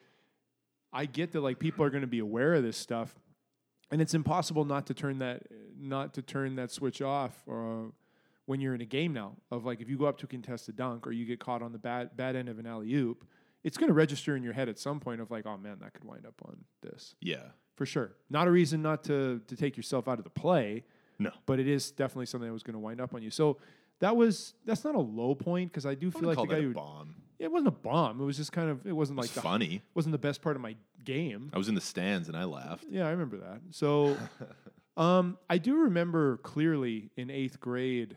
I 0.94 1.06
get 1.06 1.34
that 1.34 1.42
like 1.42 1.60
people 1.60 1.84
are 1.84 1.90
going 1.90 2.02
to 2.02 2.08
be 2.08 2.20
aware 2.20 2.54
of 2.54 2.64
this 2.64 2.78
stuff, 2.78 3.14
and 3.96 4.02
it's 4.02 4.14
impossible 4.14 4.66
not 4.66 4.88
to 4.88 4.94
turn 4.94 5.20
that 5.20 5.44
not 5.80 6.14
to 6.16 6.22
turn 6.22 6.58
that 6.58 6.70
switch 6.70 7.02
off 7.02 7.32
uh, 7.50 7.84
when 8.46 8.60
you're 8.60 8.76
in 8.76 8.82
a 8.82 8.86
game 8.86 9.14
now. 9.14 9.38
Of 9.52 9.64
like 9.64 9.80
if 9.80 9.90
you 9.90 9.98
go 9.98 10.04
up 10.04 10.18
to 10.18 10.28
contest 10.28 10.68
a 10.68 10.74
dunk 10.74 11.08
or 11.08 11.14
you 11.14 11.24
get 11.24 11.40
caught 11.40 11.62
on 11.62 11.72
the 11.72 11.78
bad 11.78 12.18
bad 12.18 12.36
end 12.36 12.50
of 12.50 12.60
an 12.60 12.68
alley 12.68 12.94
oop, 12.94 13.24
it's 13.64 13.78
going 13.78 13.88
to 13.88 13.94
register 13.94 14.36
in 14.36 14.44
your 14.44 14.52
head 14.52 14.68
at 14.68 14.78
some 14.78 15.00
point 15.00 15.22
of 15.22 15.32
like, 15.32 15.46
oh 15.46 15.56
man, 15.56 15.78
that 15.80 15.94
could 15.94 16.04
wind 16.04 16.26
up 16.26 16.34
on 16.44 16.58
this 16.82 17.16
yeah. 17.22 17.38
for 17.78 17.86
sure. 17.86 18.12
Not 18.30 18.50
a 18.50 18.52
reason 18.52 18.82
not 18.82 19.06
to 19.06 19.40
to 19.48 19.56
take 19.56 19.78
yourself 19.78 20.10
out 20.10 20.18
of 20.18 20.26
the 20.26 20.30
play 20.30 20.84
No. 21.18 21.32
but 21.46 21.62
it 21.62 21.68
is 21.70 21.92
definitely 21.92 22.26
something 22.26 22.50
that 22.50 22.54
was 22.54 22.64
going 22.64 22.74
to 22.74 22.80
wind 22.80 23.00
up 23.00 23.14
on 23.16 23.24
you. 23.24 23.32
So 23.32 23.60
that 24.00 24.18
was 24.18 24.56
that's 24.66 24.84
not 24.84 24.96
a 24.96 25.00
low 25.00 25.36
point 25.36 25.72
because 25.72 25.86
I 25.86 25.96
do 25.96 26.12
feel 26.12 26.28
like 26.28 26.38
the 26.38 26.54
guy 26.54 26.62
who 26.64 26.74
bomb. 26.74 27.16
It 27.40 27.52
wasn't 27.52 27.68
a 27.68 27.72
bomb. 27.72 28.22
It 28.22 28.24
was 28.24 28.38
just 28.38 28.52
kind 28.52 28.70
of 28.70 28.86
it 28.86 28.94
wasn't 28.94 29.18
like 29.18 29.26
It's 29.26 29.36
the, 29.36 29.42
funny. 29.42 29.82
wasn't 29.94 30.12
the 30.14 30.18
best 30.20 30.42
part 30.42 30.56
of 30.56 30.62
my 30.62 30.76
game. 31.04 31.52
I 31.54 31.58
was 31.58 31.68
in 31.70 31.76
the 31.76 31.82
stands 31.82 32.28
and 32.28 32.38
I 32.38 32.46
laughed. 32.46 32.86
Yeah, 32.90 33.08
I 33.08 33.12
remember 33.12 33.38
that. 33.38 33.62
So 33.72 34.18
um, 34.98 35.38
I 35.50 35.58
do 35.58 35.76
remember 35.84 36.38
clearly 36.38 37.10
in 37.18 37.30
eighth 37.30 37.60
grade 37.60 38.16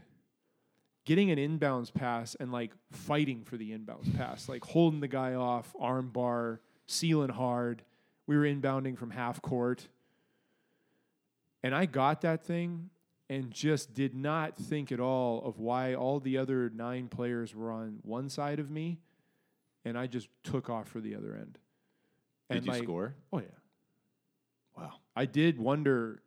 getting 1.05 1.31
an 1.31 1.39
inbounds 1.39 1.93
pass 1.93 2.35
and 2.39 2.53
like 2.53 2.73
fighting 2.93 3.43
for 3.45 3.57
the 3.57 3.71
inbounds 3.77 4.15
pass, 4.17 4.49
like 4.49 4.65
holding 4.65 5.01
the 5.01 5.09
guy 5.09 5.35
off, 5.35 5.75
arm 5.81 6.09
bar, 6.11 6.61
sealing 6.87 7.31
hard. 7.31 7.83
We 8.27 8.37
were 8.37 8.45
inbounding 8.45 8.97
from 8.99 9.11
half 9.11 9.41
court. 9.41 9.89
And 11.63 11.75
I 11.75 11.87
got 11.87 12.21
that 12.21 12.45
thing 12.45 12.91
and 13.31 13.51
just 13.51 13.95
did 13.95 14.15
not 14.15 14.57
think 14.57 14.93
at 14.93 15.01
all 15.01 15.43
of 15.45 15.59
why 15.59 15.95
all 15.95 16.21
the 16.21 16.39
other 16.39 16.71
nine 16.71 17.09
players 17.09 17.55
were 17.55 17.71
on 17.71 17.99
one 18.03 18.29
side 18.29 18.59
of 18.59 18.71
me, 18.71 18.99
and 19.89 19.99
I 19.99 20.07
just 20.07 20.29
took 20.45 20.71
off 20.71 20.89
for 20.89 21.01
the 21.01 21.15
other 21.17 21.35
end. 21.35 21.59
Did 22.51 22.59
And 22.59 22.67
you 22.67 22.73
like, 22.73 22.83
score? 22.85 23.15
Oh 23.33 23.41
yeah, 23.41 23.47
Wow. 24.77 24.93
I 25.17 25.25
did 25.27 25.59
wonder, 25.59 26.23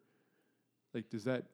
like, 0.93 1.09
does 1.09 1.23
that 1.23 1.45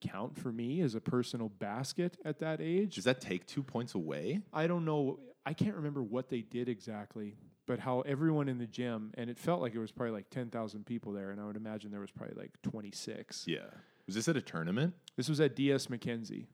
count 0.00 0.36
for 0.36 0.50
me 0.50 0.80
as 0.80 0.94
a 0.94 1.00
personal 1.00 1.48
basket 1.48 2.16
at 2.24 2.38
that 2.40 2.60
age? 2.60 2.94
Does 2.96 3.04
that 3.04 3.20
take 3.20 3.46
two 3.46 3.62
points 3.62 3.94
away? 3.94 4.40
I 4.52 4.66
don't 4.66 4.84
know. 4.84 5.20
I 5.44 5.52
can't 5.52 5.76
remember 5.76 6.02
what 6.02 6.28
they 6.30 6.40
did 6.40 6.68
exactly, 6.68 7.36
but 7.66 7.78
how 7.78 8.00
everyone 8.00 8.48
in 8.48 8.58
the 8.58 8.66
gym, 8.66 9.12
and 9.14 9.28
it 9.28 9.38
felt 9.38 9.60
like 9.60 9.74
it 9.74 9.78
was 9.78 9.92
probably 9.92 10.12
like 10.14 10.30
10,000 10.30 10.86
people 10.86 11.12
there, 11.12 11.30
and 11.30 11.40
I 11.40 11.44
would 11.44 11.56
imagine 11.56 11.90
there 11.90 12.00
was 12.00 12.10
probably 12.10 12.34
like 12.36 12.50
26. 12.62 13.44
Yeah. 13.46 13.58
Was 14.06 14.14
this 14.16 14.26
at 14.28 14.36
a 14.36 14.42
tournament? 14.42 14.94
This 15.16 15.28
was 15.28 15.40
at 15.40 15.54
DS 15.54 15.88
Mackenzie, 15.90 16.48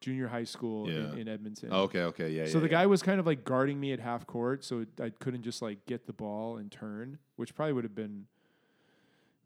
junior 0.00 0.28
high 0.28 0.44
school 0.44 0.90
Yeah. 0.90 1.12
in, 1.12 1.18
in 1.20 1.28
Edmonton. 1.28 1.68
Oh, 1.72 1.82
okay, 1.82 2.02
okay, 2.04 2.30
yeah. 2.30 2.46
so 2.46 2.54
yeah, 2.58 2.60
the 2.62 2.66
yeah. 2.66 2.70
guy 2.82 2.86
was 2.86 3.02
kind 3.02 3.20
of 3.20 3.26
like 3.26 3.44
guarding 3.44 3.78
me 3.78 3.92
at 3.92 4.00
half 4.00 4.26
court, 4.26 4.64
so 4.64 4.86
I 5.00 5.10
couldn't 5.10 5.42
just 5.42 5.60
like 5.62 5.84
get 5.86 6.06
the 6.06 6.12
ball 6.12 6.56
and 6.56 6.70
turn, 6.72 7.18
which 7.36 7.54
probably 7.54 7.74
would 7.74 7.84
have 7.84 7.94
been, 7.94 8.26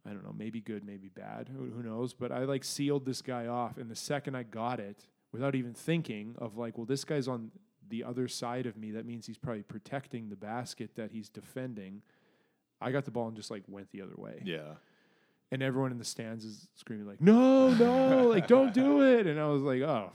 I 0.06 0.10
don't 0.10 0.24
know, 0.24 0.34
maybe 0.36 0.60
good, 0.60 0.84
maybe 0.84 1.08
bad, 1.08 1.48
who, 1.48 1.64
who 1.70 1.82
knows? 1.82 2.12
But 2.14 2.30
I 2.30 2.40
like 2.44 2.62
sealed 2.64 3.04
this 3.06 3.22
guy 3.22 3.46
off, 3.46 3.78
and 3.78 3.90
the 3.90 3.96
second 3.96 4.36
I 4.36 4.42
got 4.44 4.78
it, 4.80 5.06
without 5.32 5.54
even 5.54 5.74
thinking 5.74 6.34
of 6.38 6.56
like, 6.56 6.78
well, 6.78 6.86
this 6.86 7.04
guy's 7.04 7.26
on 7.26 7.50
the 7.88 8.04
other 8.04 8.28
side 8.28 8.66
of 8.66 8.76
me. 8.76 8.92
That 8.92 9.04
means 9.06 9.26
he's 9.26 9.36
probably 9.38 9.62
protecting 9.62 10.28
the 10.30 10.36
basket 10.36 10.90
that 10.96 11.10
he's 11.10 11.28
defending. 11.28 12.02
I 12.80 12.92
got 12.92 13.04
the 13.04 13.10
ball 13.10 13.26
and 13.28 13.36
just 13.36 13.50
like 13.50 13.62
went 13.66 13.90
the 13.92 14.02
other 14.02 14.14
way, 14.16 14.42
Yeah. 14.44 14.74
and 15.50 15.62
everyone 15.62 15.90
in 15.90 15.98
the 15.98 16.04
stands 16.04 16.44
is 16.44 16.68
screaming 16.74 17.06
like, 17.06 17.20
"No, 17.20 17.70
no, 17.74 18.28
like 18.28 18.46
don't 18.46 18.72
do 18.74 19.00
it!" 19.18 19.26
And 19.26 19.40
I 19.40 19.46
was 19.46 19.62
like, 19.62 19.80
"Oh, 19.82 20.10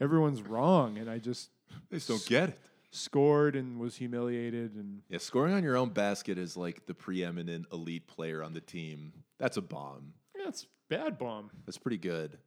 everyone's 0.00 0.42
wrong," 0.42 0.98
and 0.98 1.08
I 1.10 1.18
just 1.18 1.50
They 1.90 1.96
just 1.96 2.08
don't 2.08 2.26
get 2.26 2.50
it. 2.50 2.58
scored 2.90 3.56
and 3.56 3.78
was 3.78 3.96
humiliated 3.96 4.74
and 4.74 5.02
Yeah, 5.08 5.18
scoring 5.18 5.52
on 5.54 5.62
your 5.62 5.76
own 5.76 5.90
basket 5.90 6.38
is 6.38 6.56
like 6.56 6.86
the 6.86 6.94
preeminent 6.94 7.66
elite 7.72 8.06
player 8.06 8.42
on 8.42 8.52
the 8.54 8.60
team. 8.60 9.12
That's 9.38 9.56
a 9.56 9.62
bomb. 9.62 10.14
yeah, 10.36 10.48
it's 10.48 10.66
bad 10.88 11.18
bomb. 11.18 11.50
That's 11.66 11.78
pretty 11.78 11.98
good. 11.98 12.38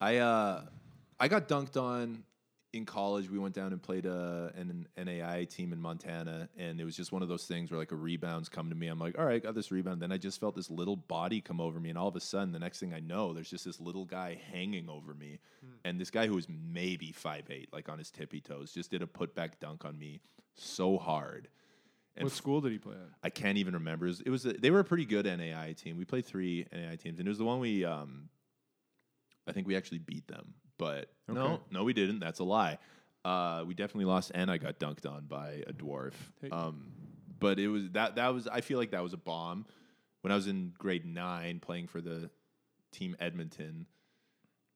I 0.00 0.16
uh 0.18 0.64
I 1.18 1.28
got 1.28 1.48
dunked 1.48 1.76
on 1.80 2.24
in 2.72 2.86
college. 2.86 3.28
We 3.28 3.38
went 3.38 3.54
down 3.54 3.72
and 3.72 3.82
played 3.82 4.06
uh, 4.06 4.50
an, 4.54 4.86
an 4.96 5.06
NAIA 5.06 5.48
team 5.48 5.72
in 5.72 5.80
Montana, 5.80 6.48
and 6.56 6.80
it 6.80 6.84
was 6.84 6.96
just 6.96 7.12
one 7.12 7.22
of 7.22 7.28
those 7.28 7.44
things 7.44 7.70
where 7.70 7.78
like 7.78 7.92
a 7.92 7.96
rebound's 7.96 8.48
come 8.48 8.68
to 8.68 8.76
me. 8.76 8.88
I'm 8.88 8.98
like, 8.98 9.18
all 9.18 9.24
right, 9.24 9.36
I 9.36 9.38
got 9.38 9.54
this 9.54 9.70
rebound. 9.70 10.00
Then 10.00 10.12
I 10.12 10.18
just 10.18 10.40
felt 10.40 10.54
this 10.54 10.70
little 10.70 10.96
body 10.96 11.40
come 11.40 11.60
over 11.60 11.80
me, 11.80 11.88
and 11.88 11.98
all 11.98 12.08
of 12.08 12.16
a 12.16 12.20
sudden, 12.20 12.52
the 12.52 12.58
next 12.58 12.80
thing 12.80 12.94
I 12.94 13.00
know, 13.00 13.32
there's 13.32 13.50
just 13.50 13.64
this 13.64 13.80
little 13.80 14.04
guy 14.04 14.38
hanging 14.52 14.88
over 14.88 15.14
me, 15.14 15.38
and 15.84 16.00
this 16.00 16.10
guy 16.10 16.26
who 16.26 16.34
was 16.34 16.46
maybe 16.48 17.12
five 17.12 17.44
eight, 17.50 17.72
like 17.72 17.88
on 17.88 17.98
his 17.98 18.10
tippy 18.10 18.40
toes, 18.40 18.72
just 18.72 18.90
did 18.90 19.02
a 19.02 19.06
putback 19.06 19.58
dunk 19.60 19.84
on 19.84 19.98
me 19.98 20.20
so 20.54 20.98
hard. 20.98 21.48
And 22.16 22.24
what 22.24 22.32
school 22.32 22.60
did 22.60 22.72
he 22.72 22.78
play 22.78 22.94
at? 22.94 23.08
I 23.22 23.30
can't 23.30 23.56
even 23.58 23.74
remember. 23.74 24.06
It 24.06 24.10
was, 24.10 24.20
it 24.20 24.30
was 24.30 24.46
a, 24.46 24.52
they 24.52 24.70
were 24.70 24.80
a 24.80 24.84
pretty 24.84 25.04
good 25.04 25.26
NAIA 25.26 25.76
team. 25.76 25.96
We 25.96 26.04
played 26.04 26.26
three 26.26 26.66
NAIA 26.74 26.98
teams, 26.98 27.18
and 27.18 27.26
it 27.26 27.30
was 27.30 27.38
the 27.38 27.44
one 27.44 27.60
we 27.60 27.84
um, 27.84 28.28
I 29.46 29.52
think 29.52 29.66
we 29.66 29.76
actually 29.76 29.98
beat 29.98 30.26
them. 30.28 30.54
But 30.80 31.10
no, 31.28 31.42
Okay. 31.42 31.62
no, 31.70 31.84
we 31.84 31.92
didn't. 31.92 32.18
That's 32.20 32.40
a 32.40 32.44
lie. 32.44 32.78
Uh, 33.24 33.64
we 33.66 33.74
definitely 33.74 34.06
lost, 34.06 34.32
and 34.34 34.50
I 34.50 34.56
got 34.56 34.80
dunked 34.80 35.08
on 35.08 35.26
by 35.26 35.62
a 35.66 35.72
dwarf. 35.74 36.14
Um, 36.50 36.86
but 37.38 37.58
it 37.58 37.68
was 37.68 37.90
that 37.90 38.16
that 38.16 38.28
was 38.34 38.48
I 38.48 38.62
feel 38.62 38.78
like 38.78 38.90
that 38.92 39.02
was 39.02 39.12
a 39.12 39.18
bomb. 39.18 39.66
When 40.22 40.32
I 40.32 40.34
was 40.34 40.46
in 40.46 40.72
grade 40.78 41.04
nine, 41.06 41.60
playing 41.60 41.86
for 41.88 42.00
the 42.00 42.30
team 42.92 43.14
Edmonton, 43.20 43.86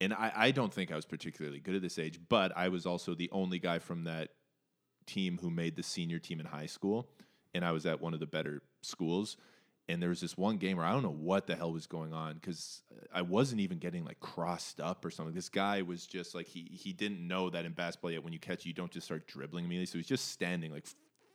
and 0.00 0.12
I, 0.12 0.32
I 0.34 0.50
don't 0.50 0.72
think 0.72 0.92
I 0.92 0.96
was 0.96 1.06
particularly 1.06 1.58
good 1.58 1.74
at 1.74 1.82
this 1.82 1.98
age, 1.98 2.20
but 2.28 2.52
I 2.56 2.68
was 2.68 2.84
also 2.86 3.14
the 3.14 3.30
only 3.32 3.58
guy 3.58 3.78
from 3.78 4.04
that 4.04 4.30
team 5.06 5.38
who 5.40 5.50
made 5.50 5.76
the 5.76 5.82
senior 5.82 6.18
team 6.18 6.38
in 6.40 6.46
high 6.46 6.66
school, 6.66 7.08
and 7.54 7.64
I 7.64 7.72
was 7.72 7.86
at 7.86 8.00
one 8.00 8.14
of 8.14 8.20
the 8.20 8.26
better 8.26 8.62
schools. 8.82 9.36
And 9.88 10.00
there 10.00 10.08
was 10.08 10.20
this 10.20 10.36
one 10.36 10.56
game 10.56 10.78
where 10.78 10.86
I 10.86 10.92
don't 10.92 11.02
know 11.02 11.10
what 11.10 11.46
the 11.46 11.54
hell 11.54 11.70
was 11.70 11.86
going 11.86 12.14
on 12.14 12.34
because 12.34 12.82
I 13.12 13.20
wasn't 13.20 13.60
even 13.60 13.78
getting 13.78 14.04
like 14.04 14.18
crossed 14.18 14.80
up 14.80 15.04
or 15.04 15.10
something. 15.10 15.34
This 15.34 15.50
guy 15.50 15.82
was 15.82 16.06
just 16.06 16.34
like 16.34 16.46
he 16.46 16.70
he 16.72 16.92
didn't 16.92 17.26
know 17.26 17.50
that 17.50 17.66
in 17.66 17.72
basketball 17.72 18.10
yet 18.10 18.24
when 18.24 18.32
you 18.32 18.38
catch 18.38 18.64
you 18.64 18.72
don't 18.72 18.90
just 18.90 19.04
start 19.06 19.26
dribbling 19.26 19.66
immediately. 19.66 19.86
So 19.86 19.98
he's 19.98 20.06
just 20.06 20.30
standing 20.30 20.72
like 20.72 20.86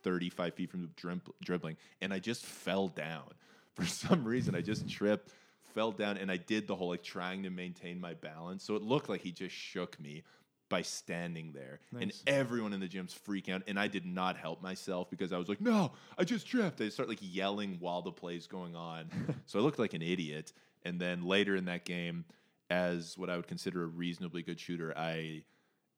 35 0.02 0.54
feet 0.54 0.70
from 0.70 0.82
the 0.82 0.88
drib- 0.88 1.32
dribbling, 1.44 1.76
and 2.00 2.12
I 2.12 2.18
just 2.18 2.44
fell 2.44 2.88
down 2.88 3.30
for 3.74 3.86
some 3.86 4.24
reason. 4.24 4.56
I 4.56 4.62
just 4.62 4.88
tripped, 4.88 5.32
fell 5.74 5.92
down, 5.92 6.16
and 6.16 6.30
I 6.30 6.36
did 6.36 6.66
the 6.66 6.74
whole 6.74 6.88
like 6.88 7.04
trying 7.04 7.44
to 7.44 7.50
maintain 7.50 8.00
my 8.00 8.14
balance. 8.14 8.64
So 8.64 8.74
it 8.74 8.82
looked 8.82 9.08
like 9.08 9.20
he 9.20 9.30
just 9.30 9.54
shook 9.54 9.98
me 10.00 10.24
by 10.70 10.80
standing 10.82 11.52
there, 11.52 11.80
and 12.00 12.12
everyone 12.26 12.72
in 12.72 12.80
the 12.80 12.88
gym's 12.88 13.14
freaking 13.14 13.56
out. 13.56 13.62
And 13.66 13.78
I 13.78 13.88
did 13.88 14.06
not 14.06 14.36
help 14.36 14.62
myself 14.62 15.10
because 15.10 15.32
I 15.32 15.36
was 15.36 15.48
like, 15.48 15.60
"No, 15.60 15.92
I 16.16 16.24
just 16.24 16.46
tripped." 16.46 16.80
I 16.80 16.88
start 16.88 17.10
like 17.10 17.18
yelling 17.20 17.76
while 17.80 18.00
the 18.00 18.12
play's 18.12 18.46
going 18.46 18.74
on, 18.74 19.10
so 19.46 19.58
I 19.58 19.62
looked 19.62 19.78
like 19.78 19.92
an 19.92 20.00
idiot. 20.00 20.52
And 20.84 20.98
then 20.98 21.26
later 21.26 21.56
in 21.56 21.66
that 21.66 21.84
game, 21.84 22.24
as 22.70 23.18
what 23.18 23.28
I 23.28 23.36
would 23.36 23.48
consider 23.48 23.82
a 23.82 23.86
reasonably 23.86 24.42
good 24.42 24.58
shooter, 24.58 24.96
I 24.96 25.42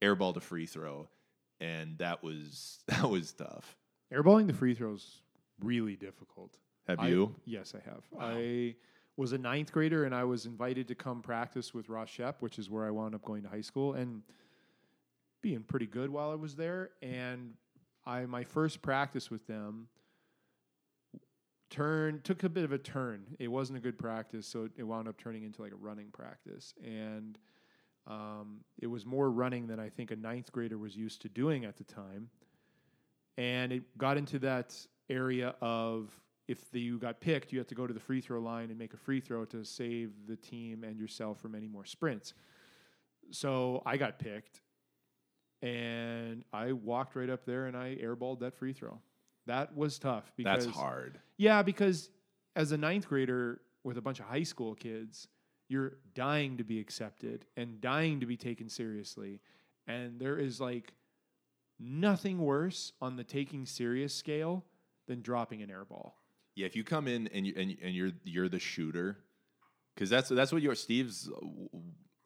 airballed 0.00 0.36
a 0.36 0.40
free 0.40 0.66
throw, 0.66 1.08
and 1.60 1.98
that 1.98 2.24
was 2.24 2.80
that 2.88 3.08
was 3.08 3.32
tough. 3.32 3.76
Airballing 4.12 4.48
the 4.48 4.54
free 4.54 4.74
throws 4.74 5.20
really 5.60 5.94
difficult. 5.94 6.56
Have 6.88 6.98
I- 6.98 7.08
you? 7.08 7.36
Yes, 7.44 7.74
I 7.76 7.88
have. 7.88 8.02
I 8.18 8.74
was 9.14 9.32
a 9.32 9.38
ninth 9.38 9.70
grader 9.70 10.04
and 10.04 10.14
I 10.14 10.24
was 10.24 10.46
invited 10.46 10.88
to 10.88 10.94
come 10.94 11.20
practice 11.20 11.74
with 11.74 11.90
Ross 11.90 12.08
Shep, 12.08 12.40
which 12.40 12.58
is 12.58 12.70
where 12.70 12.86
I 12.86 12.90
wound 12.90 13.14
up 13.14 13.22
going 13.22 13.42
to 13.42 13.48
high 13.48 13.60
school 13.60 13.92
and 13.92 14.22
being 15.42 15.62
pretty 15.62 15.86
good 15.86 16.10
while 16.10 16.30
I 16.30 16.36
was 16.36 16.54
there. 16.54 16.90
And 17.02 17.54
I 18.06 18.24
my 18.26 18.44
first 18.44 18.80
practice 18.80 19.30
with 19.30 19.46
them 19.46 19.88
turned 21.70 22.22
took 22.24 22.44
a 22.44 22.48
bit 22.48 22.64
of 22.64 22.72
a 22.72 22.78
turn. 22.78 23.24
It 23.38 23.48
wasn't 23.48 23.78
a 23.78 23.80
good 23.80 23.98
practice, 23.98 24.46
so 24.46 24.68
it, 24.76 24.82
wound 24.82 25.08
up 25.08 25.16
turning 25.18 25.42
into 25.42 25.62
like 25.62 25.72
a 25.72 25.76
running 25.76 26.08
practice. 26.12 26.74
And 26.84 27.38
um, 28.06 28.60
it 28.80 28.86
was 28.86 29.06
more 29.06 29.30
running 29.30 29.66
than 29.66 29.80
I 29.80 29.88
think 29.88 30.10
a 30.10 30.16
ninth 30.16 30.52
grader 30.52 30.78
was 30.78 30.96
used 30.96 31.22
to 31.22 31.28
doing 31.28 31.64
at 31.64 31.76
the 31.76 31.84
time. 31.84 32.28
And 33.38 33.72
it 33.72 33.98
got 33.98 34.18
into 34.18 34.38
that 34.40 34.76
area 35.08 35.54
of 35.60 36.10
if 36.48 36.70
the, 36.72 36.80
you 36.80 36.98
got 36.98 37.20
picked, 37.20 37.52
you 37.52 37.58
had 37.58 37.68
to 37.68 37.74
go 37.74 37.86
to 37.86 37.94
the 37.94 38.00
free 38.00 38.20
throw 38.20 38.40
line 38.40 38.70
and 38.70 38.78
make 38.78 38.92
a 38.92 38.96
free 38.96 39.20
throw 39.20 39.44
to 39.46 39.64
save 39.64 40.10
the 40.26 40.36
team 40.36 40.84
and 40.84 40.98
yourself 40.98 41.40
from 41.40 41.54
any 41.54 41.68
more 41.68 41.84
sprints. 41.84 42.34
So 43.30 43.82
I 43.86 43.96
got 43.96 44.18
picked, 44.18 44.61
and 45.62 46.44
I 46.52 46.72
walked 46.72 47.14
right 47.14 47.30
up 47.30 47.44
there 47.46 47.66
and 47.66 47.76
I 47.76 47.96
airballed 48.02 48.40
that 48.40 48.54
free 48.54 48.72
throw. 48.72 48.98
That 49.46 49.76
was 49.76 49.98
tough 49.98 50.32
because 50.36 50.64
That's 50.64 50.76
hard. 50.76 51.20
yeah, 51.36 51.62
because 51.62 52.10
as 52.54 52.72
a 52.72 52.76
ninth 52.76 53.08
grader 53.08 53.60
with 53.84 53.96
a 53.96 54.00
bunch 54.02 54.20
of 54.20 54.26
high 54.26 54.42
school 54.42 54.74
kids, 54.74 55.28
you're 55.68 55.94
dying 56.14 56.58
to 56.58 56.64
be 56.64 56.78
accepted 56.80 57.46
and 57.56 57.80
dying 57.80 58.20
to 58.20 58.26
be 58.26 58.36
taken 58.36 58.68
seriously. 58.68 59.40
And 59.86 60.20
there 60.20 60.36
is 60.36 60.60
like 60.60 60.92
nothing 61.78 62.38
worse 62.38 62.92
on 63.00 63.16
the 63.16 63.24
taking 63.24 63.66
serious 63.66 64.14
scale 64.14 64.64
than 65.06 65.22
dropping 65.22 65.62
an 65.62 65.70
airball. 65.70 66.12
Yeah, 66.54 66.66
if 66.66 66.76
you 66.76 66.84
come 66.84 67.08
in 67.08 67.28
and 67.28 67.46
you 67.46 67.54
and, 67.56 67.76
and 67.82 67.94
you're 67.94 68.10
you're 68.24 68.48
the 68.48 68.58
shooter, 68.58 69.16
because 69.94 70.10
that's 70.10 70.28
that's 70.28 70.52
what 70.52 70.60
your 70.60 70.74
Steve's 70.74 71.30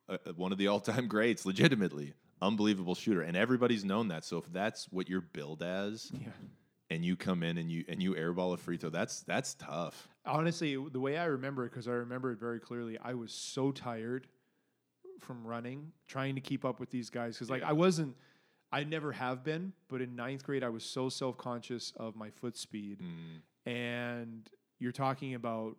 uh, 0.09 0.17
uh, 0.27 0.33
one 0.35 0.53
of 0.53 0.59
the 0.59 0.67
all 0.67 0.81
time 0.81 1.07
greats, 1.09 1.47
legitimately 1.47 2.13
unbelievable 2.43 2.95
shooter, 2.95 3.23
and 3.23 3.37
everybody's 3.37 3.85
known 3.85 4.09
that. 4.09 4.25
So 4.25 4.39
if 4.39 4.53
that's 4.53 4.87
what 4.93 5.09
you're 5.09 5.21
billed 5.21 5.63
as, 5.63 6.11
Yeah. 6.13 6.29
and 6.91 7.05
you 7.05 7.17
come 7.17 7.43
in 7.43 7.59
and 7.59 7.71
you 7.71 7.85
and 7.89 8.03
you 8.03 8.15
airball 8.15 8.53
a 8.55 8.57
free 8.57 8.77
throw, 8.77 8.91
that's 8.91 9.21
that's 9.23 9.55
tough. 9.55 10.09
Honestly, 10.25 10.77
the 10.77 11.01
way 11.01 11.17
I 11.19 11.25
remember 11.27 11.65
it, 11.65 11.71
because 11.71 11.89
I 11.89 11.93
remember 11.93 12.33
it 12.33 12.39
very 12.39 12.61
clearly, 12.61 12.99
I 13.03 13.15
was 13.15 13.33
so 13.33 13.73
tired 13.73 14.27
from 15.21 15.47
running, 15.47 15.93
trying 16.09 16.35
to 16.35 16.41
keep 16.41 16.65
up 16.65 16.79
with 16.79 16.91
these 16.91 17.11
guys. 17.11 17.37
Because 17.37 17.49
like 17.51 17.63
Yeah. 17.63 17.71
I 17.71 17.73
wasn't, 17.73 18.17
I 18.73 18.85
never 18.85 19.13
have 19.13 19.43
been, 19.45 19.73
but 19.89 20.03
in 20.03 20.15
ninth 20.17 20.45
grade, 20.45 20.63
I 20.65 20.69
was 20.69 20.85
so 20.85 21.09
self 21.09 21.39
conscious 21.39 21.93
of 21.97 22.17
my 22.17 22.31
foot 22.31 22.57
speed. 22.57 23.01
Mm. 23.01 23.41
and 23.73 24.51
you're 24.79 24.93
talking 24.93 25.35
about 25.35 25.77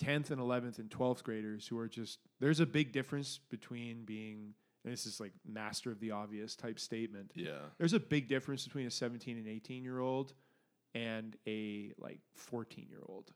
10th 0.00 0.30
and 0.30 0.40
11th 0.40 0.78
and 0.78 0.88
12th 0.90 1.22
graders 1.22 1.66
who 1.68 1.76
are 1.78 1.88
just 1.88 2.18
there's 2.40 2.60
a 2.60 2.66
big 2.66 2.92
difference 2.92 3.38
between 3.50 4.04
being 4.04 4.54
and 4.84 4.92
this 4.92 5.06
is 5.06 5.20
like 5.20 5.32
master 5.46 5.90
of 5.90 6.00
the 6.00 6.10
obvious 6.12 6.54
type 6.56 6.78
statement 6.78 7.30
Yeah, 7.34 7.58
there's 7.78 7.92
a 7.92 8.00
big 8.00 8.28
difference 8.28 8.64
between 8.64 8.86
a 8.86 8.90
17 8.90 9.36
and 9.36 9.46
18 9.48 9.84
year 9.84 9.98
old 10.00 10.32
and 10.94 11.36
a 11.46 11.92
like 11.98 12.20
14 12.36 12.86
year 12.88 13.02
old 13.06 13.32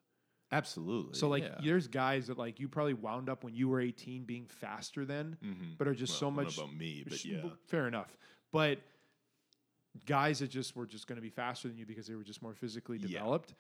absolutely. 0.51 1.19
so 1.19 1.29
like 1.29 1.43
yeah. 1.45 1.59
there's 1.63 1.89
guys 1.89 2.27
that 2.29 2.39
like 2.39 2.61
you 2.61 2.69
probably 2.69 2.95
wound 2.95 3.29
up 3.29 3.45
when 3.45 3.55
you 3.55 3.69
were 3.69 3.81
18 3.81 4.25
being 4.25 4.47
faster 4.47 5.05
than 5.05 5.37
Mhm. 5.45 5.77
but 5.79 5.87
are 5.89 5.95
just 5.95 6.13
Well, 6.13 6.19
so 6.21 6.27
I 6.27 6.29
don't 6.29 6.37
know 6.37 6.43
much 6.45 6.59
about 6.59 6.75
me, 6.77 7.05
but 7.09 7.25
yeah, 7.25 7.43
fair 7.67 7.87
enough. 7.89 8.17
But 8.53 8.81
guys 10.07 10.39
that 10.39 10.49
just 10.49 10.75
were 10.75 10.87
just 10.87 11.07
going 11.07 11.17
to 11.17 11.23
be 11.23 11.31
faster 11.31 11.69
than 11.69 11.77
you 11.77 11.87
because 11.87 12.07
they 12.07 12.15
were 12.15 12.25
just 12.25 12.43
more 12.43 12.55
physically 12.55 12.99
Yeah. 12.99 13.09
developed. 13.19 13.55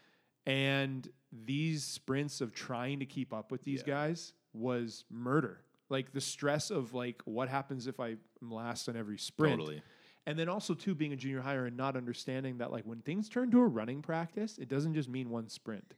And 0.46 1.08
these 1.30 1.84
sprints 1.84 2.40
of 2.40 2.52
trying 2.54 2.98
to 3.00 3.06
keep 3.06 3.32
up 3.32 3.52
with 3.52 3.62
these 3.62 3.80
Yeah. 3.80 3.86
guys 3.94 4.34
was 4.52 5.04
murder. 5.10 5.60
Like 5.92 6.12
the 6.12 6.20
stress 6.20 6.70
of 6.70 6.94
like 6.94 7.22
what 7.24 7.48
happens 7.48 7.86
if 7.86 8.00
I 8.00 8.16
am 8.42 8.50
last 8.50 8.88
on 8.88 8.96
every 8.96 9.18
sprint. 9.18 9.58
Totally. 9.58 9.82
And 10.26 10.38
then 10.38 10.48
also 10.48 10.74
too 10.74 10.94
being 10.94 11.12
a 11.12 11.16
junior 11.16 11.40
higher 11.40 11.66
and 11.66 11.76
not 11.76 11.96
understanding 11.96 12.58
that 12.58 12.72
like 12.72 12.84
when 12.84 13.00
things 13.00 13.28
turn 13.28 13.50
to 13.50 13.60
a 13.60 13.66
running 13.66 14.02
practice, 14.02 14.58
it 14.58 14.68
doesn't 14.68 14.94
just 14.94 15.08
mean 15.08 15.30
one 15.30 15.48
sprint. 15.48 15.94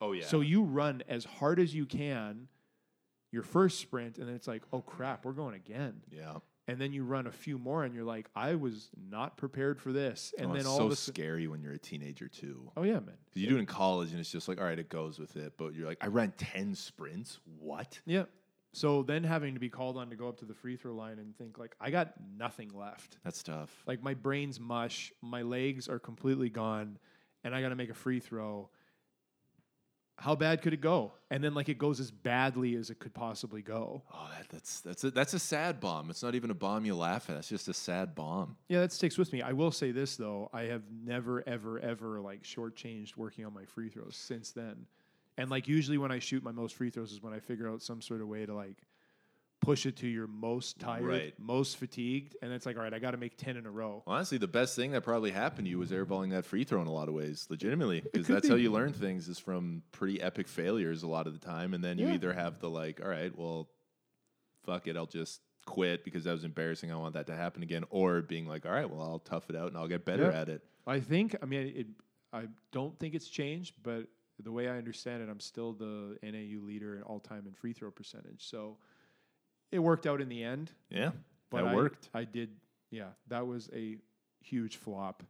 Oh 0.00 0.12
yeah. 0.12 0.26
So 0.26 0.40
you 0.40 0.62
run 0.62 1.02
as 1.08 1.24
hard 1.24 1.58
as 1.58 1.74
you 1.74 1.86
can 1.86 2.48
your 3.32 3.42
first 3.42 3.78
sprint 3.78 4.18
and 4.18 4.28
then 4.28 4.34
it's 4.34 4.48
like, 4.48 4.62
"Oh 4.72 4.82
crap, 4.82 5.24
we're 5.24 5.32
going 5.32 5.54
again." 5.54 6.02
yeah. 6.10 6.36
And 6.68 6.78
then 6.80 6.92
you 6.92 7.02
run 7.02 7.26
a 7.26 7.32
few 7.32 7.58
more 7.58 7.82
and 7.82 7.92
you're 7.94 8.04
like, 8.04 8.28
"I 8.36 8.54
was 8.54 8.90
not 8.96 9.36
prepared 9.36 9.80
for 9.80 9.92
this." 9.92 10.32
And 10.38 10.50
oh, 10.50 10.54
then 10.54 10.66
all 10.66 10.76
so 10.76 10.86
of 10.86 10.92
a 10.92 10.96
sudden, 10.96 11.14
scary 11.14 11.48
when 11.48 11.62
you're 11.62 11.72
a 11.72 11.78
teenager 11.78 12.28
too. 12.28 12.70
Oh 12.76 12.84
yeah, 12.84 13.00
man. 13.00 13.16
Because 13.26 13.42
you 13.42 13.48
do 13.48 13.56
it 13.56 13.60
in 13.60 13.66
college 13.66 14.10
and 14.10 14.20
it's 14.20 14.30
just 14.30 14.46
like, 14.46 14.60
all 14.60 14.66
right, 14.66 14.78
it 14.78 14.88
goes 14.88 15.18
with 15.18 15.36
it. 15.36 15.54
But 15.56 15.74
you're 15.74 15.86
like, 15.86 15.98
I 16.00 16.06
ran 16.06 16.32
10 16.36 16.74
sprints. 16.74 17.40
What? 17.58 18.00
Yeah. 18.06 18.24
So 18.72 19.02
then 19.02 19.24
having 19.24 19.54
to 19.54 19.60
be 19.60 19.68
called 19.68 19.96
on 19.96 20.10
to 20.10 20.16
go 20.16 20.28
up 20.28 20.38
to 20.38 20.44
the 20.44 20.54
free 20.54 20.76
throw 20.76 20.94
line 20.94 21.18
and 21.18 21.36
think 21.36 21.58
like 21.58 21.74
I 21.80 21.90
got 21.90 22.12
nothing 22.36 22.70
left. 22.72 23.18
That's 23.24 23.42
tough. 23.42 23.82
Like 23.86 24.02
my 24.02 24.14
brain's 24.14 24.60
mush, 24.60 25.12
my 25.20 25.42
legs 25.42 25.88
are 25.88 25.98
completely 25.98 26.50
gone, 26.50 26.98
and 27.42 27.54
I 27.54 27.62
got 27.62 27.70
to 27.70 27.76
make 27.76 27.90
a 27.90 27.94
free 27.94 28.20
throw. 28.20 28.68
How 30.16 30.36
bad 30.36 30.60
could 30.60 30.74
it 30.74 30.82
go? 30.82 31.14
And 31.30 31.42
then 31.42 31.54
like 31.54 31.68
it 31.68 31.78
goes 31.78 31.98
as 31.98 32.10
badly 32.10 32.76
as 32.76 32.90
it 32.90 32.98
could 32.98 33.14
possibly 33.14 33.62
go. 33.62 34.02
Oh, 34.12 34.30
that, 34.36 34.50
that's 34.50 34.80
that's 34.82 35.02
a, 35.02 35.10
that's 35.10 35.32
a 35.34 35.38
sad 35.38 35.80
bomb. 35.80 36.10
It's 36.10 36.22
not 36.22 36.34
even 36.34 36.50
a 36.50 36.54
bomb 36.54 36.84
you 36.84 36.94
laugh 36.94 37.28
at. 37.30 37.38
It's 37.38 37.48
just 37.48 37.68
a 37.68 37.74
sad 37.74 38.14
bomb. 38.14 38.56
Yeah, 38.68 38.80
that 38.80 38.92
sticks 38.92 39.16
with 39.18 39.32
me. 39.32 39.42
I 39.42 39.52
will 39.52 39.72
say 39.72 39.90
this 39.90 40.16
though: 40.16 40.48
I 40.52 40.64
have 40.64 40.82
never, 41.04 41.42
ever, 41.48 41.80
ever 41.80 42.20
like 42.20 42.42
shortchanged 42.42 43.16
working 43.16 43.46
on 43.46 43.54
my 43.54 43.64
free 43.64 43.88
throws 43.88 44.14
since 44.14 44.52
then. 44.52 44.86
And 45.40 45.50
like 45.50 45.66
usually 45.66 45.96
when 45.96 46.12
I 46.12 46.18
shoot 46.18 46.42
my 46.42 46.52
most 46.52 46.74
free 46.74 46.90
throws 46.90 47.12
is 47.12 47.22
when 47.22 47.32
I 47.32 47.38
figure 47.40 47.66
out 47.68 47.80
some 47.82 48.02
sort 48.02 48.20
of 48.20 48.28
way 48.28 48.44
to 48.44 48.54
like 48.54 48.76
push 49.62 49.86
it 49.86 49.96
to 49.96 50.06
your 50.06 50.26
most 50.26 50.78
tired, 50.78 51.04
Right. 51.04 51.34
most 51.38 51.78
fatigued, 51.78 52.36
and 52.42 52.52
it's 52.52 52.66
like, 52.66 52.76
all 52.76 52.82
right, 52.82 52.92
I 52.92 52.98
got 52.98 53.12
to 53.12 53.16
make 53.16 53.38
ten 53.38 53.56
in 53.56 53.64
a 53.64 53.70
row. 53.70 54.02
Honestly, 54.06 54.36
the 54.36 54.46
best 54.48 54.76
thing 54.76 54.90
that 54.92 55.02
probably 55.02 55.30
happened 55.30 55.64
to 55.66 55.70
you 55.70 55.78
was 55.78 55.90
airballing 55.92 56.30
that 56.30 56.44
free 56.44 56.64
throw 56.64 56.80
in 56.82 56.86
a 56.86 56.92
lot 56.92 57.08
of 57.08 57.14
ways, 57.14 57.46
legitimately, 57.48 58.00
because 58.12 58.26
that's 58.26 58.48
how 58.48 58.54
you 58.54 58.70
learn 58.70 58.92
things 58.92 59.28
is 59.28 59.38
from 59.38 59.82
pretty 59.92 60.20
epic 60.20 60.46
failures 60.46 61.02
a 61.02 61.06
lot 61.08 61.26
of 61.26 61.32
the 61.32 61.38
time, 61.38 61.72
and 61.74 61.82
then 61.82 61.98
you 61.98 62.08
Yeah. 62.08 62.14
either 62.14 62.32
have 62.34 62.58
the 62.60 62.68
like, 62.68 63.00
all 63.02 63.08
right, 63.08 63.34
well, 63.36 63.70
fuck 64.64 64.86
it, 64.88 64.96
I'll 64.96 65.06
just 65.06 65.40
quit 65.66 66.04
because 66.04 66.24
that 66.24 66.32
was 66.32 66.44
embarrassing. 66.44 66.90
I 66.92 66.96
want 66.96 67.14
that 67.14 67.26
to 67.28 67.36
happen 67.36 67.62
again, 67.62 67.84
or 67.90 68.20
being 68.22 68.46
like, 68.46 68.64
all 68.66 68.72
right, 68.72 68.88
well, 68.88 69.00
I'll 69.02 69.18
tough 69.20 69.48
it 69.48 69.56
out 69.56 69.68
and 69.68 69.76
I'll 69.78 69.88
get 69.88 70.04
better 70.04 70.30
Yeah. 70.30 70.40
at 70.40 70.48
it. 70.50 70.62
I 70.86 71.00
think, 71.00 71.34
I 71.42 71.46
mean, 71.46 71.72
it. 71.76 71.86
I 72.32 72.44
don't 72.72 72.96
think 72.98 73.14
it's 73.14 73.28
changed, 73.28 73.74
but 73.82 74.06
the 74.40 74.52
way 74.52 74.68
I 74.68 74.76
understand 74.76 75.22
it, 75.22 75.28
I'm 75.28 75.40
still 75.40 75.72
the 75.72 76.16
NAU 76.22 76.64
leader 76.66 76.96
in 76.96 77.02
all 77.02 77.20
time 77.20 77.44
in 77.46 77.52
free 77.52 77.72
throw 77.72 77.90
percentage. 77.90 78.46
So 78.46 78.76
it 79.70 79.78
worked 79.78 80.06
out 80.06 80.20
in 80.20 80.28
the 80.28 80.42
end. 80.42 80.70
Yeah, 80.90 81.10
But 81.50 81.64
that 81.64 81.72
I, 81.72 81.76
worked. 81.76 82.08
I 82.14 82.24
did. 82.24 82.50
Yeah, 82.90 83.10
that 83.28 83.46
was 83.46 83.70
a 83.74 83.96
huge 84.42 84.76
flop. 84.76 85.22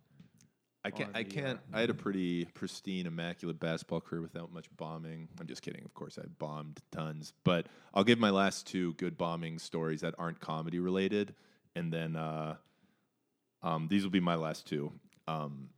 I 0.82 0.90
can't. 0.90 1.10
I 1.14 1.24
the, 1.24 1.30
can't. 1.30 1.58
uh, 1.58 1.76
I 1.76 1.80
had 1.80 1.90
a 1.90 1.94
pretty 1.94 2.46
pristine, 2.46 3.06
immaculate 3.06 3.60
basketball 3.60 4.00
career 4.00 4.22
without 4.22 4.50
much 4.50 4.64
bombing. 4.76 5.28
I'm 5.38 5.46
just 5.46 5.60
kidding. 5.60 5.84
Of 5.84 5.92
course, 5.92 6.18
I 6.18 6.26
bombed 6.38 6.80
tons. 6.90 7.34
But 7.44 7.66
I'll 7.92 8.04
give 8.04 8.18
my 8.18 8.30
last 8.30 8.66
two 8.66 8.94
good 8.94 9.18
bombing 9.18 9.58
stories 9.58 10.00
that 10.00 10.14
aren't 10.18 10.40
comedy 10.40 10.78
related, 10.78 11.34
and 11.76 11.92
then 11.92 12.16
uh, 12.16 12.54
um, 13.62 13.88
these 13.88 14.04
will 14.04 14.10
be 14.10 14.20
my 14.20 14.36
last 14.36 14.66
two. 14.66 14.90
Um, 15.28 15.68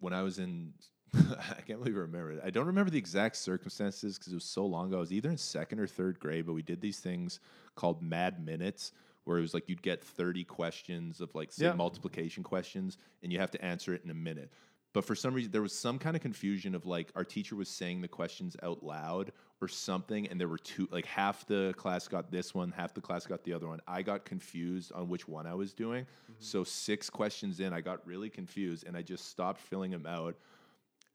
when 0.00 0.12
I 0.12 0.22
was 0.22 0.40
in, 0.40 0.72
I 1.14 1.60
can't 1.66 1.78
believe 1.78 1.96
I 1.96 2.00
remember 2.00 2.32
it. 2.32 2.40
I 2.44 2.50
don't 2.50 2.66
remember 2.66 2.90
the 2.90 2.98
exact 2.98 3.36
circumstances 3.36 4.18
because 4.18 4.32
it 4.32 4.36
was 4.36 4.44
so 4.44 4.66
long 4.66 4.88
ago. 4.88 4.96
I 4.98 5.00
was 5.00 5.12
either 5.12 5.30
in 5.30 5.36
second 5.38 5.80
or 5.80 5.86
third 5.86 6.18
grade, 6.20 6.46
but 6.46 6.52
we 6.52 6.62
did 6.62 6.80
these 6.80 6.98
things 6.98 7.40
called 7.76 8.02
Mad 8.02 8.44
Minutes, 8.44 8.92
where 9.24 9.38
it 9.38 9.42
was 9.42 9.54
like 9.54 9.68
you'd 9.68 9.82
get 9.82 10.02
30 10.02 10.44
questions 10.44 11.20
of 11.20 11.34
like 11.34 11.52
say 11.52 11.66
Yeah. 11.66 11.74
multiplication 11.74 12.42
questions, 12.42 12.98
and 13.22 13.32
you 13.32 13.38
have 13.38 13.50
to 13.52 13.64
answer 13.64 13.94
it 13.94 14.02
in 14.04 14.10
a 14.10 14.14
minute. 14.14 14.52
But 14.94 15.04
for 15.04 15.14
some 15.14 15.34
reason, 15.34 15.52
there 15.52 15.62
was 15.62 15.78
some 15.78 15.98
kind 15.98 16.16
of 16.16 16.22
confusion 16.22 16.74
of 16.74 16.86
like 16.86 17.12
our 17.14 17.24
teacher 17.24 17.54
was 17.56 17.68
saying 17.68 18.00
the 18.00 18.08
questions 18.08 18.56
out 18.62 18.82
loud 18.82 19.32
or 19.60 19.68
something, 19.68 20.26
and 20.28 20.40
there 20.40 20.48
were 20.48 20.58
two, 20.58 20.88
like 20.90 21.04
half 21.04 21.46
the 21.46 21.74
class 21.76 22.08
got 22.08 22.30
this 22.30 22.54
one, 22.54 22.70
half 22.72 22.94
the 22.94 23.00
class 23.00 23.26
got 23.26 23.44
the 23.44 23.52
other 23.52 23.66
one. 23.68 23.80
I 23.86 24.02
got 24.02 24.24
confused 24.24 24.92
on 24.92 25.08
which 25.08 25.28
one 25.28 25.46
I 25.46 25.54
was 25.54 25.74
doing. 25.74 26.04
Mm-hmm. 26.04 26.32
So, 26.38 26.64
six 26.64 27.10
questions 27.10 27.60
in, 27.60 27.72
I 27.72 27.80
got 27.80 28.06
really 28.06 28.30
confused 28.30 28.86
and 28.86 28.96
I 28.96 29.02
just 29.02 29.26
stopped 29.28 29.60
filling 29.60 29.90
them 29.90 30.06
out. 30.06 30.36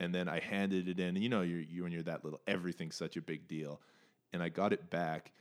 And 0.00 0.14
then 0.14 0.28
I 0.28 0.40
handed 0.40 0.88
it 0.88 0.98
in. 0.98 1.08
And 1.08 1.22
you 1.22 1.28
know, 1.28 1.42
you're, 1.42 1.60
you 1.60 1.82
when 1.84 1.92
you're 1.92 2.02
that 2.02 2.24
little, 2.24 2.40
everything's 2.46 2.96
such 2.96 3.16
a 3.16 3.22
big 3.22 3.46
deal. 3.48 3.80
And 4.32 4.42
I 4.42 4.48
got 4.48 4.72
it 4.72 4.90
back. 4.90 5.32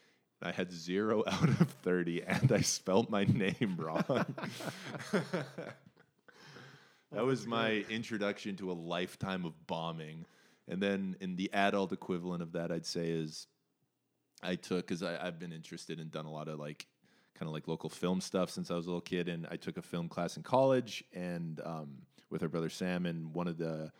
I 0.42 0.52
had 0.52 0.72
zero 0.72 1.24
out 1.28 1.50
of 1.50 1.70
30, 1.84 2.24
and 2.24 2.52
I 2.52 2.62
spelt 2.62 3.10
my 3.10 3.24
name 3.24 3.78
wrong. 3.78 4.04
that 7.12 7.26
was 7.26 7.48
my 7.48 7.86
introduction 7.90 8.56
to 8.58 8.72
a 8.72 8.74
lifetime 8.74 9.46
of 9.46 9.54
bombing. 9.68 10.26
And 10.68 10.82
then 10.82 11.16
in 11.20 11.36
the 11.36 11.52
adult 11.54 11.92
equivalent 11.92 12.42
of 12.42 12.54
that, 12.54 12.72
I'd 12.72 12.86
say 12.86 13.10
is 13.10 13.48
I 14.42 14.56
took 14.56 14.88
because 14.88 15.04
I've 15.04 15.40
been 15.40 15.54
interested 15.54 16.00
and 16.00 16.12
done 16.12 16.26
a 16.26 16.32
lot 16.32 16.48
of 16.48 16.60
like 16.60 16.88
kind 17.36 17.48
of 17.48 17.54
like 17.54 17.68
local 17.68 17.90
film 17.90 18.22
stuff 18.22 18.50
since 18.50 18.70
I 18.70 18.76
was 18.76 18.86
a 18.86 18.90
little 18.90 19.02
kid, 19.02 19.28
and 19.28 19.48
I 19.50 19.56
took 19.56 19.78
a 19.78 19.82
film 19.82 20.08
class 20.10 20.38
in 20.38 20.44
college 20.44 21.04
and 21.14 21.60
um, 21.66 21.98
with 22.30 22.44
our 22.44 22.50
brother 22.50 22.70
Sam 22.70 23.06
and 23.06 23.34
one 23.34 23.48
of 23.48 23.58
the 23.58 23.92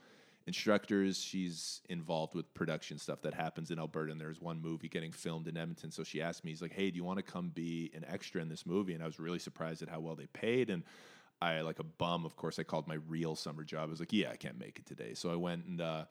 instructors. 0.48 1.22
She's 1.22 1.82
involved 1.90 2.36
with 2.36 2.54
production 2.54 2.98
stuff 2.98 3.22
that 3.22 3.34
happens 3.34 3.72
in 3.72 3.80
Alberta, 3.80 4.12
and 4.12 4.20
there's 4.20 4.42
one 4.42 4.62
movie 4.62 4.90
getting 4.90 5.12
filmed 5.12 5.48
in 5.48 5.58
Edmonton. 5.58 5.92
So 5.92 6.04
she 6.04 6.22
asked 6.22 6.44
me, 6.44 6.52
"He's 6.52 6.62
like, 6.62 6.74
hey, 6.74 6.92
do 6.92 6.98
you 6.98 7.04
want 7.04 7.18
to 7.18 7.24
come 7.24 7.50
be 7.50 7.92
an 7.94 8.06
extra 8.08 8.42
in 8.42 8.50
this 8.50 8.66
movie?" 8.66 8.94
And 8.94 9.04
I 9.04 9.06
was 9.06 9.20
really 9.20 9.40
surprised 9.40 9.82
at 9.82 9.90
how 9.90 10.00
well 10.00 10.16
they 10.16 10.28
paid 10.28 10.70
and. 10.70 10.84
I 11.42 11.60
like 11.60 11.80
a 11.80 11.84
bum, 11.84 12.24
of 12.24 12.38
course. 12.38 12.58
I 12.58 12.64
called 12.64 12.88
my 12.88 13.00
real 13.10 13.36
summer 13.36 13.66
job. 13.66 13.90
I 13.90 13.90
was 13.90 14.00
like, 14.00 14.14
"Yeah, 14.14 14.30
I 14.32 14.38
can't 14.38 14.58
make 14.58 14.80
it 14.80 14.86
today." 14.86 15.14
So 15.14 15.30
I 15.30 15.36
went 15.36 15.66
and 15.66 15.82
uh, 15.82 16.06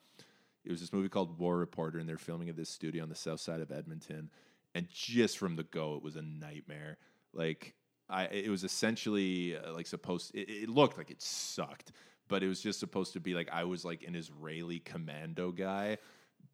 it 0.65 0.71
was 0.71 0.81
this 0.81 0.93
movie 0.93 1.09
called 1.09 1.39
War 1.39 1.57
Reporter, 1.57 1.99
and 1.99 2.09
they're 2.09 2.19
filming 2.19 2.49
at 2.49 2.57
this 2.57 2.69
studio 2.69 3.03
on 3.03 3.09
the 3.09 3.15
south 3.15 3.41
side 3.41 3.61
of 3.61 3.71
Edmonton. 3.73 4.31
And 4.75 4.89
just 4.89 5.39
from 5.39 5.57
the 5.57 5.65
go, 5.65 5.97
it 5.97 6.03
was 6.03 6.17
a 6.17 6.23
nightmare. 6.23 6.99
Like 7.33 7.75
I, 8.09 8.25
it 8.27 8.49
was 8.49 8.65
essentially 8.65 9.57
uh, 9.57 9.73
like 9.73 9.87
supposed. 9.87 10.35
It, 10.35 10.49
it 10.49 10.69
looked 10.69 10.99
like 10.99 11.11
it 11.11 11.21
sucked, 11.21 11.93
but 12.33 12.43
it 12.43 12.49
was 12.49 12.63
just 12.63 12.81
supposed 12.81 13.13
to 13.13 13.21
be 13.21 13.35
like 13.35 13.51
I 13.53 13.65
was 13.65 13.85
like 13.85 14.05
an 14.05 14.15
Israeli 14.15 14.79
commando 14.79 15.53
guy. 15.53 15.99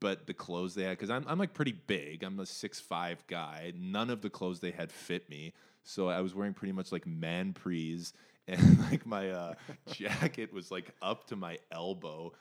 But 0.01 0.27
the 0.27 0.35
clothes 0.35 0.75
they 0.75 0.83
had, 0.83 0.99
because 0.99 1.09
I'm 1.09 1.25
I'm 1.29 1.39
like 1.39 1.55
pretty 1.55 1.71
big. 1.87 2.25
I'm 2.25 2.41
a 2.41 2.47
six 2.47 2.81
five 2.81 3.25
guy. 3.29 3.73
None 3.79 4.11
of 4.11 4.21
the 4.21 4.29
clothes 4.29 4.59
they 4.59 4.73
had 4.73 4.91
fit 4.91 5.31
me, 5.31 5.53
so 5.85 6.09
I 6.09 6.21
was 6.21 6.35
wearing 6.35 6.53
pretty 6.53 6.73
much 6.73 6.91
like 6.91 7.07
man 7.07 7.53
prees, 7.53 8.13
and 8.49 8.81
like 8.91 9.07
my 9.07 9.31
uh, 9.31 9.55
jacket 9.93 10.53
was 10.53 10.73
like 10.73 10.91
up 11.01 11.29
to 11.29 11.37
my 11.37 11.59
elbow 11.71 12.33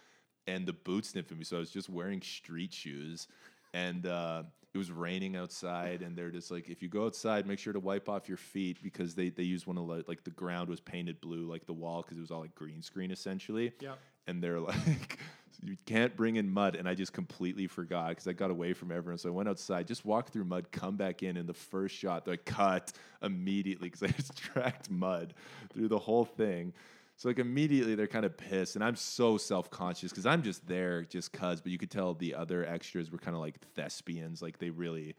and 0.48 0.66
the 0.66 0.74
boots 0.74 1.12
didn't 1.12 1.28
fit 1.28 1.38
me, 1.38 1.44
so 1.44 1.58
I 1.58 1.60
was 1.60 1.70
just 1.70 1.90
wearing 1.90 2.22
street 2.22 2.74
shoes. 2.74 3.28
And 3.72 4.08
uh, 4.08 4.44
it 4.78 4.80
was 4.80 4.92
raining 4.92 5.36
outside, 5.36 6.04
and 6.04 6.16
they're 6.16 6.30
just 6.30 6.52
like, 6.52 6.70
if 6.70 6.84
you 6.84 6.88
go 6.88 7.08
outside, 7.08 7.48
make 7.48 7.58
sure 7.58 7.74
to 7.74 7.80
wipe 7.80 8.08
off 8.08 8.28
your 8.28 8.38
feet 8.38 8.78
because 8.84 9.16
they 9.16 9.30
they 9.30 9.42
used 9.42 9.66
one 9.66 9.76
of 9.76 9.88
the, 9.88 10.06
like 10.08 10.24
the 10.24 10.32
ground 10.32 10.70
was 10.70 10.80
painted 10.80 11.20
blue, 11.20 11.50
like 11.50 11.66
the 11.66 11.74
wall, 11.74 12.04
because 12.04 12.18
it 12.18 12.22
was 12.22 12.30
all 12.30 12.42
like 12.42 12.54
green 12.54 12.84
screen 12.84 13.10
essentially. 13.10 13.74
Yeah. 13.80 13.96
And 14.28 14.44
they're 14.44 14.60
like, 14.60 15.18
you 15.64 15.78
can't 15.88 16.16
bring 16.16 16.36
in 16.36 16.48
mud, 16.48 16.76
and 16.76 16.88
I 16.88 16.94
just 16.94 17.12
completely 17.12 17.66
forgot 17.66 18.10
because 18.10 18.28
I 18.28 18.34
got 18.34 18.52
away 18.52 18.74
from 18.74 18.92
everyone. 18.92 19.18
So 19.18 19.30
I 19.30 19.32
went 19.32 19.50
outside, 19.50 19.88
just 19.88 20.06
walked 20.06 20.32
through 20.32 20.46
mud, 20.46 20.72
come 20.72 20.96
back 20.96 21.24
in, 21.24 21.38
and 21.38 21.50
the 21.50 21.56
first 21.56 21.96
shot, 21.96 22.24
they're 22.24 22.34
like, 22.34 22.46
cut 22.46 22.94
immediately 23.24 23.90
because 23.90 24.04
I 24.04 24.08
just 24.16 24.38
tracked 24.38 24.92
mud 24.92 25.34
through 25.74 25.88
the 25.88 25.98
whole 25.98 26.26
thing. 26.26 26.72
So 27.18 27.30
like 27.30 27.40
immediately 27.40 27.96
they're 27.96 28.06
kind 28.06 28.26
of 28.26 28.38
pissed, 28.38 28.76
and 28.76 28.84
I'm 28.84 28.96
so 28.96 29.38
self 29.38 29.72
conscious 29.72 30.12
because 30.12 30.28
I'm 30.28 30.44
just 30.44 30.66
there 30.68 31.04
just 31.04 31.34
cause. 31.34 31.62
But 31.62 31.72
you 31.72 31.80
could 31.80 31.90
tell 31.90 32.14
the 32.14 32.36
other 32.36 32.64
extras 32.64 33.12
were 33.12 33.18
kind 33.18 33.36
of 33.36 33.42
like 33.42 33.60
thespians, 33.74 34.42
like 34.42 34.60
they 34.60 34.70
really 34.70 35.16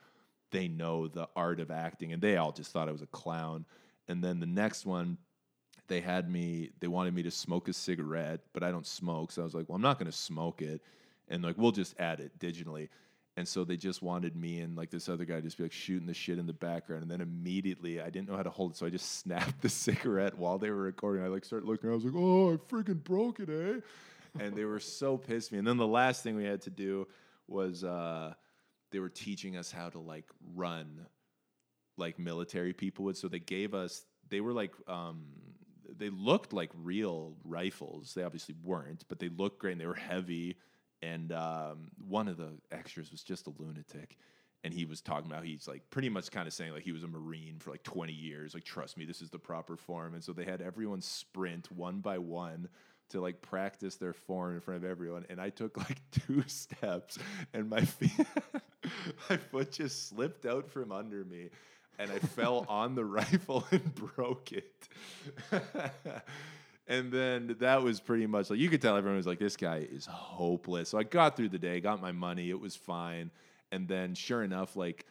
they 0.52 0.68
know 0.68 1.08
the 1.08 1.28
art 1.34 1.58
of 1.58 1.72
acting, 1.72 2.12
and 2.12 2.22
they 2.22 2.36
all 2.36 2.52
just 2.52 2.70
thought 2.70 2.88
I 2.88 2.92
was 2.92 3.02
a 3.02 3.06
clown. 3.06 3.66
And 4.06 4.22
then 4.22 4.38
the 4.38 4.46
next 4.46 4.86
one, 4.86 5.18
they 5.88 6.00
had 6.00 6.30
me. 6.30 6.70
They 6.78 6.86
wanted 6.86 7.14
me 7.14 7.24
to 7.24 7.32
smoke 7.32 7.66
a 7.66 7.72
cigarette, 7.72 8.42
but 8.52 8.62
I 8.62 8.70
don't 8.70 8.86
smoke, 8.86 9.32
so 9.32 9.42
I 9.42 9.44
was 9.44 9.54
like, 9.54 9.68
well, 9.68 9.76
I'm 9.76 9.82
not 9.82 9.98
going 9.98 10.10
to 10.10 10.16
smoke 10.16 10.62
it, 10.62 10.80
and 11.26 11.42
like 11.42 11.58
we'll 11.58 11.72
just 11.72 11.98
add 11.98 12.20
it 12.20 12.38
digitally. 12.38 12.90
And 13.38 13.46
so 13.46 13.62
they 13.62 13.76
just 13.76 14.02
wanted 14.02 14.34
me 14.34 14.58
and 14.62 14.76
like 14.76 14.90
this 14.90 15.08
other 15.08 15.24
guy 15.24 15.40
just 15.40 15.58
be 15.58 15.62
like 15.62 15.72
shooting 15.72 16.08
the 16.08 16.14
shit 16.14 16.40
in 16.40 16.46
the 16.48 16.52
background. 16.52 17.02
And 17.02 17.10
then 17.10 17.20
immediately 17.20 18.00
I 18.00 18.10
didn't 18.10 18.28
know 18.28 18.36
how 18.36 18.42
to 18.42 18.50
hold 18.50 18.72
it. 18.72 18.76
So 18.76 18.84
I 18.84 18.90
just 18.90 19.12
snapped 19.20 19.62
the 19.62 19.68
cigarette 19.68 20.36
while 20.36 20.58
they 20.58 20.70
were 20.70 20.82
recording. 20.82 21.24
I 21.24 21.28
like 21.28 21.44
started 21.44 21.64
looking, 21.64 21.88
I 21.88 21.94
was 21.94 22.04
like, 22.04 22.14
oh, 22.16 22.54
I 22.54 22.56
freaking 22.56 23.04
broke 23.04 23.38
it, 23.38 23.48
eh? 23.48 23.80
And 24.40 24.56
they 24.56 24.64
were 24.64 24.80
so 24.80 25.16
pissed 25.16 25.52
me. 25.52 25.58
And 25.58 25.66
then 25.68 25.76
the 25.76 25.86
last 25.86 26.24
thing 26.24 26.34
we 26.34 26.46
had 26.46 26.62
to 26.62 26.70
do 26.70 27.06
was 27.46 27.84
uh, 27.84 28.34
they 28.90 28.98
were 28.98 29.08
teaching 29.08 29.56
us 29.56 29.70
how 29.70 29.88
to 29.88 30.00
like 30.00 30.26
run 30.56 31.06
like 31.96 32.18
military 32.18 32.72
people 32.72 33.04
would. 33.04 33.16
So 33.16 33.28
they 33.28 33.38
gave 33.38 33.72
us, 33.72 34.04
they 34.30 34.40
were 34.40 34.52
like, 34.52 34.72
um, 34.88 35.26
they 35.96 36.10
looked 36.10 36.52
like 36.52 36.70
real 36.74 37.36
rifles. 37.44 38.14
They 38.14 38.24
obviously 38.24 38.56
weren't, 38.64 39.04
but 39.08 39.20
they 39.20 39.28
looked 39.28 39.60
great 39.60 39.72
and 39.72 39.80
they 39.80 39.86
were 39.86 39.94
heavy. 39.94 40.56
And 41.02 41.32
um, 41.32 41.88
one 42.06 42.28
of 42.28 42.36
the 42.36 42.52
extras 42.72 43.10
was 43.10 43.22
just 43.22 43.46
a 43.46 43.50
lunatic. 43.58 44.16
and 44.64 44.74
he 44.74 44.84
was 44.84 45.00
talking 45.00 45.30
about 45.30 45.44
he's 45.44 45.68
like 45.68 45.88
pretty 45.90 46.08
much 46.08 46.30
kind 46.30 46.46
of 46.48 46.52
saying 46.52 46.72
like 46.72 46.82
he 46.82 46.92
was 46.92 47.04
a 47.04 47.08
marine 47.08 47.56
for 47.60 47.70
like 47.70 47.82
20 47.84 48.12
years 48.12 48.54
like 48.54 48.64
trust 48.64 48.96
me 48.96 49.04
this 49.04 49.22
is 49.22 49.30
the 49.30 49.38
proper 49.38 49.76
form 49.76 50.14
and 50.14 50.22
so 50.24 50.32
they 50.32 50.44
had 50.44 50.60
everyone 50.60 51.00
sprint 51.00 51.70
one 51.70 52.00
by 52.00 52.18
one 52.18 52.68
to 53.10 53.20
like 53.20 53.40
practice 53.40 53.96
their 53.96 54.12
form 54.12 54.54
in 54.54 54.60
front 54.60 54.82
of 54.84 54.90
everyone 54.90 55.24
and 55.30 55.40
i 55.40 55.48
took 55.48 55.76
like 55.88 56.00
two 56.10 56.42
steps 56.48 57.18
and 57.54 57.70
my 57.70 57.80
feet 57.98 58.26
my 59.30 59.36
foot 59.36 59.70
just 59.70 60.08
slipped 60.08 60.44
out 60.44 60.68
from 60.68 60.90
under 60.90 61.24
me 61.24 61.50
and 62.00 62.10
i 62.10 62.18
fell 62.18 62.66
on 62.68 62.94
the 62.96 63.04
rifle 63.04 63.64
and 63.70 63.94
broke 63.94 64.50
it 64.52 64.88
and 66.88 67.12
then 67.12 67.54
that 67.60 67.82
was 67.82 68.00
pretty 68.00 68.26
much 68.26 68.50
like 68.50 68.58
you 68.58 68.68
could 68.68 68.82
tell 68.82 68.96
everyone 68.96 69.16
was 69.16 69.26
like 69.26 69.38
this 69.38 69.56
guy 69.56 69.86
is 69.90 70.06
hopeless 70.06 70.88
so 70.88 70.98
i 70.98 71.02
got 71.02 71.36
through 71.36 71.48
the 71.48 71.58
day 71.58 71.80
got 71.80 72.00
my 72.00 72.12
money 72.12 72.50
it 72.50 72.58
was 72.58 72.74
fine 72.74 73.30
and 73.70 73.88
then, 73.88 74.14
sure 74.14 74.42
enough, 74.42 74.76
like 74.76 75.06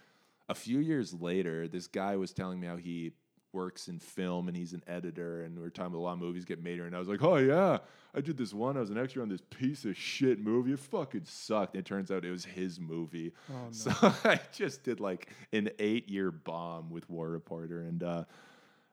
a 0.49 0.55
few 0.55 0.80
years 0.80 1.13
later, 1.13 1.67
this 1.67 1.88
guy 1.88 2.15
was 2.15 2.34
telling 2.34 2.59
me 2.59 2.67
how 2.67 2.78
he 2.78 3.11
works 3.53 3.88
in 3.88 3.99
film 3.99 4.47
and 4.47 4.57
he's 4.57 4.73
an 4.73 4.84
editor. 4.88 5.43
And 5.43 5.57
we 5.57 5.65
are 5.65 5.69
talking 5.69 5.88
about 5.88 5.99
a 5.99 6.01
lot 6.01 6.13
of 6.13 6.19
movies 6.19 6.45
get 6.45 6.61
made 6.61 6.75
here. 6.75 6.86
And 6.86 6.95
I 6.95 6.99
was 6.99 7.07
like, 7.07 7.23
oh, 7.23 7.38
yeah, 7.38 7.80
I 8.15 8.21
did 8.21 8.38
this 8.38 8.53
one. 8.53 8.78
I 8.78 8.82
was 8.82 8.89
an 8.89 8.97
extra 8.97 9.21
on 9.21 9.30
this 9.30 9.41
piece 9.49 9.86
of 9.86 9.95
shit 9.95 10.39
movie. 10.39 10.73
It 10.73 10.80
fucking 10.80 11.25
sucked. 11.25 11.75
And 11.75 11.82
it 11.82 11.86
turns 11.86 12.11
out 12.11 12.25
it 12.25 12.32
was 12.32 12.45
his 12.45 12.80
movie. 12.80 13.34
Oh, 13.49 13.53
no. 13.65 13.71
So 13.71 13.91
I 14.23 14.39
just 14.51 14.84
did 14.84 14.99
like 14.99 15.30
an 15.53 15.69
eight 15.80 16.09
year 16.09 16.32
bomb 16.32 16.89
with 16.89 17.09
War 17.09 17.30
Reporter. 17.30 17.82
And 17.82 18.03
uh, 18.03 18.23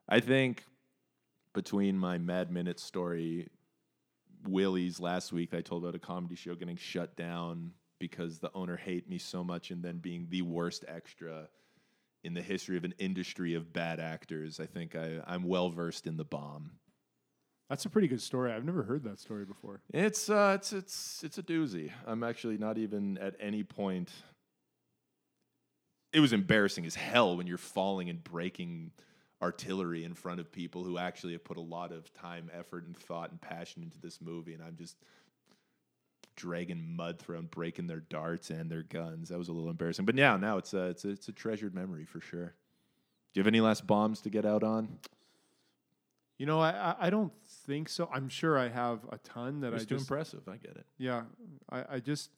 I 0.09 0.21
think 0.21 0.65
between 1.55 1.97
my 1.97 2.19
Mad 2.19 2.51
Minute 2.51 2.79
story, 2.79 3.49
Willie's 4.47 5.01
last 5.01 5.33
week, 5.33 5.55
I 5.55 5.61
told 5.61 5.85
about 5.85 5.95
a 5.95 5.99
comedy 5.99 6.35
show 6.35 6.55
getting 6.55 6.77
shut 6.77 7.17
down 7.17 7.73
because 7.99 8.39
the 8.39 8.51
owner 8.55 8.77
hate 8.77 9.09
me 9.09 9.19
so 9.19 9.43
much 9.43 9.71
and 9.71 9.83
then 9.83 9.99
being 9.99 10.27
the 10.29 10.43
worst 10.43 10.85
extra 10.89 11.49
in 12.25 12.35
the 12.35 12.43
history 12.43 12.77
of 12.77 12.85
an 12.85 12.95
industry 12.99 13.55
of 13.55 13.73
bad 13.73 14.01
actors. 14.01 14.61
I 14.61 14.67
think 14.67 14.97
I, 14.97 15.21
I'm 15.27 15.45
well 15.45 15.71
versed 15.71 16.07
in 16.07 16.17
the 16.17 16.25
bomb. 16.25 16.73
That's 17.71 17.87
a 17.87 17.91
pretty 17.91 18.09
good 18.09 18.21
story. 18.21 18.53
I've 18.53 18.65
never 18.65 18.83
heard 18.83 19.05
that 19.05 19.21
story 19.21 19.47
before. 19.47 19.81
It's 19.93 20.29
uh, 20.29 20.53
it's 20.57 20.73
it's 20.73 21.25
it's 21.25 21.39
a 21.39 21.43
doozy. 21.43 21.91
I'm 22.07 22.23
actually 22.23 22.59
not 22.59 22.77
even 22.77 23.17
at 23.19 23.37
any 23.41 23.63
point. 23.63 24.11
It 26.13 26.21
was 26.21 26.33
embarrassing 26.33 26.85
as 26.85 26.95
hell 26.95 27.37
when 27.37 27.47
you're 27.47 27.57
falling 27.59 28.11
and 28.11 28.23
breaking 28.23 28.93
artillery 29.45 30.05
in 30.05 30.15
front 30.15 30.41
of 30.41 30.51
people 30.51 30.83
who 30.85 30.97
actually 30.99 31.33
have 31.33 31.45
put 31.45 31.59
a 31.59 31.61
lot 31.61 31.93
of 31.93 32.13
time, 32.15 32.51
effort, 32.53 32.87
and 32.87 32.97
thought 32.97 33.31
and 33.31 33.41
passion 33.41 33.83
into 33.83 34.01
this 34.01 34.21
movie, 34.21 34.55
and 34.55 34.63
I'm 34.63 34.77
just 34.77 34.97
dragging 36.37 36.97
mud 36.97 37.19
thrown, 37.19 37.47
breaking 37.47 37.87
their 37.87 38.01
darts 38.01 38.51
and 38.51 38.71
their 38.71 38.83
guns. 38.83 39.29
That 39.29 39.39
was 39.39 39.49
a 39.49 39.53
little 39.53 39.71
embarrassing. 39.71 40.05
But 40.07 40.15
now, 40.15 40.37
now 40.37 40.57
it's 40.59 40.73
a, 40.75 40.87
it's 40.87 41.05
a, 41.05 41.11
it's 41.11 41.29
a 41.29 41.33
treasured 41.33 41.75
memory 41.75 42.05
for 42.07 42.21
sure. 42.21 42.47
Do 43.33 43.39
you 43.39 43.41
have 43.41 43.47
any 43.47 43.61
last 43.61 43.87
bombs 43.87 44.21
to 44.23 44.31
get 44.31 44.47
out 44.47 44.63
on? 44.65 44.99
You 46.39 46.47
know, 46.47 46.61
I 46.61 46.97
I 46.99 47.11
don't 47.11 47.33
think 47.67 47.89
so. 47.89 48.09
I'm 48.13 48.29
sure 48.29 48.59
I 48.59 48.69
have 48.69 49.01
a 49.13 49.19
ton 49.19 49.61
that 49.61 49.73
It's 49.73 49.83
I 49.83 49.87
too 49.87 49.95
just 49.97 50.11
impressive. 50.11 50.49
I 50.49 50.57
get 50.57 50.77
it. 50.77 50.87
yeah. 50.99 51.23
I 51.71 51.85
I 51.97 52.01
just 52.01 52.31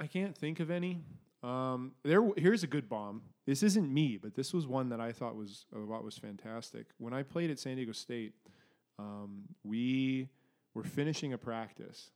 I 0.00 0.06
can't 0.06 0.36
think 0.36 0.60
of 0.60 0.70
any. 0.70 1.00
Um, 1.44 1.92
there 2.02 2.26
here's 2.38 2.62
a 2.62 2.66
good 2.66 2.88
bomb. 2.88 3.20
This 3.46 3.62
isn't 3.62 3.92
me, 3.92 4.16
but 4.16 4.34
this 4.34 4.54
was 4.54 4.66
one 4.66 4.88
that 4.88 5.00
I 5.00 5.12
thought 5.12 5.36
was 5.36 5.66
what 5.70 6.02
was 6.02 6.16
fantastic. 6.16 6.86
When 6.96 7.12
I 7.12 7.22
played 7.22 7.50
at 7.50 7.58
San 7.58 7.76
Diego 7.76 7.92
State, 7.92 8.32
um, 8.98 9.42
we 9.62 10.30
were 10.72 10.84
finishing 10.84 11.34
a 11.34 11.38
practice, 11.38 12.10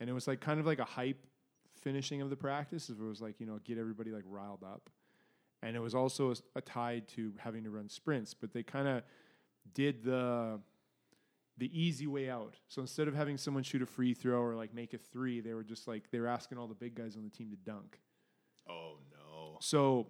and 0.00 0.08
it 0.08 0.14
was 0.14 0.26
like 0.26 0.40
kind 0.40 0.58
of 0.58 0.64
like 0.64 0.78
a 0.78 0.84
hype 0.84 1.26
finishing 1.82 2.22
of 2.22 2.30
the 2.30 2.36
practice. 2.36 2.88
It 2.88 2.98
was 2.98 3.20
like 3.20 3.38
you 3.38 3.44
know 3.44 3.58
get 3.64 3.76
everybody 3.76 4.12
like 4.12 4.24
riled 4.26 4.64
up, 4.64 4.88
and 5.62 5.76
it 5.76 5.80
was 5.80 5.94
also 5.94 6.30
a, 6.30 6.36
a 6.56 6.60
tied 6.62 7.06
to 7.08 7.34
having 7.36 7.64
to 7.64 7.70
run 7.70 7.90
sprints. 7.90 8.32
But 8.32 8.54
they 8.54 8.62
kind 8.62 8.88
of 8.88 9.02
did 9.74 10.02
the 10.02 10.58
the 11.58 11.70
easy 11.78 12.06
way 12.06 12.30
out. 12.30 12.54
So 12.68 12.80
instead 12.80 13.08
of 13.08 13.14
having 13.14 13.36
someone 13.36 13.62
shoot 13.62 13.82
a 13.82 13.86
free 13.86 14.14
throw 14.14 14.40
or 14.40 14.54
like 14.54 14.72
make 14.72 14.94
a 14.94 14.98
three, 14.98 15.40
they 15.40 15.52
were 15.52 15.64
just 15.64 15.86
like 15.86 16.10
they 16.10 16.18
were 16.18 16.28
asking 16.28 16.56
all 16.56 16.66
the 16.66 16.74
big 16.74 16.94
guys 16.94 17.14
on 17.14 17.24
the 17.24 17.30
team 17.30 17.50
to 17.50 17.56
dunk. 17.56 17.98
Oh 18.68 18.94
no. 19.10 19.58
So 19.60 20.08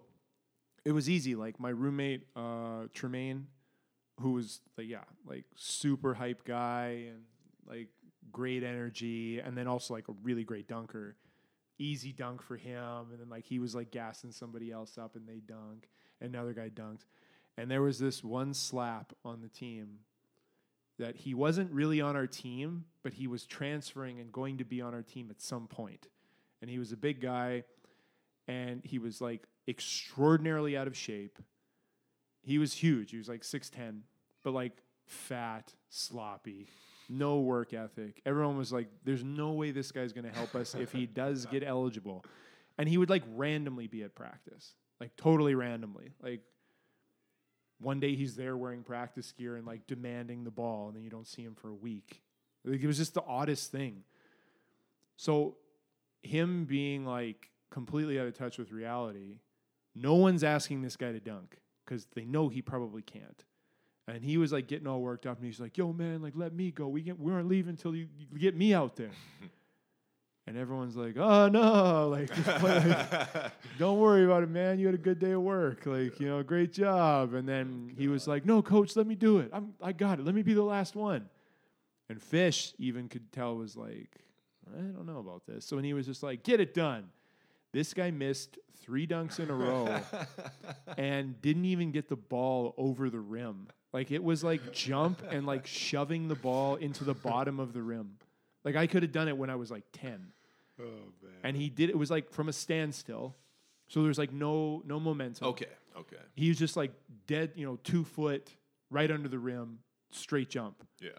it 0.85 0.91
was 0.91 1.09
easy. 1.09 1.35
Like 1.35 1.59
my 1.59 1.69
roommate 1.69 2.23
uh, 2.35 2.85
Tremaine, 2.93 3.47
who 4.19 4.33
was 4.33 4.61
like 4.77 4.87
yeah, 4.87 5.03
like 5.25 5.45
super 5.55 6.13
hype 6.13 6.43
guy 6.45 7.05
and 7.09 7.23
like 7.67 7.87
great 8.31 8.63
energy, 8.63 9.39
and 9.39 9.57
then 9.57 9.67
also 9.67 9.93
like 9.93 10.07
a 10.07 10.13
really 10.23 10.43
great 10.43 10.67
dunker. 10.67 11.15
Easy 11.77 12.11
dunk 12.11 12.41
for 12.41 12.57
him, 12.57 13.11
and 13.11 13.19
then 13.19 13.29
like 13.29 13.45
he 13.45 13.59
was 13.59 13.73
like 13.73 13.91
gassing 13.91 14.31
somebody 14.31 14.71
else 14.71 14.97
up, 14.97 15.15
and 15.15 15.27
they 15.27 15.39
dunk, 15.39 15.89
and 16.19 16.33
another 16.35 16.53
guy 16.53 16.69
dunked, 16.69 17.05
and 17.57 17.71
there 17.71 17.81
was 17.81 17.99
this 17.99 18.23
one 18.23 18.53
slap 18.53 19.13
on 19.23 19.41
the 19.41 19.47
team 19.47 19.99
that 20.99 21.15
he 21.15 21.33
wasn't 21.33 21.71
really 21.71 22.01
on 22.01 22.15
our 22.15 22.27
team, 22.27 22.83
but 23.03 23.13
he 23.13 23.25
was 23.25 23.45
transferring 23.45 24.19
and 24.19 24.31
going 24.31 24.57
to 24.57 24.65
be 24.65 24.81
on 24.81 24.93
our 24.93 25.01
team 25.01 25.29
at 25.31 25.41
some 25.41 25.65
point. 25.65 26.07
And 26.61 26.69
he 26.69 26.77
was 26.77 26.91
a 26.91 26.97
big 26.97 27.21
guy, 27.21 27.63
and 28.49 28.81
he 28.83 28.97
was 28.97 29.21
like 29.21 29.43
extraordinarily 29.67 30.75
out 30.75 30.87
of 30.87 30.97
shape. 30.97 31.37
He 32.41 32.57
was 32.57 32.73
huge. 32.73 33.11
He 33.11 33.17
was 33.17 33.29
like 33.29 33.43
6'10, 33.43 33.99
but 34.43 34.53
like 34.53 34.81
fat, 35.05 35.71
sloppy, 35.89 36.67
no 37.07 37.39
work 37.39 37.75
ethic. 37.75 38.21
Everyone 38.25 38.57
was 38.57 38.73
like, 38.73 38.87
there's 39.05 39.23
no 39.23 39.51
way 39.51 39.69
this 39.69 39.91
guy's 39.91 40.13
going 40.13 40.25
to 40.25 40.35
help 40.35 40.55
us 40.55 40.73
if 40.73 40.91
he 40.91 41.05
does 41.05 41.45
get 41.45 41.63
eligible. 41.63 42.25
And 42.79 42.89
he 42.89 42.97
would 42.97 43.09
like 43.09 43.23
randomly 43.35 43.85
be 43.85 44.01
at 44.01 44.15
practice, 44.15 44.73
like 44.99 45.15
totally 45.15 45.53
randomly. 45.53 46.13
Like 46.19 46.41
one 47.79 47.99
day 47.99 48.15
he's 48.15 48.35
there 48.35 48.57
wearing 48.57 48.81
practice 48.81 49.31
gear 49.31 49.57
and 49.57 49.67
like 49.67 49.85
demanding 49.85 50.43
the 50.43 50.51
ball, 50.51 50.87
and 50.87 50.95
then 50.95 51.03
you 51.03 51.11
don't 51.11 51.27
see 51.27 51.43
him 51.43 51.53
for 51.53 51.69
a 51.69 51.75
week. 51.75 52.23
Like 52.65 52.81
it 52.81 52.87
was 52.87 52.97
just 52.97 53.13
the 53.13 53.23
oddest 53.27 53.71
thing. 53.71 54.03
So 55.17 55.57
him 56.23 56.65
being 56.65 57.05
like 57.05 57.51
completely 57.69 58.19
out 58.19 58.27
of 58.27 58.37
touch 58.37 58.57
with 58.57 58.71
reality, 58.71 59.39
no 59.95 60.15
one's 60.15 60.43
asking 60.43 60.81
this 60.81 60.95
guy 60.95 61.11
to 61.11 61.19
dunk 61.19 61.57
because 61.85 62.07
they 62.15 62.25
know 62.25 62.49
he 62.49 62.61
probably 62.61 63.01
can't. 63.01 63.43
And 64.07 64.23
he 64.23 64.37
was 64.37 64.51
like 64.51 64.67
getting 64.67 64.87
all 64.87 65.01
worked 65.01 65.27
up, 65.27 65.37
and 65.37 65.45
he's 65.45 65.59
like, 65.59 65.77
"Yo, 65.77 65.93
man, 65.93 66.21
like 66.21 66.33
let 66.35 66.53
me 66.53 66.71
go. 66.71 66.87
We 66.87 67.01
get, 67.01 67.19
we 67.19 67.31
aren't 67.31 67.47
leaving 67.47 67.71
until 67.71 67.95
you, 67.95 68.07
you 68.17 68.39
get 68.39 68.55
me 68.55 68.73
out 68.73 68.95
there." 68.95 69.11
and 70.47 70.57
everyone's 70.57 70.95
like, 70.95 71.15
"Oh 71.15 71.47
no, 71.47 72.09
like, 72.11 72.31
like, 72.63 73.51
don't 73.77 73.99
worry 73.99 74.25
about 74.25 74.41
it, 74.41 74.49
man. 74.49 74.79
You 74.79 74.87
had 74.87 74.95
a 74.95 74.99
good 74.99 75.19
day 75.19 75.31
of 75.31 75.41
work. 75.41 75.85
Like, 75.85 76.19
you 76.19 76.27
know, 76.27 76.41
great 76.41 76.73
job." 76.73 77.35
And 77.35 77.47
then 77.47 77.91
oh, 77.91 77.95
he 77.99 78.07
was 78.07 78.27
like, 78.27 78.45
"No, 78.45 78.63
coach, 78.63 78.95
let 78.95 79.05
me 79.05 79.13
do 79.13 79.37
it. 79.39 79.51
I'm, 79.53 79.75
I 79.79 79.91
got 79.91 80.19
it. 80.19 80.25
Let 80.25 80.33
me 80.33 80.41
be 80.41 80.55
the 80.55 80.63
last 80.63 80.95
one." 80.95 81.29
And 82.09 82.19
Fish 82.19 82.73
even 82.79 83.09
could 83.09 83.31
tell 83.31 83.55
was 83.55 83.77
like, 83.77 84.09
"I 84.75 84.81
don't 84.81 85.05
know 85.05 85.19
about 85.19 85.45
this." 85.45 85.65
So 85.65 85.75
when 85.75 85.85
he 85.85 85.93
was 85.93 86.07
just 86.07 86.23
like, 86.23 86.41
"Get 86.41 86.59
it 86.59 86.73
done," 86.73 87.09
this 87.71 87.93
guy 87.93 88.11
missed 88.11 88.57
three 88.81 89.05
dunks 89.05 89.39
in 89.39 89.49
a 89.49 89.53
row 89.55 90.01
and 90.97 91.39
didn't 91.41 91.65
even 91.65 91.91
get 91.91 92.09
the 92.09 92.15
ball 92.15 92.73
over 92.77 93.09
the 93.09 93.19
rim. 93.19 93.67
Like 93.93 94.11
it 94.11 94.23
was 94.23 94.43
like 94.43 94.71
jump 94.71 95.21
and 95.29 95.45
like 95.45 95.65
shoving 95.65 96.27
the 96.27 96.35
ball 96.35 96.75
into 96.75 97.03
the 97.03 97.13
bottom 97.13 97.59
of 97.59 97.73
the 97.73 97.81
rim. 97.81 98.17
Like 98.63 98.75
I 98.75 98.87
could 98.87 99.03
have 99.03 99.11
done 99.11 99.27
it 99.27 99.37
when 99.37 99.49
I 99.49 99.55
was 99.55 99.71
like 99.71 99.83
10. 99.93 100.31
Oh 100.79 100.83
man. 100.83 101.31
And 101.43 101.57
he 101.57 101.69
did 101.69 101.89
it 101.89 101.97
was 101.97 102.11
like 102.11 102.31
from 102.31 102.49
a 102.49 102.53
standstill. 102.53 103.35
So 103.87 104.03
there's 104.03 104.17
like 104.17 104.31
no 104.31 104.83
no 104.85 104.99
momentum. 104.99 105.47
Okay. 105.49 105.67
Okay. 105.97 106.17
He 106.35 106.49
was 106.49 106.57
just 106.57 106.77
like 106.77 106.91
dead, 107.27 107.51
you 107.55 107.65
know, 107.65 107.77
2 107.83 108.03
foot 108.03 108.55
right 108.89 109.09
under 109.09 109.27
the 109.27 109.39
rim, 109.39 109.79
straight 110.11 110.49
jump. 110.49 110.83
Yeah. 111.01 111.09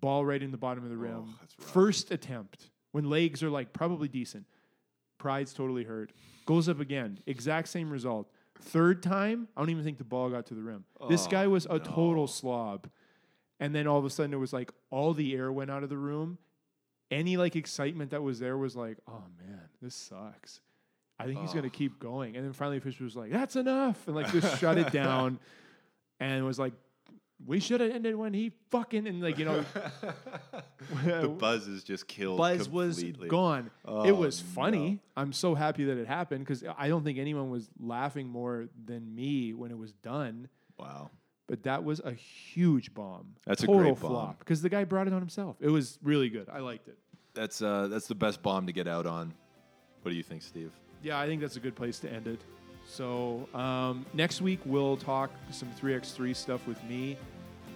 Ball 0.00 0.24
right 0.24 0.42
in 0.42 0.50
the 0.50 0.56
bottom 0.56 0.84
of 0.84 0.90
the 0.90 0.96
oh, 0.96 1.00
rim. 1.00 1.24
Oh, 1.28 1.34
that's 1.40 1.54
rough. 1.58 1.68
First 1.68 2.10
attempt 2.10 2.70
when 2.92 3.10
legs 3.10 3.42
are 3.42 3.50
like 3.50 3.72
probably 3.72 4.08
decent. 4.08 4.46
Pride's 5.24 5.54
totally 5.54 5.84
hurt. 5.84 6.12
Goes 6.44 6.68
up 6.68 6.80
again. 6.80 7.18
Exact 7.26 7.68
same 7.68 7.88
result. 7.88 8.28
Third 8.60 9.02
time, 9.02 9.48
I 9.56 9.60
don't 9.62 9.70
even 9.70 9.82
think 9.82 9.96
the 9.96 10.04
ball 10.04 10.28
got 10.28 10.44
to 10.46 10.54
the 10.54 10.60
rim. 10.62 10.84
this 11.08 11.26
Oh, 11.26 11.30
guy 11.30 11.46
was 11.46 11.64
a 11.64 11.70
no. 11.70 11.78
total 11.78 12.26
slob. 12.26 12.90
And 13.58 13.74
then 13.74 13.86
all 13.86 13.98
of 13.98 14.04
a 14.04 14.10
sudden 14.10 14.34
it 14.34 14.36
was 14.36 14.52
like 14.52 14.70
all 14.90 15.14
the 15.14 15.34
air 15.34 15.50
went 15.50 15.70
out 15.70 15.82
of 15.82 15.88
the 15.88 15.96
room. 15.96 16.36
Any 17.10 17.38
like 17.38 17.56
excitement 17.56 18.10
that 18.10 18.22
was 18.22 18.38
there 18.38 18.58
was 18.58 18.76
like, 18.76 18.98
oh 19.08 19.24
man, 19.38 19.60
this 19.80 19.94
sucks. 19.94 20.60
I 21.18 21.24
think 21.24 21.40
he's 21.40 21.54
gonna 21.54 21.68
Oh. 21.68 21.70
keep 21.70 21.98
going. 21.98 22.36
And 22.36 22.44
then 22.44 22.52
finally 22.52 22.80
Fisher 22.80 23.04
was 23.04 23.16
like, 23.16 23.32
that's 23.32 23.56
enough. 23.56 24.06
And 24.06 24.14
like 24.14 24.30
just 24.30 24.58
shut 24.60 24.76
it 24.76 24.92
down 24.92 25.38
and 26.20 26.44
was 26.44 26.58
like, 26.58 26.74
we 27.46 27.60
should 27.60 27.80
have 27.80 27.90
ended 27.90 28.14
when 28.16 28.32
he 28.34 28.52
fucking 28.70 29.06
and 29.06 29.22
like, 29.22 29.38
you 29.38 29.44
know, 29.44 29.64
the 31.04 31.28
buzz 31.28 31.66
is 31.66 31.84
just 31.84 32.06
killed. 32.08 32.38
Buzz 32.38 32.68
was 32.68 32.96
completely. 32.98 33.28
gone. 33.28 33.66
it 33.66 33.70
Oh, 33.86 34.14
was 34.14 34.40
funny. 34.40 34.90
no. 35.16 35.22
I'm 35.22 35.32
so 35.32 35.54
happy 35.54 35.84
that 35.84 35.98
it 35.98 36.06
happened 36.06 36.44
because 36.44 36.64
I 36.78 36.88
don't 36.88 37.04
think 37.04 37.18
anyone 37.18 37.50
was 37.50 37.68
laughing 37.78 38.28
more 38.28 38.66
than 38.84 39.14
me 39.14 39.52
when 39.54 39.70
it 39.70 39.78
was 39.78 39.92
done. 39.92 40.48
Wow. 40.78 41.10
But 41.46 41.64
that 41.64 41.84
was 41.84 42.00
a 42.00 42.12
huge 42.12 42.94
bomb. 42.94 43.34
That's 43.46 43.62
a 43.62 43.66
great 43.66 43.84
bomb. 43.84 43.96
flop 43.96 44.38
because 44.38 44.62
the 44.62 44.70
guy 44.70 44.84
brought 44.84 45.06
it 45.06 45.12
on 45.12 45.20
himself. 45.20 45.56
It 45.60 45.68
was 45.68 45.98
really 46.02 46.30
good. 46.30 46.48
I 46.50 46.60
liked 46.60 46.88
it. 46.88 46.98
That's 47.34 47.60
uh 47.60 47.88
that's 47.88 48.06
the 48.06 48.14
best 48.14 48.42
bomb 48.42 48.66
to 48.66 48.72
get 48.72 48.88
out 48.88 49.06
on. 49.06 49.34
What 50.02 50.10
do 50.10 50.16
you 50.16 50.22
think, 50.22 50.42
Steve? 50.42 50.72
Yeah, 51.02 51.18
I 51.18 51.26
think 51.26 51.40
that's 51.42 51.56
a 51.56 51.60
good 51.60 51.74
place 51.76 51.98
to 52.00 52.10
end 52.10 52.26
it. 52.26 52.40
So 52.86 53.48
um, 53.54 54.04
next 54.14 54.40
week 54.42 54.60
we'll 54.64 54.96
talk 54.98 55.30
some 55.50 55.68
3x3 55.80 56.36
stuff 56.36 56.66
with 56.66 56.82
me, 56.84 57.16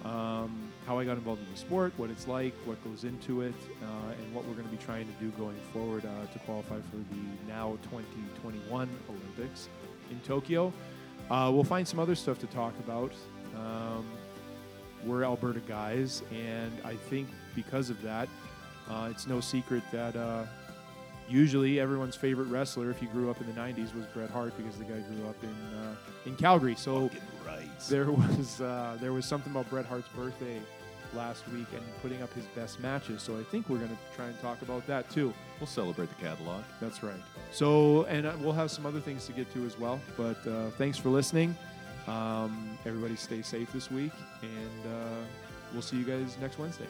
um, 0.05 0.71
how 0.85 0.97
I 0.97 1.05
got 1.05 1.17
involved 1.17 1.41
in 1.41 1.51
the 1.51 1.59
sport, 1.59 1.93
what 1.97 2.09
it's 2.09 2.27
like, 2.27 2.53
what 2.65 2.83
goes 2.83 3.03
into 3.03 3.41
it, 3.41 3.53
uh, 3.83 4.11
and 4.11 4.33
what 4.33 4.45
we're 4.45 4.53
going 4.53 4.65
to 4.65 4.71
be 4.71 4.83
trying 4.83 5.05
to 5.05 5.13
do 5.23 5.29
going 5.31 5.57
forward 5.73 6.05
uh, 6.05 6.31
to 6.31 6.39
qualify 6.39 6.77
for 6.77 6.97
the 6.97 7.47
now 7.47 7.77
2021 7.83 8.89
Olympics 9.09 9.69
in 10.09 10.19
Tokyo. 10.21 10.73
Uh, 11.29 11.51
we'll 11.53 11.63
find 11.63 11.87
some 11.87 11.99
other 11.99 12.15
stuff 12.15 12.39
to 12.39 12.47
talk 12.47 12.73
about. 12.79 13.11
Um, 13.55 14.05
we're 15.05 15.23
Alberta 15.23 15.59
guys, 15.61 16.23
and 16.31 16.71
I 16.83 16.95
think 16.95 17.27
because 17.55 17.89
of 17.89 18.01
that, 18.01 18.27
uh, 18.89 19.09
it's 19.11 19.27
no 19.27 19.39
secret 19.39 19.83
that 19.91 20.15
uh, 20.15 20.45
usually 21.29 21.79
everyone's 21.79 22.15
favorite 22.15 22.47
wrestler, 22.47 22.89
if 22.89 23.01
you 23.01 23.07
grew 23.09 23.29
up 23.29 23.39
in 23.39 23.47
the 23.47 23.53
'90s, 23.53 23.93
was 23.95 24.05
Bret 24.13 24.29
Hart 24.29 24.57
because 24.57 24.77
the 24.77 24.83
guy 24.83 24.99
grew 24.99 25.27
up 25.27 25.41
in 25.43 25.77
uh, 25.77 25.95
in 26.25 26.35
Calgary. 26.35 26.75
So 26.75 27.09
right. 27.57 27.79
there 27.89 28.11
was 28.11 28.61
uh, 28.61 28.97
there 28.99 29.13
was 29.13 29.25
something 29.25 29.51
about 29.51 29.69
Bret 29.69 29.85
Hart's 29.85 30.07
birthday 30.09 30.59
last 31.13 31.47
week 31.49 31.67
and 31.73 31.83
putting 32.01 32.21
up 32.21 32.31
his 32.33 32.45
best 32.47 32.79
matches. 32.79 33.21
So 33.21 33.37
I 33.37 33.43
think 33.43 33.67
we're 33.67 33.77
going 33.77 33.89
to 33.89 34.15
try 34.15 34.27
and 34.27 34.39
talk 34.41 34.61
about 34.61 34.85
that 34.87 35.09
too. 35.09 35.33
We'll 35.59 35.67
celebrate 35.67 36.09
the 36.09 36.23
catalog. 36.23 36.63
That's 36.79 37.01
right. 37.03 37.21
So 37.51 38.03
and 38.05 38.25
uh, 38.25 38.33
we'll 38.41 38.53
have 38.53 38.71
some 38.71 38.85
other 38.85 38.99
things 38.99 39.25
to 39.27 39.33
get 39.33 39.51
to 39.53 39.65
as 39.65 39.77
well. 39.79 39.99
But 40.17 40.45
uh, 40.47 40.69
thanks 40.77 40.97
for 40.97 41.09
listening. 41.09 41.55
Um, 42.07 42.77
everybody 42.85 43.15
stay 43.15 43.41
safe 43.41 43.71
this 43.71 43.91
week, 43.91 44.13
and 44.41 44.85
uh, 44.85 45.21
we'll 45.73 45.81
see 45.81 45.97
you 45.97 46.05
guys 46.05 46.37
next 46.41 46.57
Wednesday. 46.57 46.87